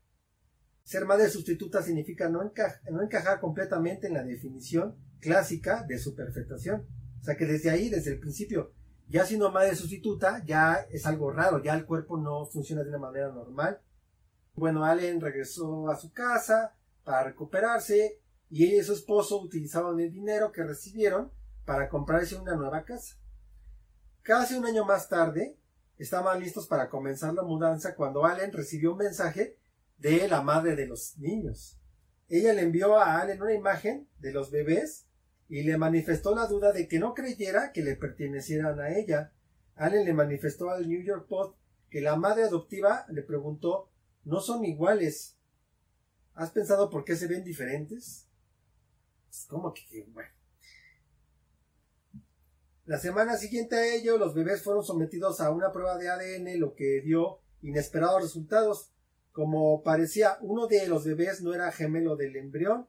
Ser 0.84 1.06
madre 1.06 1.30
sustituta 1.30 1.82
significa 1.82 2.28
no, 2.28 2.44
encajar 2.44 3.40
completamente 3.40 4.08
en 4.08 4.16
la 4.16 4.24
definición 4.24 4.98
clásica 5.22 5.84
de 5.84 5.98
su 5.98 6.14
perfectación. 6.14 6.86
O 7.22 7.24
sea 7.24 7.38
que 7.38 7.46
desde 7.46 7.70
ahí, 7.70 7.88
desde 7.88 8.12
el 8.12 8.20
principio, 8.20 8.74
ya 9.12 9.26
siendo 9.26 9.52
madre 9.52 9.76
sustituta, 9.76 10.42
ya 10.46 10.88
es 10.90 11.06
algo 11.06 11.32
raro, 11.32 11.62
ya 11.62 11.74
el 11.74 11.86
cuerpo 11.86 12.18
no 12.18 12.46
funciona 12.46 12.82
de 12.82 12.90
una 12.90 12.98
manera 12.98 13.30
normal. 13.30 13.82
Bueno, 14.56 14.86
Allen 14.86 15.20
regresó 15.20 15.90
a 15.90 15.98
su 15.98 16.14
casa 16.14 16.74
para 17.04 17.24
recuperarse 17.24 18.22
y 18.50 18.66
ella 18.66 18.82
y 18.82 18.84
su 18.86 18.94
esposo 18.94 19.42
utilizaban 19.42 20.00
el 20.00 20.14
dinero 20.14 20.54
que 20.54 20.64
recibieron 20.64 21.30
para 21.66 21.90
comprarse 21.90 22.38
una 22.38 22.56
nueva 22.56 22.86
casa. 22.86 23.18
Casi 24.22 24.56
un 24.56 24.66
año 24.66 24.86
más 24.86 25.10
tarde, 25.10 25.58
estaban 25.98 26.40
listos 26.40 26.66
para 26.68 26.88
comenzar 26.90 27.34
la 27.34 27.44
mudanza 27.44 27.96
cuando 27.96 28.26
Allen 28.26 28.54
recibió 28.54 28.94
un 28.94 29.00
mensaje 29.00 29.58
de 29.98 30.28
la 30.30 30.42
madre 30.42 30.78
de 30.78 30.88
los 30.88 31.18
niños. 31.18 31.78
Ella 32.30 32.54
le 32.54 32.62
envió 32.62 32.98
a 32.98 33.20
Allen 33.20 33.42
una 33.42 33.54
imagen 33.54 34.08
de 34.20 34.32
los 34.32 34.52
bebés 34.52 35.06
y 35.52 35.64
le 35.64 35.78
manifestó 35.78 36.34
la 36.34 36.48
duda 36.48 36.72
de 36.72 36.88
que 36.88 36.98
no 36.98 37.14
creyera 37.14 37.74
que 37.74 37.84
le 37.84 37.98
pertenecieran 37.98 38.80
a 38.80 38.98
ella. 38.98 39.34
Allen 39.76 40.06
le 40.06 40.14
manifestó 40.14 40.70
al 40.70 40.88
New 40.88 41.04
York 41.04 41.28
Post 41.28 41.58
que 41.90 42.00
la 42.00 42.16
madre 42.16 42.44
adoptiva 42.44 43.06
le 43.10 43.22
preguntó 43.22 43.90
¿No 44.24 44.40
son 44.40 44.64
iguales? 44.64 45.36
¿Has 46.36 46.52
pensado 46.52 46.90
por 46.90 47.04
qué 47.04 47.18
se 47.18 47.28
ven 47.28 47.44
diferentes? 47.44 48.30
¿Cómo 49.50 49.74
que 49.74 50.08
bueno? 50.14 50.30
La 52.86 52.98
semana 52.98 53.36
siguiente 53.36 53.76
a 53.76 53.94
ello, 53.94 54.18
los 54.18 54.34
bebés 54.34 54.64
fueron 54.64 54.86
sometidos 54.86 55.42
a 55.42 55.52
una 55.52 55.74
prueba 55.74 55.98
de 55.98 56.08
ADN, 56.08 56.62
lo 56.62 56.76
que 56.76 57.02
dio 57.02 57.40
inesperados 57.62 58.22
resultados. 58.22 58.94
Como 59.34 59.84
parecía 59.84 60.38
uno 60.40 60.68
de 60.68 60.88
los 60.88 61.04
bebés 61.04 61.42
no 61.42 61.54
era 61.54 61.74
gemelo 61.74 62.16
del 62.16 62.38
embrión, 62.38 62.88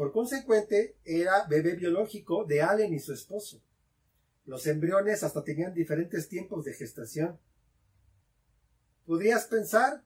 por 0.00 0.12
consecuente 0.12 0.96
era 1.04 1.44
bebé 1.44 1.74
biológico 1.74 2.46
de 2.46 2.62
Allen 2.62 2.94
y 2.94 3.00
su 3.00 3.12
esposo. 3.12 3.60
Los 4.46 4.66
embriones 4.66 5.22
hasta 5.22 5.44
tenían 5.44 5.74
diferentes 5.74 6.26
tiempos 6.26 6.64
de 6.64 6.72
gestación. 6.72 7.38
podrías 9.04 9.44
pensar 9.44 10.02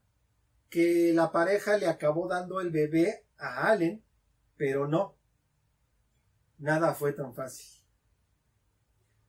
que 0.68 1.12
la 1.14 1.30
pareja 1.30 1.78
le 1.78 1.86
acabó 1.86 2.26
dando 2.26 2.61
el 2.61 2.72
bebé 2.72 3.24
a 3.38 3.70
Allen, 3.70 4.03
pero 4.57 4.88
no. 4.88 5.14
Nada 6.59 6.92
fue 6.95 7.12
tan 7.12 7.32
fácil. 7.32 7.80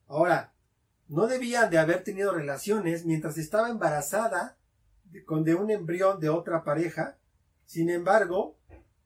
Ahora, 0.08 0.52
no 1.06 1.28
debían 1.28 1.70
de 1.70 1.78
haber 1.78 2.02
tenido 2.02 2.34
relaciones 2.34 3.04
mientras 3.04 3.38
estaba 3.38 3.70
embarazada 3.70 4.58
con 5.26 5.44
de 5.44 5.54
un 5.54 5.70
embrión 5.70 6.18
de 6.18 6.28
otra 6.28 6.64
pareja. 6.64 7.18
Sin 7.66 7.88
embargo, 7.88 8.58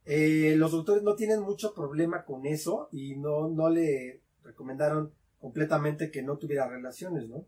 eh, 0.04 0.54
los 0.56 0.72
doctores 0.72 1.02
no 1.02 1.14
tienen 1.14 1.40
mucho 1.40 1.74
problema 1.74 2.24
con 2.24 2.46
eso 2.46 2.88
y 2.92 3.16
no, 3.16 3.48
no 3.48 3.68
le 3.68 4.22
recomendaron 4.42 5.12
completamente 5.38 6.10
que 6.10 6.22
no 6.22 6.38
tuviera 6.38 6.68
relaciones, 6.68 7.28
¿no? 7.28 7.46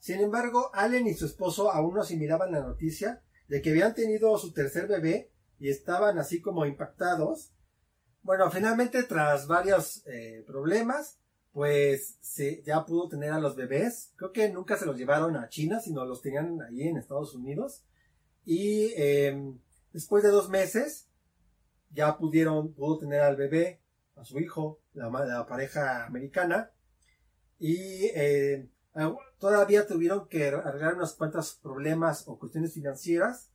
Sin 0.00 0.20
embargo, 0.20 0.70
Allen 0.72 1.06
y 1.06 1.14
su 1.14 1.26
esposo 1.26 1.72
aún 1.72 1.94
no 1.94 2.02
asimilaban 2.02 2.52
la 2.52 2.60
noticia 2.60 3.22
de 3.48 3.62
que 3.62 3.70
habían 3.70 3.94
tenido 3.94 4.36
su 4.38 4.52
tercer 4.52 4.86
bebé 4.86 5.30
y 5.58 5.68
estaban 5.68 6.18
así 6.18 6.40
como 6.40 6.66
impactados. 6.66 7.52
Bueno, 8.22 8.50
finalmente 8.50 9.02
tras 9.04 9.46
varios 9.46 10.06
eh, 10.06 10.44
problemas, 10.46 11.18
pues 11.52 12.18
se, 12.20 12.62
ya 12.62 12.84
pudo 12.84 13.08
tener 13.08 13.32
a 13.32 13.40
los 13.40 13.56
bebés. 13.56 14.12
Creo 14.16 14.32
que 14.32 14.48
nunca 14.50 14.76
se 14.76 14.86
los 14.86 14.96
llevaron 14.96 15.36
a 15.36 15.48
China, 15.48 15.80
sino 15.80 16.04
los 16.04 16.22
tenían 16.22 16.60
ahí 16.62 16.82
en 16.82 16.98
Estados 16.98 17.34
Unidos. 17.34 17.84
Y 18.44 18.92
em, 18.96 19.58
después 19.92 20.22
de 20.22 20.28
dos 20.28 20.50
meses, 20.50 21.05
ya 21.90 22.16
pudieron, 22.18 22.72
pudo 22.74 22.98
tener 22.98 23.20
al 23.20 23.36
bebé, 23.36 23.80
a 24.16 24.24
su 24.24 24.38
hijo, 24.38 24.80
la, 24.92 25.46
pareja 25.46 26.06
americana. 26.06 26.70
Y 27.58 28.06
eh, 28.14 28.68
todavía 29.38 29.86
tuvieron 29.86 30.28
que 30.28 30.48
arreglar 30.48 30.94
unos 30.94 31.14
cuantos 31.14 31.58
problemas 31.62 32.26
o 32.26 32.38
cuestiones 32.38 32.72
financieras, 32.72 33.50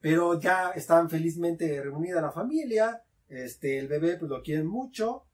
pero 0.00 0.38
ya 0.38 0.70
estaban 0.70 1.10
felizmente 1.10 1.82
reunida 1.82 2.20
la 2.20 2.32
familia. 2.32 3.02
Este, 3.28 3.78
el 3.78 3.88
bebé 3.88 4.16
pues 4.16 4.30
lo 4.30 4.42
quieren 4.42 4.66
mucho. 4.66 5.24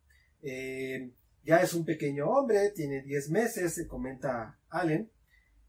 Eh, 0.42 1.12
ya 1.44 1.58
es 1.58 1.74
un 1.74 1.84
pequeño 1.84 2.28
hombre, 2.28 2.70
tiene 2.70 3.02
10 3.02 3.30
meses, 3.30 3.74
se 3.74 3.86
comenta 3.86 4.58
Allen, 4.68 5.10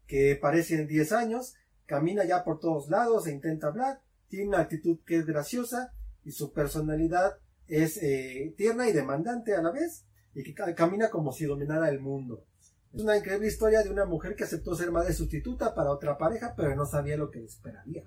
que 0.06 0.36
parece 0.40 0.86
10 0.86 1.12
años, 1.12 1.54
camina 1.86 2.24
ya 2.24 2.44
por 2.44 2.60
todos 2.60 2.88
lados 2.88 3.26
e 3.26 3.32
intenta 3.32 3.68
hablar, 3.68 4.00
tiene 4.28 4.48
una 4.48 4.60
actitud 4.60 5.00
que 5.04 5.16
es 5.16 5.26
graciosa 5.26 5.92
y 6.24 6.32
su 6.32 6.52
personalidad 6.52 7.38
es 7.66 7.98
eh, 8.02 8.54
tierna 8.56 8.88
y 8.88 8.92
demandante 8.92 9.54
a 9.54 9.62
la 9.62 9.70
vez 9.70 10.06
y 10.34 10.42
que 10.42 10.74
camina 10.74 11.10
como 11.10 11.32
si 11.32 11.44
dominara 11.44 11.88
el 11.88 12.00
mundo. 12.00 12.44
Es 12.92 13.00
una 13.00 13.16
increíble 13.16 13.48
historia 13.48 13.82
de 13.82 13.90
una 13.90 14.04
mujer 14.04 14.36
que 14.36 14.44
aceptó 14.44 14.74
ser 14.74 14.90
madre 14.90 15.12
sustituta 15.12 15.74
para 15.74 15.90
otra 15.90 16.16
pareja, 16.16 16.54
pero 16.56 16.74
no 16.76 16.86
sabía 16.86 17.16
lo 17.16 17.30
que 17.30 17.44
esperaría. 17.44 18.04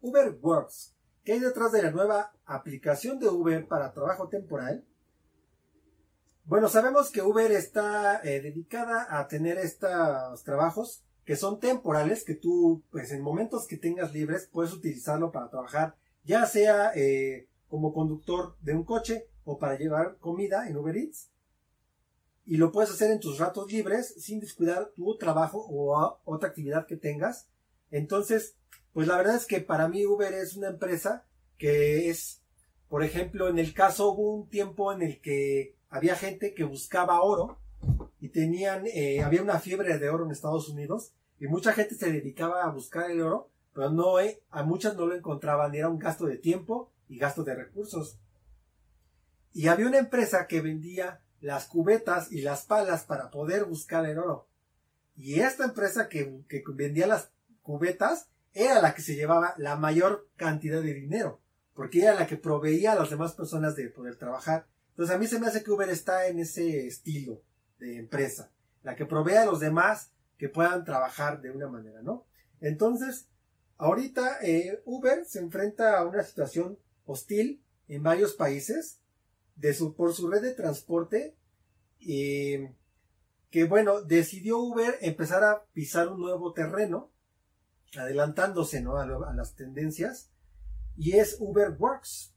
Uber 0.00 0.38
Works. 0.40 0.94
¿Qué 1.24 1.34
hay 1.34 1.40
detrás 1.40 1.70
de 1.72 1.82
la 1.82 1.92
nueva 1.92 2.32
aplicación 2.44 3.18
de 3.20 3.28
Uber 3.28 3.66
para 3.68 3.92
trabajo 3.92 4.28
temporal? 4.28 4.84
Bueno, 6.44 6.68
sabemos 6.68 7.10
que 7.10 7.22
Uber 7.22 7.52
está 7.52 8.20
eh, 8.24 8.42
dedicada 8.42 9.06
a 9.08 9.28
tener 9.28 9.58
estos 9.58 10.42
trabajos 10.42 11.04
que 11.24 11.36
son 11.36 11.60
temporales, 11.60 12.24
que 12.24 12.34
tú, 12.34 12.82
pues 12.90 13.12
en 13.12 13.22
momentos 13.22 13.66
que 13.66 13.76
tengas 13.76 14.12
libres, 14.12 14.48
puedes 14.52 14.72
utilizarlo 14.72 15.30
para 15.30 15.50
trabajar, 15.50 15.96
ya 16.24 16.46
sea 16.46 16.92
eh, 16.94 17.48
como 17.68 17.92
conductor 17.92 18.56
de 18.60 18.74
un 18.74 18.84
coche 18.84 19.28
o 19.44 19.58
para 19.58 19.78
llevar 19.78 20.18
comida 20.18 20.68
en 20.68 20.76
Uber 20.76 20.96
Eats. 20.96 21.30
Y 22.44 22.56
lo 22.56 22.72
puedes 22.72 22.90
hacer 22.90 23.10
en 23.12 23.20
tus 23.20 23.38
ratos 23.38 23.70
libres 23.70 24.14
sin 24.18 24.40
descuidar 24.40 24.90
tu 24.96 25.16
trabajo 25.16 25.64
o 25.70 26.18
otra 26.24 26.48
actividad 26.48 26.86
que 26.86 26.96
tengas. 26.96 27.48
Entonces, 27.90 28.56
pues 28.92 29.06
la 29.06 29.16
verdad 29.16 29.36
es 29.36 29.46
que 29.46 29.60
para 29.60 29.88
mí 29.88 30.04
Uber 30.04 30.34
es 30.34 30.56
una 30.56 30.68
empresa 30.68 31.24
que 31.56 32.10
es, 32.10 32.42
por 32.88 33.04
ejemplo, 33.04 33.48
en 33.48 33.60
el 33.60 33.72
caso 33.72 34.10
hubo 34.10 34.34
un 34.34 34.48
tiempo 34.48 34.92
en 34.92 35.02
el 35.02 35.20
que 35.20 35.76
había 35.88 36.16
gente 36.16 36.52
que 36.52 36.64
buscaba 36.64 37.22
oro 37.22 37.61
tenían, 38.32 38.86
eh, 38.86 39.22
había 39.22 39.42
una 39.42 39.60
fiebre 39.60 39.98
de 39.98 40.08
oro 40.10 40.24
en 40.24 40.32
Estados 40.32 40.68
Unidos 40.68 41.12
y 41.38 41.46
mucha 41.46 41.72
gente 41.72 41.94
se 41.94 42.10
dedicaba 42.10 42.64
a 42.64 42.70
buscar 42.70 43.10
el 43.10 43.20
oro, 43.20 43.50
pero 43.74 43.90
no, 43.90 44.20
eh, 44.20 44.42
a 44.50 44.62
muchas 44.62 44.96
no 44.96 45.06
lo 45.06 45.14
encontraban, 45.14 45.74
era 45.74 45.88
un 45.88 45.98
gasto 45.98 46.26
de 46.26 46.36
tiempo 46.36 46.90
y 47.08 47.18
gasto 47.18 47.44
de 47.44 47.54
recursos. 47.54 48.18
Y 49.52 49.68
había 49.68 49.86
una 49.86 49.98
empresa 49.98 50.46
que 50.46 50.60
vendía 50.60 51.20
las 51.40 51.66
cubetas 51.66 52.32
y 52.32 52.42
las 52.42 52.64
palas 52.64 53.04
para 53.04 53.30
poder 53.30 53.64
buscar 53.64 54.06
el 54.06 54.18
oro. 54.18 54.48
Y 55.16 55.40
esta 55.40 55.64
empresa 55.64 56.08
que, 56.08 56.42
que 56.48 56.62
vendía 56.68 57.06
las 57.06 57.30
cubetas 57.62 58.28
era 58.54 58.80
la 58.80 58.94
que 58.94 59.02
se 59.02 59.14
llevaba 59.14 59.54
la 59.58 59.76
mayor 59.76 60.28
cantidad 60.36 60.82
de 60.82 60.94
dinero, 60.94 61.40
porque 61.74 62.02
era 62.02 62.14
la 62.14 62.26
que 62.26 62.36
proveía 62.36 62.92
a 62.92 62.96
las 62.96 63.10
demás 63.10 63.32
personas 63.34 63.76
de 63.76 63.88
poder 63.88 64.16
trabajar. 64.16 64.66
Entonces 64.90 65.14
a 65.14 65.18
mí 65.18 65.26
se 65.26 65.38
me 65.38 65.46
hace 65.46 65.62
que 65.62 65.70
Uber 65.70 65.88
está 65.88 66.28
en 66.28 66.38
ese 66.38 66.86
estilo 66.86 67.42
de 67.82 67.98
empresa, 67.98 68.50
la 68.82 68.94
que 68.94 69.06
provee 69.06 69.34
a 69.34 69.44
los 69.44 69.60
demás 69.60 70.12
que 70.38 70.48
puedan 70.48 70.84
trabajar 70.84 71.40
de 71.40 71.50
una 71.50 71.68
manera, 71.68 72.00
¿no? 72.02 72.24
Entonces, 72.60 73.28
ahorita 73.76 74.38
eh, 74.42 74.80
Uber 74.84 75.24
se 75.26 75.40
enfrenta 75.40 75.98
a 75.98 76.06
una 76.06 76.22
situación 76.22 76.78
hostil 77.04 77.62
en 77.88 78.02
varios 78.02 78.34
países 78.34 79.00
de 79.56 79.74
su, 79.74 79.94
por 79.94 80.14
su 80.14 80.30
red 80.30 80.42
de 80.42 80.54
transporte 80.54 81.36
eh, 82.00 82.72
que 83.50 83.64
bueno, 83.64 84.00
decidió 84.02 84.58
Uber 84.58 84.96
empezar 85.02 85.44
a 85.44 85.64
pisar 85.72 86.08
un 86.08 86.20
nuevo 86.20 86.52
terreno, 86.52 87.10
adelantándose 87.96 88.80
¿no? 88.80 88.96
a, 88.96 89.02
a 89.02 89.34
las 89.34 89.54
tendencias, 89.54 90.30
y 90.96 91.18
es 91.18 91.36
Uber 91.38 91.76
Works. 91.78 92.32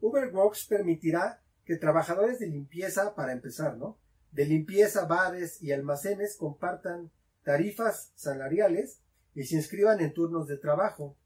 Uber 0.00 0.34
Works 0.34 0.66
permitirá 0.66 1.42
que 1.64 1.76
trabajadores 1.76 2.38
de 2.38 2.48
limpieza, 2.48 3.14
para 3.14 3.32
empezar, 3.32 3.76
¿no? 3.76 3.98
De 4.32 4.44
limpieza, 4.44 5.06
bares 5.06 5.62
y 5.62 5.72
almacenes 5.72 6.36
compartan 6.36 7.10
tarifas 7.42 8.12
salariales 8.14 9.00
y 9.34 9.44
se 9.44 9.56
inscriban 9.56 10.00
en 10.00 10.12
turnos 10.12 10.46
de 10.48 10.58
trabajo. 10.58 11.16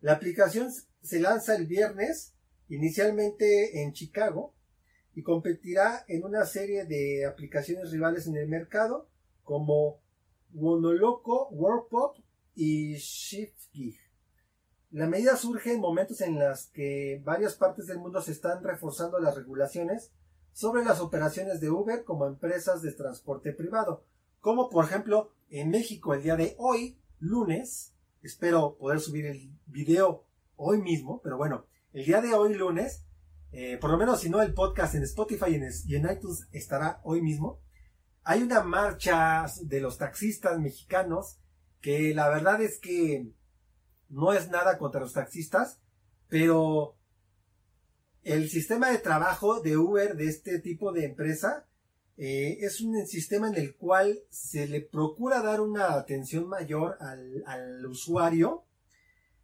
La 0.00 0.12
aplicación 0.12 0.70
se 1.02 1.20
lanza 1.20 1.54
el 1.54 1.66
viernes, 1.66 2.34
inicialmente 2.68 3.82
en 3.82 3.92
Chicago, 3.92 4.54
y 5.14 5.22
competirá 5.22 6.04
en 6.08 6.24
una 6.24 6.44
serie 6.46 6.84
de 6.84 7.26
aplicaciones 7.26 7.90
rivales 7.90 8.26
en 8.26 8.36
el 8.36 8.48
mercado 8.48 9.08
como 9.44 10.00
Wonoloco, 10.54 11.48
Workpop 11.50 12.16
y 12.54 12.94
ShiftGig. 12.94 13.98
La 14.90 15.06
medida 15.06 15.36
surge 15.36 15.72
en 15.72 15.80
momentos 15.80 16.20
en 16.20 16.38
los 16.38 16.66
que 16.66 17.20
varias 17.24 17.54
partes 17.54 17.86
del 17.86 17.98
mundo 17.98 18.20
se 18.20 18.32
están 18.32 18.62
reforzando 18.62 19.18
las 19.20 19.36
regulaciones 19.36 20.10
sobre 20.52 20.84
las 20.84 21.00
operaciones 21.00 21.60
de 21.60 21.70
Uber 21.70 22.04
como 22.04 22.26
empresas 22.26 22.82
de 22.82 22.92
transporte 22.92 23.52
privado, 23.52 24.04
como 24.40 24.68
por 24.68 24.84
ejemplo 24.84 25.32
en 25.50 25.70
México 25.70 26.14
el 26.14 26.22
día 26.22 26.36
de 26.36 26.54
hoy, 26.58 26.98
lunes, 27.18 27.94
espero 28.22 28.76
poder 28.76 29.00
subir 29.00 29.26
el 29.26 29.50
video 29.66 30.24
hoy 30.56 30.80
mismo, 30.80 31.20
pero 31.22 31.36
bueno, 31.36 31.66
el 31.92 32.04
día 32.04 32.20
de 32.20 32.34
hoy 32.34 32.54
lunes, 32.54 33.04
eh, 33.52 33.78
por 33.78 33.90
lo 33.90 33.98
menos 33.98 34.20
si 34.20 34.30
no 34.30 34.40
el 34.42 34.54
podcast 34.54 34.94
en 34.94 35.02
Spotify 35.02 35.60
y 35.86 35.94
en 35.94 36.10
iTunes 36.10 36.48
estará 36.52 37.00
hoy 37.04 37.22
mismo, 37.22 37.60
hay 38.24 38.42
una 38.42 38.62
marcha 38.62 39.46
de 39.62 39.80
los 39.80 39.98
taxistas 39.98 40.58
mexicanos 40.60 41.38
que 41.80 42.14
la 42.14 42.28
verdad 42.28 42.62
es 42.62 42.78
que 42.78 43.32
no 44.08 44.32
es 44.32 44.48
nada 44.48 44.78
contra 44.78 45.00
los 45.00 45.12
taxistas, 45.12 45.80
pero 46.28 46.96
el 48.24 48.48
sistema 48.50 48.90
de 48.90 48.98
trabajo 48.98 49.60
de 49.60 49.76
Uber, 49.76 50.16
de 50.16 50.28
este 50.28 50.60
tipo 50.60 50.92
de 50.92 51.04
empresa, 51.04 51.66
eh, 52.16 52.58
es 52.60 52.80
un 52.80 53.06
sistema 53.06 53.48
en 53.48 53.56
el 53.56 53.74
cual 53.76 54.20
se 54.30 54.68
le 54.68 54.80
procura 54.80 55.42
dar 55.42 55.60
una 55.60 55.94
atención 55.94 56.46
mayor 56.46 56.96
al, 57.00 57.84
usuario, 57.86 58.64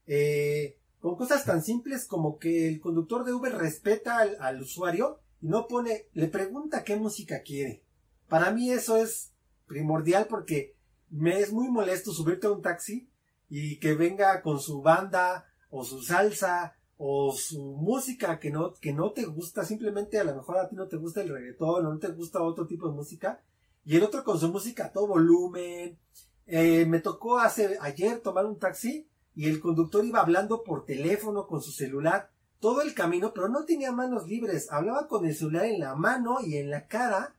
eh, 0.06 0.78
con 1.00 1.16
cosas 1.16 1.44
tan 1.44 1.62
simples 1.62 2.06
como 2.06 2.38
que 2.38 2.68
el 2.68 2.80
conductor 2.80 3.24
de 3.24 3.32
Uber 3.32 3.52
respeta 3.52 4.18
al, 4.18 4.36
al 4.40 4.60
usuario 4.60 5.20
y 5.40 5.48
no 5.48 5.66
pone, 5.66 6.06
le 6.12 6.28
pregunta 6.28 6.84
qué 6.84 6.96
música 6.96 7.42
quiere. 7.42 7.82
Para 8.28 8.50
mí 8.50 8.70
eso 8.70 8.96
es 8.96 9.32
primordial 9.66 10.26
porque 10.28 10.76
me 11.10 11.40
es 11.40 11.52
muy 11.52 11.68
molesto 11.68 12.12
subirte 12.12 12.46
a 12.46 12.50
un 12.50 12.62
taxi 12.62 13.08
y 13.48 13.78
que 13.78 13.94
venga 13.94 14.42
con 14.42 14.60
su 14.60 14.82
banda 14.82 15.46
o 15.70 15.84
su 15.84 16.02
salsa 16.02 16.77
o 16.98 17.32
su 17.32 17.62
música 17.62 18.40
que 18.40 18.50
no, 18.50 18.74
que 18.74 18.92
no 18.92 19.12
te 19.12 19.24
gusta, 19.24 19.64
simplemente 19.64 20.18
a 20.18 20.24
lo 20.24 20.34
mejor 20.34 20.58
a 20.58 20.68
ti 20.68 20.74
no 20.74 20.88
te 20.88 20.96
gusta 20.96 21.22
el 21.22 21.28
reggaetón 21.28 21.86
o 21.86 21.92
no 21.92 21.98
te 21.98 22.08
gusta 22.08 22.42
otro 22.42 22.66
tipo 22.66 22.88
de 22.88 22.94
música, 22.94 23.40
y 23.84 23.96
el 23.96 24.02
otro 24.02 24.24
con 24.24 24.38
su 24.38 24.48
música 24.48 24.86
a 24.86 24.92
todo 24.92 25.06
volumen. 25.06 25.96
Eh, 26.46 26.86
me 26.86 27.00
tocó 27.00 27.38
hace, 27.38 27.78
ayer 27.80 28.20
tomar 28.20 28.46
un 28.46 28.58
taxi 28.58 29.06
y 29.34 29.48
el 29.48 29.60
conductor 29.60 30.04
iba 30.04 30.20
hablando 30.20 30.62
por 30.62 30.84
teléfono 30.84 31.46
con 31.46 31.62
su 31.62 31.70
celular 31.70 32.30
todo 32.58 32.82
el 32.82 32.94
camino, 32.94 33.32
pero 33.32 33.48
no 33.48 33.64
tenía 33.64 33.92
manos 33.92 34.26
libres, 34.26 34.70
hablaba 34.70 35.06
con 35.06 35.24
el 35.24 35.34
celular 35.34 35.66
en 35.66 35.78
la 35.78 35.94
mano 35.94 36.38
y 36.42 36.56
en 36.56 36.70
la 36.70 36.86
cara. 36.86 37.34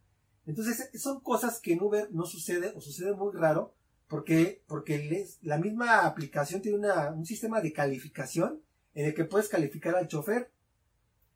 Entonces 0.45 0.89
son 0.99 1.20
cosas 1.20 1.60
que 1.60 1.74
en 1.74 1.84
Uber 1.84 2.07
no 2.12 2.26
sucede 2.26 2.74
o 2.76 2.82
sucede 2.82 3.14
muy 3.14 3.34
raro 3.34 3.74
porque, 4.07 4.64
porque 4.68 5.28
la 5.41 5.57
misma 5.57 6.05
aplicación 6.05 6.62
tiene 6.62 6.88
un 7.14 7.26
sistema 7.26 7.62
de 7.62 7.74
calificación 7.74 8.62
en 9.00 9.06
el 9.06 9.14
que 9.14 9.24
puedes 9.24 9.47
calificar 9.47 9.95
al 9.95 10.10
chofer 10.10 10.52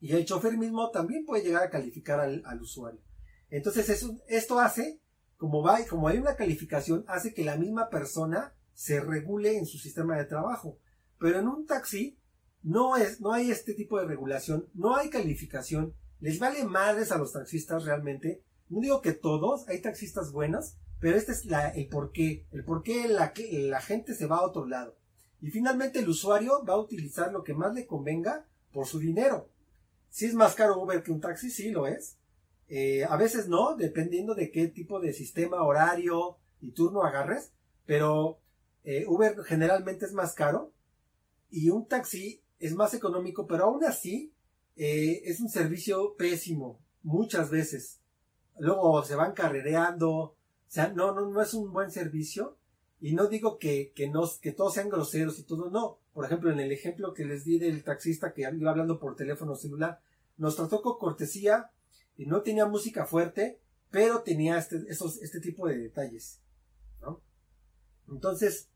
y 0.02 0.12
el 0.12 0.26
chofer 0.26 0.58
mismo 0.58 0.92
también 0.92 1.26
puede 1.26 1.46
llegar 1.46 1.64
a 1.64 1.70
calificar 1.70 2.20
al, 2.20 2.62
usuario. 2.62 3.00
Entonces 3.50 4.06
esto 4.28 4.60
hace, 4.60 5.00
como, 5.38 5.64
va, 5.64 5.80
como 5.86 6.10
hay 6.10 6.18
una 6.18 6.36
calificación, 6.36 7.06
hace 7.08 7.34
que 7.34 7.46
la 7.46 7.56
misma 7.56 7.90
persona 7.90 8.54
se 8.74 9.00
regule 9.00 9.58
en 9.58 9.66
su 9.66 9.78
sistema 9.78 10.18
de 10.18 10.26
trabajo. 10.26 10.78
Pero 11.18 11.40
en 11.40 11.48
un 11.48 11.66
taxi 11.66 12.18
no, 12.64 12.98
es, 12.98 13.22
no 13.22 13.32
hay 13.32 13.50
este 13.50 13.74
tipo 13.74 13.98
de 13.98 14.08
regulación, 14.08 14.68
no 14.74 14.98
hay 14.98 15.10
calificación, 15.10 15.94
les 16.20 16.40
vale 16.40 16.66
madres 16.66 17.14
a 17.14 17.18
los 17.18 17.32
taxistas 17.32 17.86
realmente. 17.86 18.44
No 18.68 18.82
digo 18.82 19.00
que 19.00 19.14
todos, 19.14 19.70
hay 19.70 19.80
taxistas 19.80 20.34
buenos, 20.34 20.76
pero 21.00 21.16
este 21.16 21.32
es 21.32 21.48
el 21.76 21.88
porqué, 21.88 22.46
el 22.52 22.66
por 22.66 22.84
qué 22.84 23.08
la, 23.08 23.32
la 23.52 23.80
gente 23.80 24.16
se 24.16 24.26
va 24.26 24.40
a 24.40 24.46
otro 24.46 24.66
lado. 24.66 24.98
Y 25.44 25.52
finalmente 25.52 26.00
el 26.00 26.08
usuario 26.08 26.64
va 26.64 26.76
a 26.76 26.80
utilizar 26.80 27.34
lo 27.34 27.44
que 27.44 27.54
más 27.54 27.74
le 27.74 27.86
convenga 27.86 28.46
por 28.72 28.88
su 28.88 28.98
dinero. 28.98 29.50
Si 30.10 30.26
es 30.26 30.34
más 30.34 30.56
caro 30.56 30.82
Uber 30.82 31.04
que 31.04 31.12
un 31.12 31.20
taxi, 31.20 31.50
sí 31.52 31.70
lo 31.70 31.86
es. 31.86 32.16
Eh, 32.70 33.04
a 33.04 33.18
veces 33.18 33.50
no, 33.50 33.76
dependiendo 33.76 34.36
de 34.36 34.52
qué 34.52 34.70
tipo 34.70 35.02
de 35.02 35.12
sistema, 35.12 35.62
horario 35.64 36.38
y 36.62 36.72
turno 36.72 37.04
agarres. 37.04 37.52
Pero 37.86 38.40
eh, 38.86 39.04
Uber 39.06 39.44
generalmente 39.44 40.06
es 40.06 40.14
más 40.14 40.34
caro 40.34 40.72
y 41.52 41.70
un 41.70 41.90
taxi 41.90 42.42
es 42.60 42.74
más 42.74 42.94
económico, 42.94 43.46
pero 43.46 43.66
aún 43.66 43.84
así 43.84 44.34
eh, 44.78 45.24
es 45.26 45.42
un 45.42 45.50
servicio 45.50 46.16
pésimo 46.16 46.80
muchas 47.02 47.50
veces. 47.50 48.00
Luego 48.60 49.04
se 49.04 49.16
van 49.16 49.34
carrereando, 49.34 50.10
o 50.10 50.36
sea, 50.70 50.88
no, 50.88 51.14
no, 51.14 51.30
no 51.30 51.42
es 51.42 51.54
un 51.54 51.74
buen 51.74 51.92
servicio. 51.92 52.56
Y 53.04 53.16
no 53.16 53.28
digo 53.28 53.60
que, 53.60 53.92
que, 53.94 54.08
no, 54.08 54.24
que 54.42 54.54
todos 54.54 54.76
sean 54.76 54.88
groseros 54.88 55.38
y 55.38 55.44
todo, 55.44 55.70
no. 55.70 56.00
Por 56.14 56.24
ejemplo, 56.24 56.50
en 56.50 56.62
el 56.62 56.72
ejemplo 56.72 57.14
que 57.14 57.26
les 57.26 57.44
di 57.44 57.60
del 57.60 57.84
taxista 57.84 58.32
que 58.32 58.50
iba 58.50 58.72
hablando 58.72 58.98
por 58.98 59.18
teléfono 59.18 59.58
celular, 59.58 60.00
nos 60.38 60.56
trató 60.56 60.82
con 60.82 60.98
cortesía 60.98 61.70
y 62.16 62.28
no 62.28 62.44
tenía 62.44 62.66
música 62.66 63.06
fuerte, 63.06 63.60
pero 63.92 64.22
tenía 64.22 64.58
este, 64.58 64.86
este 64.88 65.42
tipo 65.42 65.68
de 65.68 65.80
detalles. 65.80 66.40
Entonces, 68.08 68.70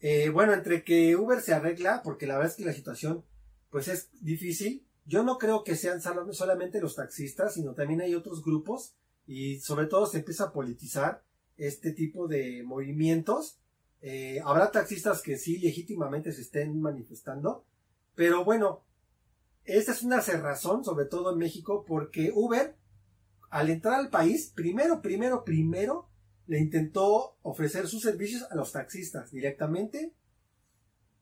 eh, 0.00 0.28
bueno, 0.28 0.52
entre 0.52 0.84
que 0.84 1.16
Uber 1.16 1.40
se 1.40 1.54
arregla, 1.54 2.02
porque 2.04 2.26
la 2.26 2.34
verdad 2.34 2.50
es 2.50 2.58
que 2.58 2.66
la 2.66 2.74
situación 2.74 3.24
pues 3.70 3.88
es 3.88 4.10
difícil, 4.20 4.84
yo 5.06 5.22
no 5.22 5.38
creo 5.38 5.64
que 5.64 5.74
sean 5.74 6.02
solamente 6.02 6.82
los 6.82 6.96
taxistas, 6.96 7.54
sino 7.54 7.72
también 7.72 8.02
hay 8.02 8.14
otros 8.14 8.44
grupos 8.44 8.94
y 9.26 9.60
sobre 9.60 9.86
todo 9.86 10.04
se 10.04 10.18
empieza 10.18 10.44
a 10.44 10.52
politizar 10.52 11.24
este 11.56 11.92
tipo 11.92 12.28
de 12.28 12.62
movimientos 12.62 13.59
eh, 14.02 14.40
habrá 14.44 14.70
taxistas 14.70 15.22
que 15.22 15.36
sí 15.36 15.58
legítimamente 15.58 16.32
se 16.32 16.42
estén 16.42 16.80
manifestando, 16.80 17.64
pero 18.14 18.44
bueno, 18.44 18.84
esta 19.64 19.92
es 19.92 20.02
una 20.02 20.22
cerrazón, 20.22 20.84
sobre 20.84 21.04
todo 21.04 21.32
en 21.32 21.38
México, 21.38 21.84
porque 21.86 22.32
Uber, 22.34 22.76
al 23.50 23.70
entrar 23.70 23.94
al 23.94 24.08
país, 24.08 24.52
primero, 24.54 25.02
primero, 25.02 25.44
primero, 25.44 26.08
le 26.46 26.58
intentó 26.58 27.36
ofrecer 27.42 27.86
sus 27.86 28.02
servicios 28.02 28.46
a 28.50 28.56
los 28.56 28.72
taxistas 28.72 29.30
directamente 29.30 30.12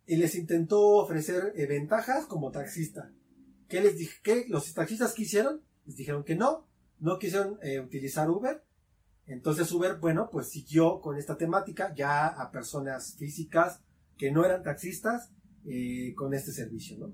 y 0.06 0.16
les 0.16 0.34
intentó 0.36 0.80
ofrecer 0.96 1.52
eh, 1.56 1.66
ventajas 1.66 2.26
como 2.26 2.50
taxista. 2.50 3.12
¿Qué 3.68 3.82
les 3.82 3.98
dije? 3.98 4.18
¿Qué 4.22 4.46
los 4.48 4.72
taxistas 4.72 5.12
quisieron? 5.12 5.62
Les 5.84 5.96
dijeron 5.96 6.24
que 6.24 6.34
no, 6.34 6.66
no 7.00 7.18
quisieron 7.18 7.58
eh, 7.62 7.80
utilizar 7.80 8.30
Uber 8.30 8.64
entonces 9.28 9.70
Uber, 9.72 9.96
bueno, 9.96 10.30
pues 10.32 10.48
siguió 10.48 11.00
con 11.00 11.16
esta 11.18 11.36
temática 11.36 11.94
ya 11.94 12.26
a 12.26 12.50
personas 12.50 13.14
físicas 13.16 13.82
que 14.16 14.32
no 14.32 14.44
eran 14.44 14.62
taxistas 14.62 15.30
eh, 15.66 16.14
con 16.16 16.32
este 16.32 16.50
servicio, 16.50 16.98
¿no? 16.98 17.12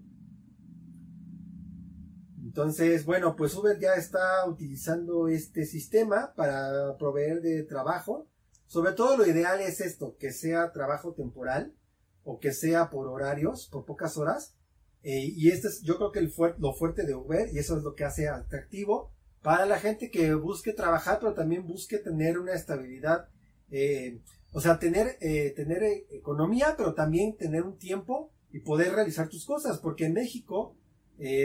Entonces, 2.44 3.04
bueno, 3.04 3.34
pues 3.34 3.52
Uber 3.56 3.80
ya 3.80 3.94
está 3.94 4.46
utilizando 4.46 5.26
este 5.26 5.66
sistema 5.66 6.34
para 6.36 6.96
proveer 6.98 7.40
de 7.40 7.64
trabajo. 7.64 8.28
Sobre 8.66 8.92
todo 8.92 9.16
lo 9.16 9.26
ideal 9.26 9.60
es 9.60 9.80
esto, 9.80 10.16
que 10.18 10.32
sea 10.32 10.70
trabajo 10.70 11.14
temporal 11.14 11.74
o 12.22 12.38
que 12.38 12.52
sea 12.52 12.90
por 12.90 13.08
horarios, 13.08 13.68
por 13.72 13.84
pocas 13.84 14.16
horas. 14.16 14.54
Eh, 15.02 15.32
y 15.34 15.50
este 15.50 15.66
es, 15.66 15.82
yo 15.82 15.96
creo 15.96 16.12
que 16.12 16.20
el 16.20 16.32
lo 16.58 16.74
fuerte 16.74 17.04
de 17.04 17.16
Uber, 17.16 17.48
y 17.52 17.58
eso 17.58 17.76
es 17.76 17.82
lo 17.82 17.94
que 17.94 18.04
hace 18.04 18.28
atractivo, 18.28 19.10
para 19.44 19.66
la 19.66 19.78
gente 19.78 20.10
que 20.10 20.32
busque 20.32 20.72
trabajar, 20.72 21.18
pero 21.20 21.34
también 21.34 21.66
busque 21.66 21.98
tener 21.98 22.38
una 22.38 22.54
estabilidad, 22.54 23.28
eh, 23.70 24.22
o 24.52 24.60
sea, 24.62 24.78
tener, 24.78 25.18
eh, 25.20 25.52
tener 25.54 25.82
eh, 25.82 26.06
economía, 26.12 26.76
pero 26.78 26.94
también 26.94 27.36
tener 27.36 27.62
un 27.62 27.76
tiempo 27.76 28.32
y 28.50 28.60
poder 28.60 28.94
realizar 28.94 29.28
tus 29.28 29.44
cosas, 29.44 29.80
porque 29.80 30.06
en 30.06 30.14
México 30.14 30.78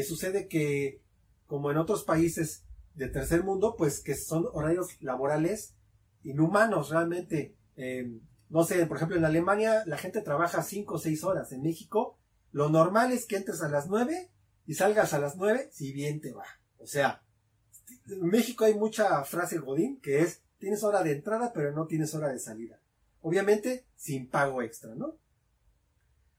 sucede 0.07 0.47
que, 0.47 1.01
como 1.45 1.71
en 1.71 1.77
otros 1.77 2.05
países 2.05 2.63
de 2.95 3.09
tercer 3.09 3.43
mundo, 3.43 3.75
pues 3.77 4.01
que 4.01 4.15
son 4.15 4.47
horarios 4.53 4.87
laborales 5.01 5.75
inhumanos 6.23 6.89
realmente. 6.91 7.55
no 8.49 8.63
sé, 8.63 8.85
por 8.85 8.95
ejemplo, 8.95 9.17
en 9.17 9.25
Alemania 9.25 9.83
la 9.85 9.97
gente 9.97 10.21
trabaja 10.21 10.63
5 10.63 10.95
o 10.95 10.97
6 10.97 11.23
horas. 11.25 11.51
En 11.51 11.61
México, 11.61 12.17
lo 12.51 12.69
normal 12.69 13.11
es 13.11 13.27
que 13.27 13.35
entres 13.35 13.61
a 13.61 13.69
las 13.69 13.87
9 13.87 14.31
y 14.65 14.73
salgas 14.75 15.13
a 15.13 15.19
las 15.19 15.35
9 15.35 15.69
si 15.71 15.91
bien 15.91 16.21
te 16.21 16.31
va. 16.31 16.45
O 16.79 16.87
sea, 16.87 17.21
en 18.11 18.27
México 18.27 18.65
hay 18.65 18.75
mucha 18.75 19.23
frase 19.23 19.57
godín 19.57 19.99
que 20.01 20.21
es 20.21 20.41
tienes 20.57 20.83
hora 20.83 21.03
de 21.03 21.13
entrada 21.13 21.51
pero 21.53 21.71
no 21.71 21.87
tienes 21.87 22.13
hora 22.15 22.29
de 22.29 22.39
salida. 22.39 22.79
Obviamente 23.21 23.85
sin 23.95 24.27
pago 24.27 24.61
extra, 24.61 24.95
¿no? 24.95 25.17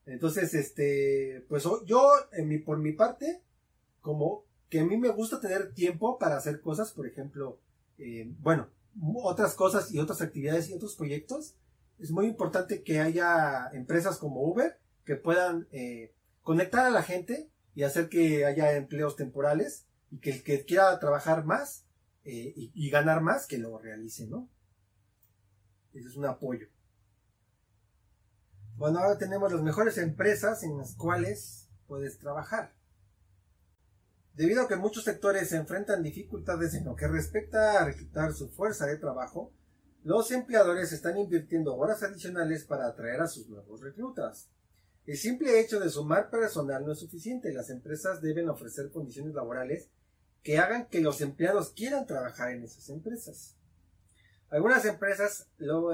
Entonces, 0.07 0.55
este, 0.55 1.45
pues 1.49 1.65
yo, 1.87 2.11
en 2.33 2.49
mi, 2.49 2.59
por 2.59 2.79
mi 2.79 2.93
parte, 2.93 3.43
como 4.01 4.45
que 4.69 4.81
a 4.81 4.85
mí 4.85 4.97
me 4.97 5.11
gusta 5.11 5.41
tener 5.41 5.73
tiempo 5.73 6.19
para 6.19 6.37
hacer 6.37 6.61
cosas, 6.61 6.93
por 6.93 7.07
ejemplo, 7.07 7.61
eh, 7.99 8.33
bueno, 8.41 8.69
otras 9.23 9.55
cosas 9.55 9.93
y 9.93 9.99
otras 9.99 10.21
actividades 10.21 10.69
y 10.69 10.75
otros 10.75 10.97
proyectos, 10.97 11.55
es 11.99 12.11
muy 12.11 12.27
importante 12.27 12.83
que 12.83 13.01
haya 13.01 13.69
empresas 13.73 14.19
como 14.19 14.43
Uber 14.43 14.79
que 15.05 15.17
puedan 15.17 15.69
eh, 15.71 16.13
conectar 16.43 16.87
a 16.87 16.91
la 16.91 17.03
gente 17.03 17.49
y 17.75 17.83
hacer 17.83 18.09
que 18.09 18.47
haya 18.47 18.73
empleos 18.77 19.17
temporales 19.17 19.87
y 20.11 20.19
que 20.19 20.31
el 20.31 20.43
que 20.43 20.65
quiera 20.65 20.99
trabajar 20.99 21.45
más 21.45 21.85
eh, 22.25 22.53
y, 22.57 22.91
ganar 22.91 23.23
más, 23.23 23.47
que 23.47 23.59
lo 23.59 23.79
realice, 23.79 24.27
¿no? 24.27 24.49
Ese 25.95 26.09
es 26.09 26.17
un 26.17 26.27
apoyo. 26.27 26.67
Bueno, 28.77 28.99
ahora 28.99 29.19
tenemos 29.19 29.53
las 29.53 29.63
mejores 29.63 29.99
empresas 29.99 30.63
en 30.63 30.77
las 30.79 30.95
cuales 30.95 31.69
puedes 31.87 32.19
trabajar. 32.19 32.75
Debido 34.35 34.63
a 34.63 34.69
que 34.69 34.77
muchos 34.77 35.05
sectores 35.05 35.49
se 35.49 35.57
enfrentan 35.57 36.03
dificultades 36.03 36.75
en 36.75 36.85
lo 36.85 36.95
que 36.95 37.09
respecta 37.09 37.81
a 37.81 37.85
reclutar 37.85 38.33
su 38.33 38.49
fuerza 38.49 38.87
de 38.87 38.97
trabajo, 38.97 39.53
los 40.03 40.31
empleadores 40.31 40.93
están 40.93 41.19
invirtiendo 41.19 41.77
horas 41.77 42.03
adicionales 42.03 42.65
para 42.65 42.87
atraer 42.87 43.21
a 43.21 43.27
sus 43.27 43.49
nuevos 43.49 43.81
reclutas. 43.81 44.49
El 45.07 45.17
simple 45.17 45.61
hecho 45.61 45.81
de 45.81 45.91
sumar 45.91 46.31
personal 46.31 46.85
no 46.87 46.93
es 46.93 47.01
suficiente. 47.01 47.53
Las 47.53 47.71
empresas 47.71 48.23
deben 48.23 48.49
ofrecer 48.49 48.91
condiciones 48.91 49.35
laborales 49.35 49.91
que 50.43 50.59
hagan 50.59 50.87
que 50.87 51.01
los 51.01 51.21
empleados 51.21 51.71
quieran 51.71 52.07
trabajar 52.07 52.53
en 52.53 52.65
esas 52.65 52.89
empresas. 52.89 53.57
Algunas 54.51 54.85
empresas 54.85 55.47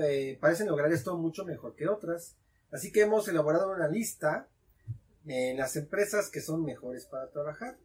eh, 0.02 0.38
parecen 0.40 0.68
lograr 0.68 0.92
esto 0.92 1.16
mucho 1.16 1.44
mejor 1.44 1.74
que 1.74 1.88
otras, 1.88 2.36
así 2.70 2.90
que 2.90 3.02
hemos 3.02 3.28
elaborado 3.28 3.70
una 3.70 3.88
lista 3.88 4.48
en 5.26 5.56
las 5.58 5.76
empresas 5.76 6.30
que 6.30 6.40
son 6.40 6.64
mejores 6.64 7.04
para 7.06 7.30
trabajar. 7.30 7.76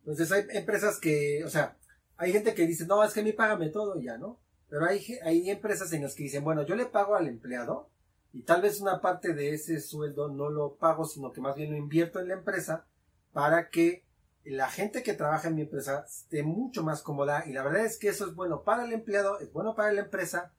Entonces 0.00 0.32
hay 0.32 0.46
empresas 0.50 0.98
que, 0.98 1.44
o 1.44 1.50
sea, 1.50 1.76
hay 2.16 2.32
gente 2.32 2.54
que 2.54 2.66
dice, 2.66 2.86
no, 2.86 3.04
es 3.04 3.12
que 3.12 3.20
a 3.20 3.22
mí 3.22 3.32
págame 3.32 3.68
todo 3.68 4.00
y 4.00 4.04
ya, 4.04 4.18
¿no? 4.18 4.40
Pero 4.68 4.84
hay, 4.86 5.04
hay 5.22 5.50
empresas 5.50 5.92
en 5.92 6.02
las 6.02 6.14
que 6.14 6.24
dicen, 6.24 6.42
bueno, 6.42 6.64
yo 6.66 6.74
le 6.74 6.86
pago 6.86 7.14
al 7.14 7.28
empleado 7.28 7.88
y 8.32 8.42
tal 8.42 8.62
vez 8.62 8.80
una 8.80 9.00
parte 9.00 9.32
de 9.34 9.54
ese 9.54 9.80
sueldo 9.80 10.28
no 10.28 10.50
lo 10.50 10.74
pago, 10.74 11.04
sino 11.04 11.32
que 11.32 11.40
más 11.40 11.56
bien 11.56 11.70
lo 11.70 11.76
invierto 11.76 12.20
en 12.20 12.28
la 12.28 12.34
empresa 12.34 12.86
para 13.32 13.68
que 13.68 14.04
la 14.44 14.70
gente 14.70 15.02
que 15.02 15.14
trabaja 15.14 15.48
en 15.48 15.56
mi 15.56 15.62
empresa 15.62 16.04
esté 16.06 16.42
mucho 16.42 16.82
más 16.82 17.02
cómoda 17.02 17.44
y 17.46 17.52
la 17.52 17.62
verdad 17.62 17.84
es 17.84 17.98
que 17.98 18.08
eso 18.08 18.26
es 18.26 18.34
bueno 18.34 18.62
para 18.62 18.84
el 18.84 18.92
empleado, 18.92 19.38
es 19.40 19.52
bueno 19.52 19.74
para 19.74 19.92
la 19.92 20.02
empresa, 20.02 20.52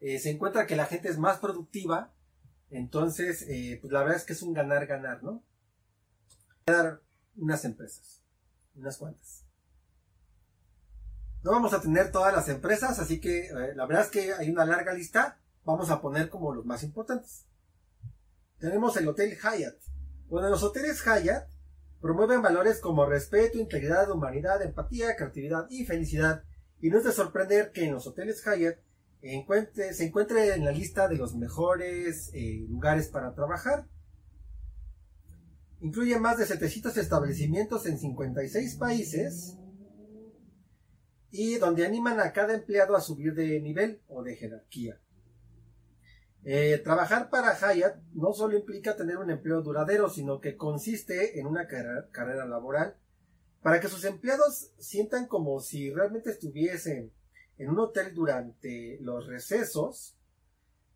eh, 0.00 0.18
se 0.18 0.30
encuentra 0.30 0.66
que 0.66 0.76
la 0.76 0.86
gente 0.86 1.08
es 1.08 1.18
más 1.18 1.38
productiva, 1.38 2.12
entonces 2.70 3.42
eh, 3.48 3.78
pues 3.80 3.92
la 3.92 4.00
verdad 4.00 4.16
es 4.16 4.24
que 4.24 4.32
es 4.32 4.42
un 4.42 4.52
ganar-ganar, 4.52 5.22
¿no? 5.22 5.42
Voy 6.66 6.74
a 6.74 6.82
dar 6.82 7.00
unas 7.36 7.64
empresas, 7.64 8.22
unas 8.74 8.96
cuantas. 8.96 9.44
No 11.42 11.52
vamos 11.52 11.72
a 11.72 11.80
tener 11.80 12.10
todas 12.10 12.34
las 12.34 12.48
empresas, 12.48 12.98
así 12.98 13.20
que 13.20 13.46
eh, 13.46 13.74
la 13.76 13.86
verdad 13.86 14.04
es 14.04 14.10
que 14.10 14.32
hay 14.34 14.50
una 14.50 14.64
larga 14.64 14.92
lista, 14.92 15.38
vamos 15.64 15.90
a 15.90 16.00
poner 16.00 16.28
como 16.28 16.52
los 16.52 16.64
más 16.64 16.82
importantes. 16.82 17.44
Tenemos 18.58 18.96
el 18.96 19.06
Hotel 19.06 19.36
Hyatt. 19.36 19.76
Bueno, 20.28 20.48
los 20.48 20.62
hoteles 20.64 21.02
Hyatt 21.04 21.48
Promueven 22.06 22.40
valores 22.40 22.78
como 22.78 23.04
respeto, 23.04 23.58
integridad, 23.58 24.08
humanidad, 24.12 24.62
empatía, 24.62 25.16
creatividad 25.16 25.66
y 25.70 25.84
felicidad. 25.84 26.44
Y 26.80 26.88
no 26.88 26.98
es 26.98 27.04
de 27.04 27.10
sorprender 27.10 27.72
que 27.72 27.84
en 27.84 27.94
los 27.94 28.06
hoteles 28.06 28.44
Hyatt 28.44 28.78
se 29.20 30.04
encuentre 30.04 30.54
en 30.54 30.64
la 30.64 30.70
lista 30.70 31.08
de 31.08 31.16
los 31.16 31.34
mejores 31.34 32.30
eh, 32.32 32.64
lugares 32.68 33.08
para 33.08 33.34
trabajar. 33.34 33.88
Incluye 35.80 36.16
más 36.20 36.38
de 36.38 36.46
700 36.46 36.96
establecimientos 36.96 37.86
en 37.86 37.98
56 37.98 38.76
países 38.76 39.56
y 41.32 41.56
donde 41.58 41.84
animan 41.84 42.20
a 42.20 42.32
cada 42.32 42.54
empleado 42.54 42.94
a 42.94 43.00
subir 43.00 43.34
de 43.34 43.60
nivel 43.60 44.00
o 44.06 44.22
de 44.22 44.36
jerarquía. 44.36 45.00
Eh, 46.48 46.78
trabajar 46.78 47.28
para 47.28 47.56
Hyatt 47.56 47.96
no 48.14 48.32
solo 48.32 48.56
implica 48.56 48.94
tener 48.94 49.18
un 49.18 49.30
empleo 49.30 49.62
duradero, 49.62 50.08
sino 50.08 50.40
que 50.40 50.56
consiste 50.56 51.40
en 51.40 51.46
una 51.48 51.66
carrera 51.66 52.46
laboral 52.46 52.96
para 53.62 53.80
que 53.80 53.88
sus 53.88 54.04
empleados 54.04 54.70
sientan 54.78 55.26
como 55.26 55.58
si 55.58 55.92
realmente 55.92 56.30
estuviesen 56.30 57.12
en 57.58 57.68
un 57.68 57.80
hotel 57.80 58.14
durante 58.14 58.96
los 59.00 59.26
recesos 59.26 60.16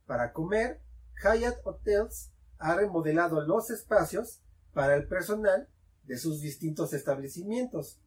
para 0.07 0.33
comer. 0.33 0.83
Hyatt 1.21 1.59
Hotels 1.65 2.31
ha 2.59 2.77
remodelado 2.77 3.41
los 3.41 3.71
espacios 3.71 4.41
para 4.73 4.95
el 4.95 5.09
personal 5.09 5.69
de 6.05 6.17
sus 6.17 6.43
distintos 6.43 6.93
establecimientos. 6.93 8.01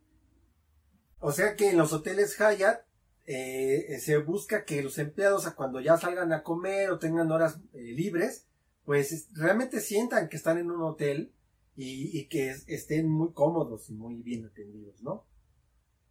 O 1.20 1.34
sea 1.34 1.58
que 1.58 1.72
en 1.72 1.78
los 1.78 1.92
hoteles 1.92 2.38
Hyatt 2.38 2.86
eh, 3.26 4.00
se 4.02 4.18
busca 4.18 4.66
que 4.66 4.84
los 4.84 4.98
empleados 4.98 5.50
cuando 5.52 5.80
ya 5.80 5.98
salgan 5.98 6.34
a 6.34 6.44
comer 6.44 6.92
o 6.92 7.00
tengan 7.00 7.32
horas 7.32 7.60
eh, 7.74 7.80
libres, 7.82 8.48
pues 8.86 9.30
realmente 9.34 9.80
sientan 9.80 10.28
que 10.28 10.38
están 10.38 10.58
en 10.58 10.70
un 10.70 10.82
hotel 10.82 11.34
y, 11.76 12.28
que 12.28 12.52
estén 12.68 13.10
muy 13.10 13.32
cómodos 13.34 13.90
y 13.90 13.94
muy 13.94 14.22
bien 14.22 14.46
atendidos, 14.46 15.02
¿no? 15.02 15.26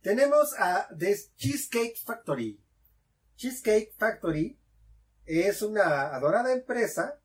Tenemos 0.00 0.54
a 0.58 0.88
The 0.98 1.16
Cheesecake 1.36 1.96
Factory. 2.04 2.58
Cheesecake 3.36 3.92
Factory 3.96 4.58
es 5.24 5.62
una 5.62 6.14
adorada 6.14 6.52
empresa 6.52 7.20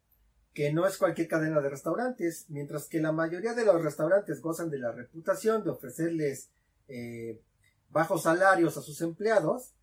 que 0.54 0.72
no 0.72 0.86
es 0.86 0.98
cualquier 0.98 1.28
cadena 1.28 1.62
de 1.62 1.70
restaurantes, 1.70 2.46
mientras 2.50 2.88
que 2.88 3.00
la 3.00 3.12
mayoría 3.12 3.54
de 3.54 3.66
los 3.66 3.82
restaurantes 3.82 4.42
gozan 4.42 4.70
de 4.70 4.80
la 4.80 4.92
reputación 4.92 5.64
de 5.64 5.72
ofrecerles 5.72 6.50
eh, 6.88 7.42
bajos 7.90 8.24
salarios 8.24 8.78
a 8.78 8.82
sus 8.82 9.02
empleados, 9.02 9.74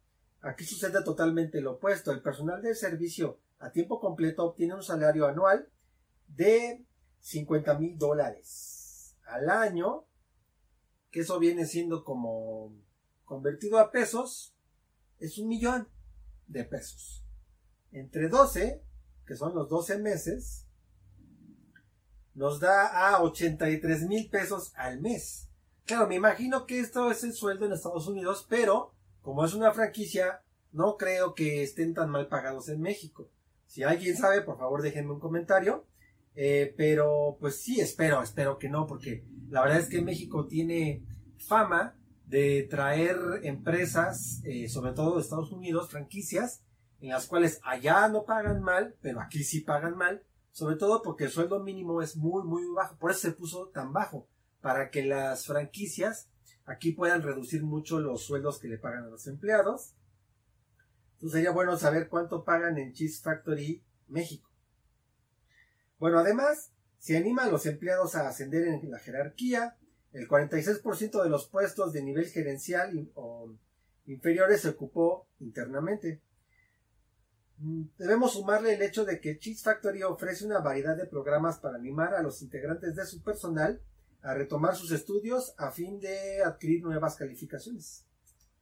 Aquí 0.45 0.65
sucede 0.65 1.03
totalmente 1.03 1.63
lo 1.63 1.73
opuesto. 1.73 2.13
El 2.13 2.21
personal 2.21 2.61
de 2.61 2.75
servicio 2.75 3.41
a 3.59 3.73
tiempo 3.73 3.99
completo 3.99 4.45
obtiene 4.45 4.75
un 4.75 4.83
salario 4.83 5.27
anual 5.27 5.71
de 6.29 6.85
50 7.21 7.79
mil 7.79 7.97
dólares 7.97 9.17
al 9.25 9.49
año, 9.49 10.05
que 11.11 11.21
eso 11.21 11.39
viene 11.39 11.65
siendo 11.65 12.05
como 12.05 12.77
convertido 13.25 13.79
a 13.79 13.91
pesos, 13.91 14.55
es 15.19 15.39
un 15.39 15.49
millón 15.49 15.89
de 16.47 16.65
pesos. 16.65 17.25
Entre 17.91 18.29
12, 18.29 18.85
que 19.27 19.37
son 19.37 19.55
los 19.55 19.71
12 19.71 19.97
meses, 19.99 20.67
nos 22.35 22.61
da 22.61 23.09
a 23.09 23.23
83 23.23 24.03
mil 24.03 24.29
pesos 24.29 24.73
al 24.75 25.01
mes. 25.01 25.49
Claro, 25.87 26.07
me 26.07 26.17
imagino 26.17 26.67
que 26.67 26.81
esto 26.81 27.11
es 27.11 27.25
el 27.25 27.33
sueldo 27.33 27.65
en 27.65 27.73
Estados 27.73 28.07
Unidos, 28.09 28.45
pero 28.47 28.94
como 29.25 29.45
es 29.45 29.55
una 29.55 29.73
franquicia, 29.73 30.43
no 30.71 30.97
creo 30.97 31.35
que 31.35 31.63
estén 31.63 31.95
tan 31.95 32.11
mal 32.11 32.29
pagados 32.29 32.69
en 32.69 32.81
México. 32.81 33.31
Si 33.67 33.83
alguien 33.83 34.17
sabe, 34.17 34.43
por 34.43 34.59
favor 34.59 34.83
déjenme 34.83 35.13
un 35.13 35.21
comentario. 35.21 35.87
Eh, 36.37 36.75
pero 36.77 37.37
pues 37.41 37.61
sí, 37.61 37.81
espero, 37.81 38.21
espero 38.23 38.59
que 38.59 38.69
no, 38.69 38.87
porque 38.87 39.25
la 39.51 39.63
verdad 39.63 39.79
es 39.79 39.89
que 39.89 40.03
México 40.03 40.47
tiene 40.47 41.03
fama 41.39 41.97
de 42.27 42.67
traer 42.69 43.17
empresas, 43.45 44.43
eh, 44.45 44.69
sobre 44.69 44.93
todo 44.93 45.15
de 45.15 45.23
Estados 45.23 45.53
Unidos, 45.53 45.91
franquicias, 45.91 46.63
en 47.01 47.11
las 47.11 47.27
cuales 47.27 47.61
allá 47.63 48.09
no 48.09 48.25
pagan 48.25 48.63
mal, 48.63 48.97
pero 49.01 49.21
aquí 49.21 49.45
sí 49.45 49.61
pagan 49.61 49.97
mal, 49.97 50.23
sobre 50.51 50.77
todo 50.77 51.03
porque 51.03 51.25
el 51.25 51.31
sueldo 51.31 51.63
mínimo 51.63 52.03
es 52.03 52.17
muy, 52.17 52.43
muy 52.43 52.65
bajo, 52.75 52.97
por 52.97 53.11
eso 53.13 53.21
se 53.21 53.33
puso 53.33 53.69
tan 53.69 53.93
bajo, 53.93 54.27
para 54.61 54.91
que 54.91 55.05
las 55.05 55.47
franquicias 55.47 56.29
aquí 56.65 56.93
puedan 56.93 57.23
reducir 57.23 57.63
mucho 57.63 58.01
los 58.01 58.23
sueldos 58.23 58.59
que 58.59 58.69
le 58.69 58.79
pagan 58.79 59.05
a 59.05 59.09
los 59.09 59.27
empleados. 59.27 59.95
Entonces 61.15 61.33
sería 61.39 61.51
bueno 61.51 61.77
saber 61.77 62.09
cuánto 62.09 62.45
pagan 62.45 62.79
en 62.79 62.93
Cheese 62.93 63.23
Factory 63.23 63.83
México. 64.09 64.51
Bueno, 65.99 66.19
además, 66.19 66.73
se 66.99 67.17
anima 67.17 67.45
a 67.45 67.51
los 67.51 67.67
empleados 67.67 68.15
a 68.15 68.29
ascender 68.29 68.67
en 68.67 68.91
la 68.91 68.99
jerarquía. 68.99 69.77
El 70.13 70.29
46% 70.29 71.23
de 71.23 71.29
los 71.29 71.49
puestos 71.49 71.93
de 71.93 72.03
nivel 72.03 72.27
gerencial 72.27 73.11
o 73.15 73.53
inferiores 74.07 74.63
se 74.63 74.71
ocupó 74.71 75.29
internamente. 75.41 76.23
Mm, 77.59 77.85
debemos 77.99 78.33
sumarle 78.33 78.75
el 78.75 78.83
hecho 78.83 79.05
de 79.05 79.21
que 79.21 79.39
Cheese 79.39 79.63
Factory 79.63 80.03
ofrece 80.03 80.45
una 80.45 80.61
variedad 80.61 80.97
de 80.97 81.07
programas 81.07 81.59
para 81.59 81.77
animar 81.77 82.15
a 82.15 82.23
los 82.23 82.43
integrantes 82.43 82.97
de 82.97 83.07
su 83.07 83.23
personal 83.23 83.81
a 84.25 84.33
retomar 84.33 84.75
sus 84.75 84.91
estudios 84.91 85.55
a 85.59 85.71
fin 85.71 86.01
de 86.01 86.43
adquirir 86.43 86.83
nuevas 86.83 87.15
calificaciones. 87.17 88.07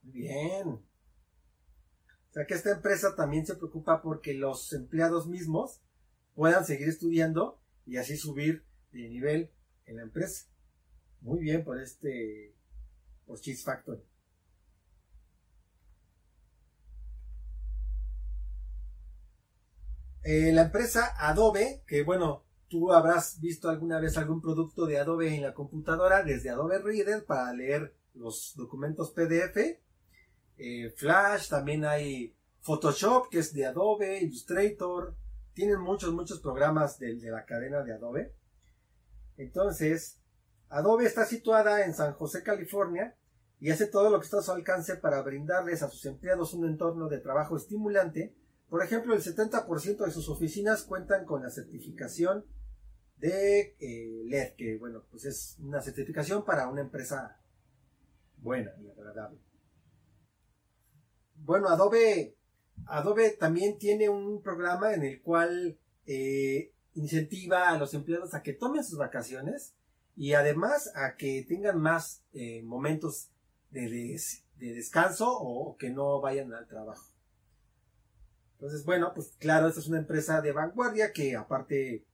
Bien. 0.03 0.69
O 0.69 2.33
sea 2.33 2.47
que 2.47 2.55
esta 2.55 2.73
empresa 2.73 3.15
también 3.15 3.47
se 3.47 3.55
preocupa 3.55 4.03
porque 4.03 4.35
los 4.35 4.73
empleados 4.73 5.29
mismos 5.29 5.81
puedan 6.35 6.65
seguir 6.65 6.89
estudiando 6.89 7.61
y 7.87 7.99
así 7.99 8.17
subir 8.17 8.65
de 8.91 9.09
nivel 9.09 9.53
en 9.87 9.97
la 9.97 10.03
empresa. 10.03 10.49
Muy 11.21 11.39
bien 11.39 11.63
por 11.63 11.81
este, 11.81 12.57
por 13.25 13.41
Cheese 13.41 13.63
Factory. 13.63 14.03
Eh, 20.25 20.51
la 20.53 20.63
empresa 20.63 21.15
Adobe, 21.19 21.85
que 21.87 22.03
bueno, 22.03 22.45
Tú 22.73 22.91
habrás 22.91 23.39
visto 23.39 23.69
alguna 23.69 24.01
vez 24.01 24.17
algún 24.17 24.41
producto 24.41 24.87
de 24.87 24.99
Adobe 24.99 25.35
en 25.35 25.43
la 25.43 25.53
computadora, 25.53 26.23
desde 26.23 26.49
Adobe 26.49 26.79
Reader 26.79 27.27
para 27.27 27.53
leer 27.53 27.95
los 28.15 28.55
documentos 28.57 29.11
PDF, 29.11 29.79
eh, 30.57 30.91
Flash, 30.97 31.51
también 31.51 31.85
hay 31.85 32.35
Photoshop, 32.61 33.29
que 33.29 33.41
es 33.41 33.53
de 33.53 33.67
Adobe, 33.67 34.23
Illustrator, 34.23 35.15
tienen 35.53 35.83
muchos, 35.83 36.15
muchos 36.15 36.41
programas 36.41 36.99
de, 36.99 37.17
de 37.17 37.31
la 37.31 37.45
cadena 37.45 37.83
de 37.83 37.93
Adobe. 37.93 38.35
Entonces, 39.37 40.23
Adobe 40.71 41.05
está 41.05 41.27
situada 41.27 41.85
en 41.85 41.93
San 41.93 42.15
José, 42.15 42.43
California, 42.43 43.15
y 43.61 43.71
hace 43.71 43.87
todo 43.87 44.09
lo 44.09 44.19
que 44.19 44.25
está 44.25 44.39
a 44.39 44.43
su 44.43 44.51
alcance 44.51 44.97
para 44.97 45.21
brindarles 45.21 45.83
a 45.83 45.91
sus 45.91 46.07
empleados 46.07 46.55
un 46.55 46.67
entorno 46.67 47.11
de 47.11 47.19
trabajo 47.19 47.55
estimulante. 47.55 48.35
Por 48.71 48.83
ejemplo, 48.83 49.13
el 49.13 49.21
70% 49.21 50.07
de 50.07 50.11
sus 50.11 50.31
oficinas 50.31 50.85
cuentan 50.85 51.27
con 51.27 51.43
la 51.43 51.51
certificación 51.51 52.47
de 53.23 53.77
eh, 53.79 54.23
LED, 54.25 54.55
que 54.57 54.77
bueno, 54.79 55.05
pues 55.09 55.25
es 55.25 55.57
una 55.61 55.81
certificación 55.81 56.45
para 56.45 56.69
una 56.69 56.81
empresa 56.81 57.41
buena 58.39 58.73
y 58.83 58.91
agradable. 58.91 59.39
Bueno, 61.37 61.69
Adobe, 61.69 62.37
Adobe 62.87 63.31
también 63.31 63.79
tiene 63.79 64.09
un 64.09 64.43
programa 64.43 64.93
en 64.93 65.05
el 65.05 65.23
cual 65.23 65.79
eh, 66.05 66.73
incentiva 66.95 67.69
a 67.69 67.79
los 67.79 67.95
empleados 67.95 68.35
a 68.35 68.43
que 68.43 68.55
tomen 68.55 68.83
sus 68.83 68.99
vacaciones 68.99 69.77
y 70.17 70.33
además 70.33 70.91
a 70.97 71.17
que 71.17 71.47
tengan 71.49 71.81
más 71.81 72.25
eh, 72.33 72.61
momentos 72.65 73.31
de, 73.71 73.89
de, 73.89 74.75
descanso 74.75 75.31
o 75.31 75.77
que 75.77 75.91
no 75.91 76.21
vayan 76.21 76.53
al 76.53 76.67
trabajo. 76.67 77.07
Entonces, 78.55 78.85
bueno, 78.85 79.13
pues 79.15 79.37
claro, 79.39 79.69
esta 79.69 79.79
es 79.79 79.87
una 79.87 79.99
empresa 79.99 80.41
de 80.41 80.51
vanguardia 80.51 81.13
que 81.13 81.37
aparte 81.37 82.05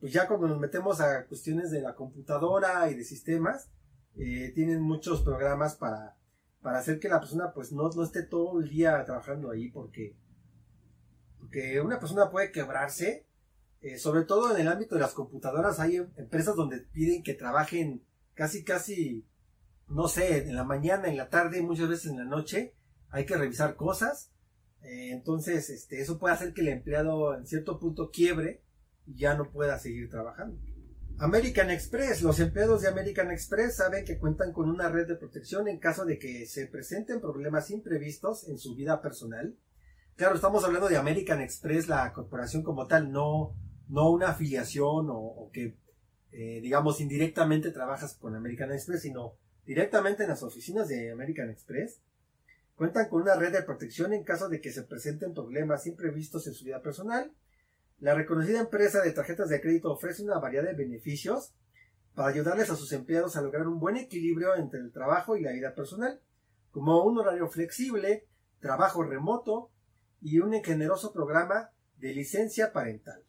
pues 0.00 0.12
ya 0.12 0.28
cuando 0.28 0.46
nos 0.48 0.58
metemos 0.58 1.00
a 1.00 1.26
cuestiones 1.26 1.70
de 1.70 1.80
la 1.80 1.94
computadora 1.94 2.90
y 2.90 2.94
de 2.94 3.04
sistemas, 3.04 3.70
eh, 4.16 4.52
tienen 4.54 4.80
muchos 4.80 5.22
programas 5.22 5.74
para, 5.74 6.16
para 6.60 6.78
hacer 6.78 7.00
que 7.00 7.08
la 7.08 7.20
persona 7.20 7.52
pues 7.52 7.72
no, 7.72 7.88
no 7.88 8.02
esté 8.02 8.22
todo 8.22 8.60
el 8.60 8.68
día 8.68 9.04
trabajando 9.04 9.50
ahí 9.50 9.70
porque, 9.70 10.16
porque 11.38 11.80
una 11.80 11.98
persona 11.98 12.30
puede 12.30 12.52
quebrarse, 12.52 13.26
eh, 13.80 13.98
sobre 13.98 14.22
todo 14.22 14.54
en 14.54 14.60
el 14.60 14.68
ámbito 14.68 14.94
de 14.94 15.00
las 15.00 15.14
computadoras. 15.14 15.80
Hay 15.80 15.96
empresas 16.16 16.54
donde 16.54 16.78
piden 16.78 17.22
que 17.22 17.34
trabajen 17.34 18.04
casi 18.34 18.62
casi, 18.62 19.26
no 19.88 20.06
sé, 20.06 20.48
en 20.48 20.54
la 20.54 20.64
mañana, 20.64 21.08
en 21.08 21.16
la 21.16 21.28
tarde, 21.28 21.62
muchas 21.62 21.88
veces 21.88 22.10
en 22.10 22.18
la 22.18 22.24
noche, 22.24 22.74
hay 23.10 23.26
que 23.26 23.36
revisar 23.36 23.74
cosas, 23.74 24.30
eh, 24.82 25.10
entonces 25.10 25.70
este, 25.70 26.00
eso 26.00 26.18
puede 26.18 26.34
hacer 26.34 26.52
que 26.52 26.60
el 26.60 26.68
empleado 26.68 27.34
en 27.36 27.46
cierto 27.46 27.80
punto 27.80 28.10
quiebre 28.10 28.62
ya 29.14 29.34
no 29.34 29.50
pueda 29.50 29.78
seguir 29.78 30.10
trabajando. 30.10 30.58
American 31.20 31.70
Express. 31.70 32.22
Los 32.22 32.38
empleados 32.38 32.82
de 32.82 32.88
American 32.88 33.30
Express 33.32 33.76
saben 33.76 34.04
que 34.04 34.18
cuentan 34.18 34.52
con 34.52 34.68
una 34.68 34.88
red 34.88 35.08
de 35.08 35.16
protección 35.16 35.66
en 35.66 35.78
caso 35.78 36.04
de 36.04 36.18
que 36.18 36.46
se 36.46 36.66
presenten 36.66 37.20
problemas 37.20 37.70
imprevistos 37.70 38.48
en 38.48 38.58
su 38.58 38.76
vida 38.76 39.02
personal. 39.02 39.56
Claro, 40.14 40.36
estamos 40.36 40.64
hablando 40.64 40.88
de 40.88 40.96
American 40.96 41.40
Express, 41.40 41.88
la 41.88 42.12
corporación 42.12 42.62
como 42.62 42.86
tal, 42.86 43.10
no, 43.10 43.54
no 43.88 44.10
una 44.10 44.30
afiliación 44.30 45.08
o, 45.10 45.50
que, 45.52 45.76
eh, 46.30 46.60
digamos, 46.60 47.00
indirectamente 47.00 47.72
trabajas 47.72 48.14
con 48.14 48.36
American 48.36 48.72
Express, 48.72 49.02
sino 49.02 49.34
directamente 49.66 50.22
en 50.22 50.28
las 50.28 50.42
oficinas 50.44 50.86
de 50.88 51.10
American 51.10 51.50
Express. 51.50 52.00
Cuentan 52.76 53.08
con 53.08 53.22
una 53.22 53.34
red 53.34 53.52
de 53.52 53.62
protección 53.62 54.12
en 54.12 54.22
caso 54.22 54.48
de 54.48 54.60
que 54.60 54.70
se 54.70 54.84
presenten 54.84 55.34
problemas 55.34 55.84
imprevistos 55.86 56.46
en 56.46 56.54
su 56.54 56.64
vida 56.64 56.80
personal. 56.80 57.32
La 58.00 58.14
reconocida 58.14 58.60
empresa 58.60 59.02
de 59.02 59.12
tarjetas 59.12 59.48
de 59.48 59.60
crédito 59.60 59.92
ofrece 59.92 60.22
una 60.22 60.38
variedad 60.38 60.64
de 60.64 60.74
beneficios 60.74 61.52
para 62.14 62.28
ayudarles 62.28 62.70
a 62.70 62.76
sus 62.76 62.92
empleados 62.92 63.36
a 63.36 63.42
lograr 63.42 63.66
un 63.66 63.80
buen 63.80 63.96
equilibrio 63.96 64.54
entre 64.54 64.80
el 64.80 64.92
trabajo 64.92 65.36
y 65.36 65.42
la 65.42 65.52
vida 65.52 65.74
personal, 65.74 66.20
como 66.70 67.02
un 67.04 67.18
horario 67.18 67.48
flexible, 67.48 68.26
trabajo 68.60 69.02
remoto 69.02 69.70
y 70.20 70.38
un 70.38 70.52
generoso 70.62 71.12
programa 71.12 71.70
de 71.96 72.14
licencia 72.14 72.72
parental. 72.72 73.22